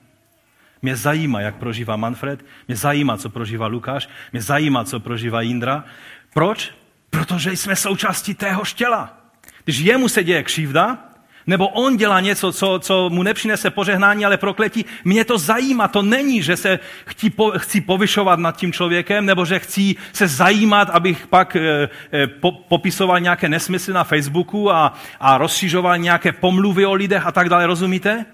Mě 0.83 0.95
zajímá, 0.95 1.41
jak 1.41 1.55
prožívá 1.55 1.95
Manfred, 1.95 2.45
mě 2.67 2.77
zajímá, 2.77 3.17
co 3.17 3.29
prožívá 3.29 3.67
Lukáš, 3.67 4.09
mě 4.31 4.41
zajímá, 4.41 4.83
co 4.83 4.99
prožívá 4.99 5.41
Jindra. 5.41 5.83
Proč? 6.33 6.71
Protože 7.09 7.51
jsme 7.51 7.75
součástí 7.75 8.33
tého 8.33 8.63
těla. 8.75 9.17
Když 9.63 9.79
jemu 9.79 10.09
se 10.09 10.23
děje 10.23 10.43
křivda, 10.43 10.97
nebo 11.47 11.67
on 11.67 11.97
dělá 11.97 12.19
něco, 12.19 12.51
co, 12.51 12.79
co 12.79 13.09
mu 13.09 13.23
nepřinese 13.23 13.69
požehnání, 13.69 14.25
ale 14.25 14.37
prokletí, 14.37 14.85
mě 15.03 15.25
to 15.25 15.37
zajímá. 15.37 15.87
To 15.87 16.01
není, 16.01 16.43
že 16.43 16.57
se 16.57 16.79
chci, 17.05 17.29
po, 17.29 17.51
chci 17.57 17.81
povyšovat 17.81 18.39
nad 18.39 18.57
tím 18.57 18.73
člověkem, 18.73 19.25
nebo 19.25 19.45
že 19.45 19.59
chci 19.59 19.95
se 20.13 20.27
zajímat, 20.27 20.89
abych 20.89 21.27
pak 21.27 21.55
e, 21.55 21.89
e, 22.13 22.27
po, 22.27 22.51
popisoval 22.51 23.19
nějaké 23.19 23.49
nesmysly 23.49 23.93
na 23.93 24.03
Facebooku 24.03 24.71
a, 24.71 24.93
a 25.19 25.37
rozšiřoval 25.37 25.97
nějaké 25.97 26.31
pomluvy 26.31 26.85
o 26.85 26.93
lidech 26.93 27.25
a 27.25 27.31
tak 27.31 27.49
dále. 27.49 27.67
Rozumíte? 27.67 28.25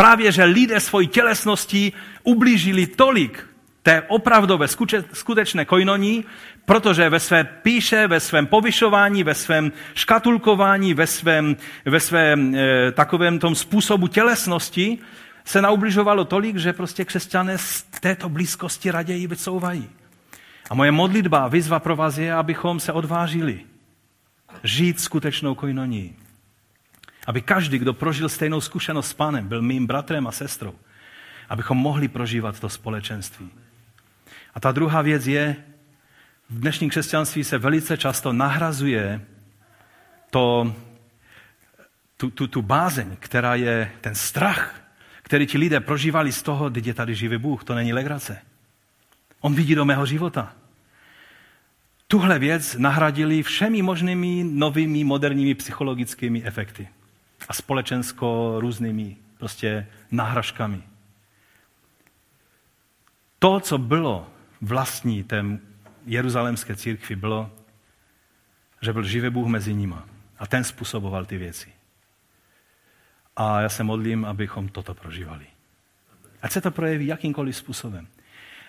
Právě, 0.00 0.32
že 0.32 0.44
lidé 0.44 0.80
svojí 0.80 1.08
tělesností 1.08 1.92
ublížili 2.22 2.86
tolik 2.86 3.46
té 3.82 4.02
opravdové 4.08 4.66
skutečné 5.12 5.64
koinoní, 5.64 6.24
protože 6.64 7.08
ve 7.08 7.20
své 7.20 7.44
píše, 7.44 8.08
ve 8.08 8.20
svém 8.20 8.46
povyšování, 8.46 9.24
ve 9.24 9.34
svém 9.34 9.72
škatulkování, 9.94 10.94
ve 10.94 11.06
svém, 11.06 11.56
ve 11.84 12.00
svém 12.00 12.54
e, 12.54 12.92
takovém 12.92 13.38
tom 13.38 13.54
způsobu 13.54 14.08
tělesnosti 14.08 14.98
se 15.44 15.62
naubližovalo 15.62 16.24
tolik, 16.24 16.56
že 16.56 16.72
prostě 16.72 17.04
křesťané 17.04 17.58
z 17.58 17.82
této 17.82 18.28
blízkosti 18.28 18.90
raději 18.90 19.26
vycouvají. 19.26 19.88
A 20.70 20.74
moje 20.74 20.90
modlitba, 20.90 21.48
výzva 21.48 21.78
pro 21.78 21.96
vás 21.96 22.18
je, 22.18 22.34
abychom 22.34 22.80
se 22.80 22.92
odvážili 22.92 23.60
žít 24.64 25.00
skutečnou 25.00 25.54
koinoní. 25.54 26.16
Aby 27.30 27.42
každý, 27.42 27.78
kdo 27.78 27.94
prožil 27.94 28.28
stejnou 28.28 28.60
zkušenost 28.60 29.08
s 29.08 29.12
pánem, 29.12 29.48
byl 29.48 29.62
mým 29.62 29.86
bratrem 29.86 30.26
a 30.26 30.32
sestrou. 30.32 30.74
Abychom 31.48 31.78
mohli 31.78 32.08
prožívat 32.08 32.60
to 32.60 32.68
společenství. 32.68 33.50
A 34.54 34.60
ta 34.60 34.72
druhá 34.72 35.02
věc 35.02 35.26
je, 35.26 35.56
v 36.50 36.60
dnešním 36.60 36.90
křesťanství 36.90 37.44
se 37.44 37.58
velice 37.58 37.98
často 37.98 38.32
nahrazuje 38.32 39.20
to, 40.30 40.74
tu, 42.16 42.30
tu, 42.30 42.46
tu 42.46 42.62
bázeň, 42.62 43.16
která 43.18 43.54
je 43.54 43.92
ten 44.00 44.14
strach, 44.14 44.74
který 45.22 45.46
ti 45.46 45.58
lidé 45.58 45.80
prožívali 45.80 46.32
z 46.32 46.42
toho, 46.42 46.70
kdy 46.70 46.82
je 46.84 46.94
tady 46.94 47.14
živý 47.14 47.38
Bůh. 47.38 47.64
To 47.64 47.74
není 47.74 47.92
legrace. 47.92 48.38
On 49.40 49.54
vidí 49.54 49.74
do 49.74 49.84
mého 49.84 50.06
života. 50.06 50.52
Tuhle 52.06 52.38
věc 52.38 52.76
nahradili 52.78 53.42
všemi 53.42 53.82
možnými 53.82 54.44
novými 54.44 55.04
moderními 55.04 55.54
psychologickými 55.54 56.44
efekty 56.44 56.88
a 57.50 57.52
společensko 57.52 58.56
různými 58.58 59.16
prostě 59.38 59.86
náhražkami. 60.10 60.82
To, 63.38 63.60
co 63.60 63.78
bylo 63.78 64.30
vlastní 64.60 65.24
té 65.24 65.44
jeruzalémské 66.06 66.76
církvi, 66.76 67.16
bylo, 67.16 67.50
že 68.82 68.92
byl 68.92 69.02
živý 69.02 69.30
Bůh 69.30 69.48
mezi 69.48 69.74
nimi. 69.74 69.94
A 70.38 70.46
ten 70.46 70.64
způsoboval 70.64 71.24
ty 71.24 71.38
věci. 71.38 71.72
A 73.36 73.60
já 73.60 73.68
se 73.68 73.84
modlím, 73.84 74.24
abychom 74.24 74.68
toto 74.68 74.94
prožívali. 74.94 75.46
Ať 76.42 76.52
se 76.52 76.60
to 76.60 76.70
projeví 76.70 77.06
jakýmkoliv 77.06 77.56
způsobem. 77.56 78.08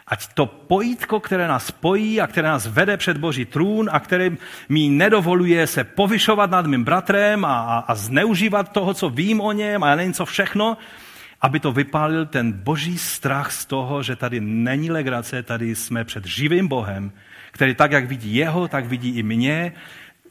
Ať 0.08 0.34
to 0.34 0.46
pojítko, 0.46 1.20
které 1.20 1.48
nás 1.48 1.66
spojí 1.66 2.22
a 2.22 2.28
které 2.28 2.48
nás 2.48 2.68
vede 2.68 2.98
před 2.98 3.18
Boží 3.18 3.46
trůn 3.46 3.90
a 3.92 4.00
které 4.00 4.30
mi 4.70 4.90
nedovoluje 4.90 5.68
se 5.68 5.84
povyšovat 5.84 6.52
nad 6.52 6.66
mým 6.66 6.84
bratrem 6.84 7.46
a, 7.46 7.60
a, 7.60 7.80
a 7.80 7.96
zneužívat 7.96 8.72
toho, 8.72 8.94
co 8.94 9.10
vím 9.10 9.42
o 9.42 9.52
něm 9.52 9.84
a 9.84 9.90
já 9.90 9.96
nevím 9.96 10.14
co 10.14 10.26
všechno, 10.26 10.78
aby 11.42 11.60
to 11.60 11.72
vypálil 11.72 12.26
ten 12.26 12.52
boží 12.52 12.98
strach 12.98 13.52
z 13.52 13.66
toho, 13.66 14.04
že 14.04 14.16
tady 14.16 14.40
není 14.40 14.92
legrace, 14.92 15.44
tady 15.44 15.76
jsme 15.76 16.04
před 16.04 16.26
živým 16.26 16.68
Bohem, 16.68 17.12
který 17.52 17.76
tak, 17.76 17.92
jak 17.92 18.06
vidí 18.06 18.36
jeho, 18.36 18.68
tak 18.68 18.86
vidí 18.86 19.10
i 19.10 19.24
mě. 19.24 19.74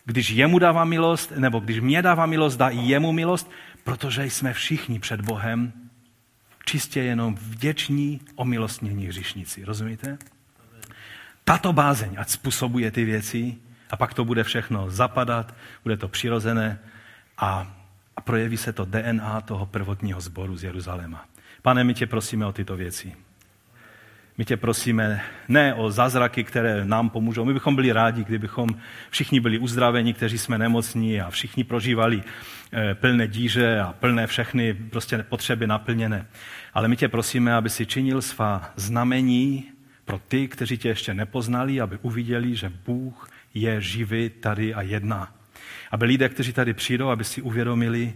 Když 0.05 0.31
jemu 0.31 0.59
dává 0.59 0.85
milost, 0.85 1.33
nebo 1.37 1.61
když 1.61 1.81
mě 1.81 2.03
dává 2.03 2.27
milost, 2.27 2.59
dá 2.59 2.69
i 2.69 2.79
jemu 2.79 3.13
milost, 3.13 3.51
protože 3.85 4.25
jsme 4.25 4.53
všichni 4.53 4.99
před 4.99 5.21
Bohem 5.21 5.73
čistě 6.71 7.01
jenom 7.01 7.35
vděční 7.35 8.21
omilostnění 8.35 9.07
hřišníci. 9.07 9.65
Rozumíte? 9.65 10.19
Tato 11.45 11.73
bázeň, 11.73 12.15
ať 12.19 12.29
způsobuje 12.29 12.91
ty 12.91 13.05
věci, 13.05 13.57
a 13.91 13.97
pak 13.97 14.15
to 14.15 14.25
bude 14.25 14.45
všechno 14.45 14.91
zapadat, 14.91 15.55
bude 15.83 15.97
to 15.97 16.09
přirozené 16.09 16.79
a, 17.39 17.77
a 18.17 18.21
projeví 18.21 18.57
se 18.57 18.73
to 18.73 18.85
DNA 18.85 19.41
toho 19.41 19.67
prvotního 19.67 20.21
sboru 20.21 20.57
z 20.57 20.65
Jeruzaléma. 20.65 21.25
Pane, 21.63 21.85
my 21.85 21.95
tě 21.95 22.07
prosíme 22.07 22.47
o 22.47 22.53
tyto 22.53 22.77
věci. 22.77 23.17
My 24.39 24.45
tě 24.45 24.57
prosíme 24.57 25.21
ne 25.49 25.75
o 25.75 25.91
zázraky, 25.91 26.45
které 26.45 26.85
nám 26.85 27.11
pomůžou. 27.11 27.45
My 27.45 27.53
bychom 27.53 27.77
byli 27.77 27.93
rádi, 27.93 28.25
kdybychom 28.25 28.69
všichni 29.11 29.41
byli 29.41 29.59
uzdraveni, 29.59 30.15
kteří 30.15 30.39
jsme 30.39 30.59
nemocní 30.59 31.21
a 31.21 31.31
všichni 31.31 31.65
prožívali 31.65 32.23
eh, 32.73 32.95
plné 32.95 33.29
díře 33.29 33.81
a 33.81 33.93
plné 33.93 34.27
všechny 34.27 34.75
prostě 34.75 35.19
potřeby 35.19 35.67
naplněné. 35.67 36.27
Ale 36.75 36.89
my 36.89 36.97
tě 36.97 37.09
prosíme, 37.09 37.55
aby 37.55 37.71
si 37.71 37.87
činil 37.87 38.23
svá 38.23 38.73
znamení 38.77 39.65
pro 40.05 40.19
ty, 40.19 40.49
kteří 40.49 40.79
tě 40.79 40.89
ještě 40.89 41.15
nepoznali, 41.15 41.81
aby 41.81 41.99
uviděli, 42.03 42.57
že 42.57 42.73
Bůh 42.87 43.31
je 43.55 43.81
živý 43.81 44.29
tady 44.29 44.75
a 44.75 44.83
jedná. 44.83 45.35
Aby 45.91 46.05
lidé, 46.05 46.29
kteří 46.29 46.53
tady 46.53 46.75
přijdou, 46.75 47.09
aby 47.09 47.25
si 47.25 47.43
uvědomili, 47.43 48.15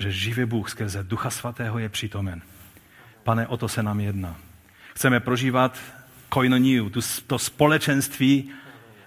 že 0.00 0.12
živý 0.12 0.44
Bůh 0.44 0.70
skrze 0.70 1.02
Ducha 1.02 1.30
Svatého 1.30 1.78
je 1.78 1.88
přítomen. 1.88 2.42
Pane, 3.22 3.46
o 3.46 3.56
to 3.56 3.68
se 3.68 3.82
nám 3.82 4.00
jedná. 4.00 4.36
Chceme 4.94 5.20
prožívat 5.20 5.78
koinoniu, 6.28 6.90
to 7.26 7.38
společenství, 7.38 8.50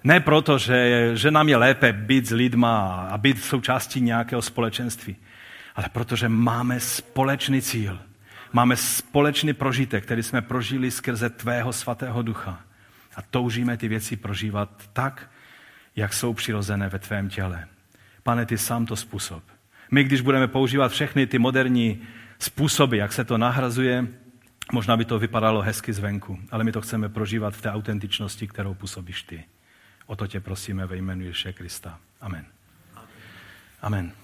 ne 0.03 0.20
proto, 0.20 0.58
že, 0.58 1.12
že 1.14 1.32
nám 1.32 1.49
je 1.49 1.58
lépe 1.58 1.94
být 1.94 2.26
s 2.26 2.32
lidma 2.32 3.08
a 3.12 3.18
být 3.18 3.44
součástí 3.44 4.02
nějakého 4.02 4.41
společenství, 4.41 5.16
ale 5.76 5.90
protože 5.91 6.30
máme 6.30 6.80
společný 6.80 7.62
cíl. 7.62 7.99
Máme 8.53 8.76
společný 8.76 9.53
prožitek, 9.53 10.03
který 10.03 10.23
jsme 10.23 10.41
prožili 10.41 10.91
skrze 10.91 11.30
tvého 11.30 11.73
svatého 11.73 12.22
ducha. 12.22 12.61
A 13.15 13.22
toužíme 13.22 13.78
ty 13.78 13.88
věci 13.88 14.15
prožívat 14.15 14.90
tak, 14.94 15.32
jak 15.95 16.14
jsou 16.14 16.34
přirozené 16.34 16.90
ve 16.90 16.99
tvém 16.99 17.30
těle. 17.30 17.68
Pane, 18.23 18.45
ty 18.45 18.57
sám 18.57 18.86
to 18.86 18.95
způsob. 18.95 19.44
My, 19.91 20.03
když 20.03 20.22
budeme 20.22 20.48
používat 20.48 20.91
všechny 20.91 21.28
ty 21.28 21.40
moderní 21.40 22.02
způsoby, 22.40 22.98
jak 22.98 23.14
se 23.14 23.23
to 23.23 23.38
nahrazuje, 23.38 24.07
možná 24.72 24.98
by 24.98 25.06
to 25.06 25.19
vypadalo 25.19 25.61
hezky 25.61 25.94
zvenku, 25.94 26.40
ale 26.52 26.64
my 26.64 26.72
to 26.72 26.82
chceme 26.82 27.10
prožívat 27.10 27.56
v 27.56 27.61
té 27.61 27.72
autentičnosti, 27.72 28.48
kterou 28.48 28.73
působíš 28.73 29.23
ty. 29.23 29.44
O 30.06 30.15
to 30.15 30.28
tě 30.28 30.40
prosíme 30.40 30.86
ve 30.86 30.98
jménu 30.98 31.22
Ježíše 31.22 31.53
Krista. 31.53 31.99
Amen. 32.22 32.45
Amen. 33.82 34.20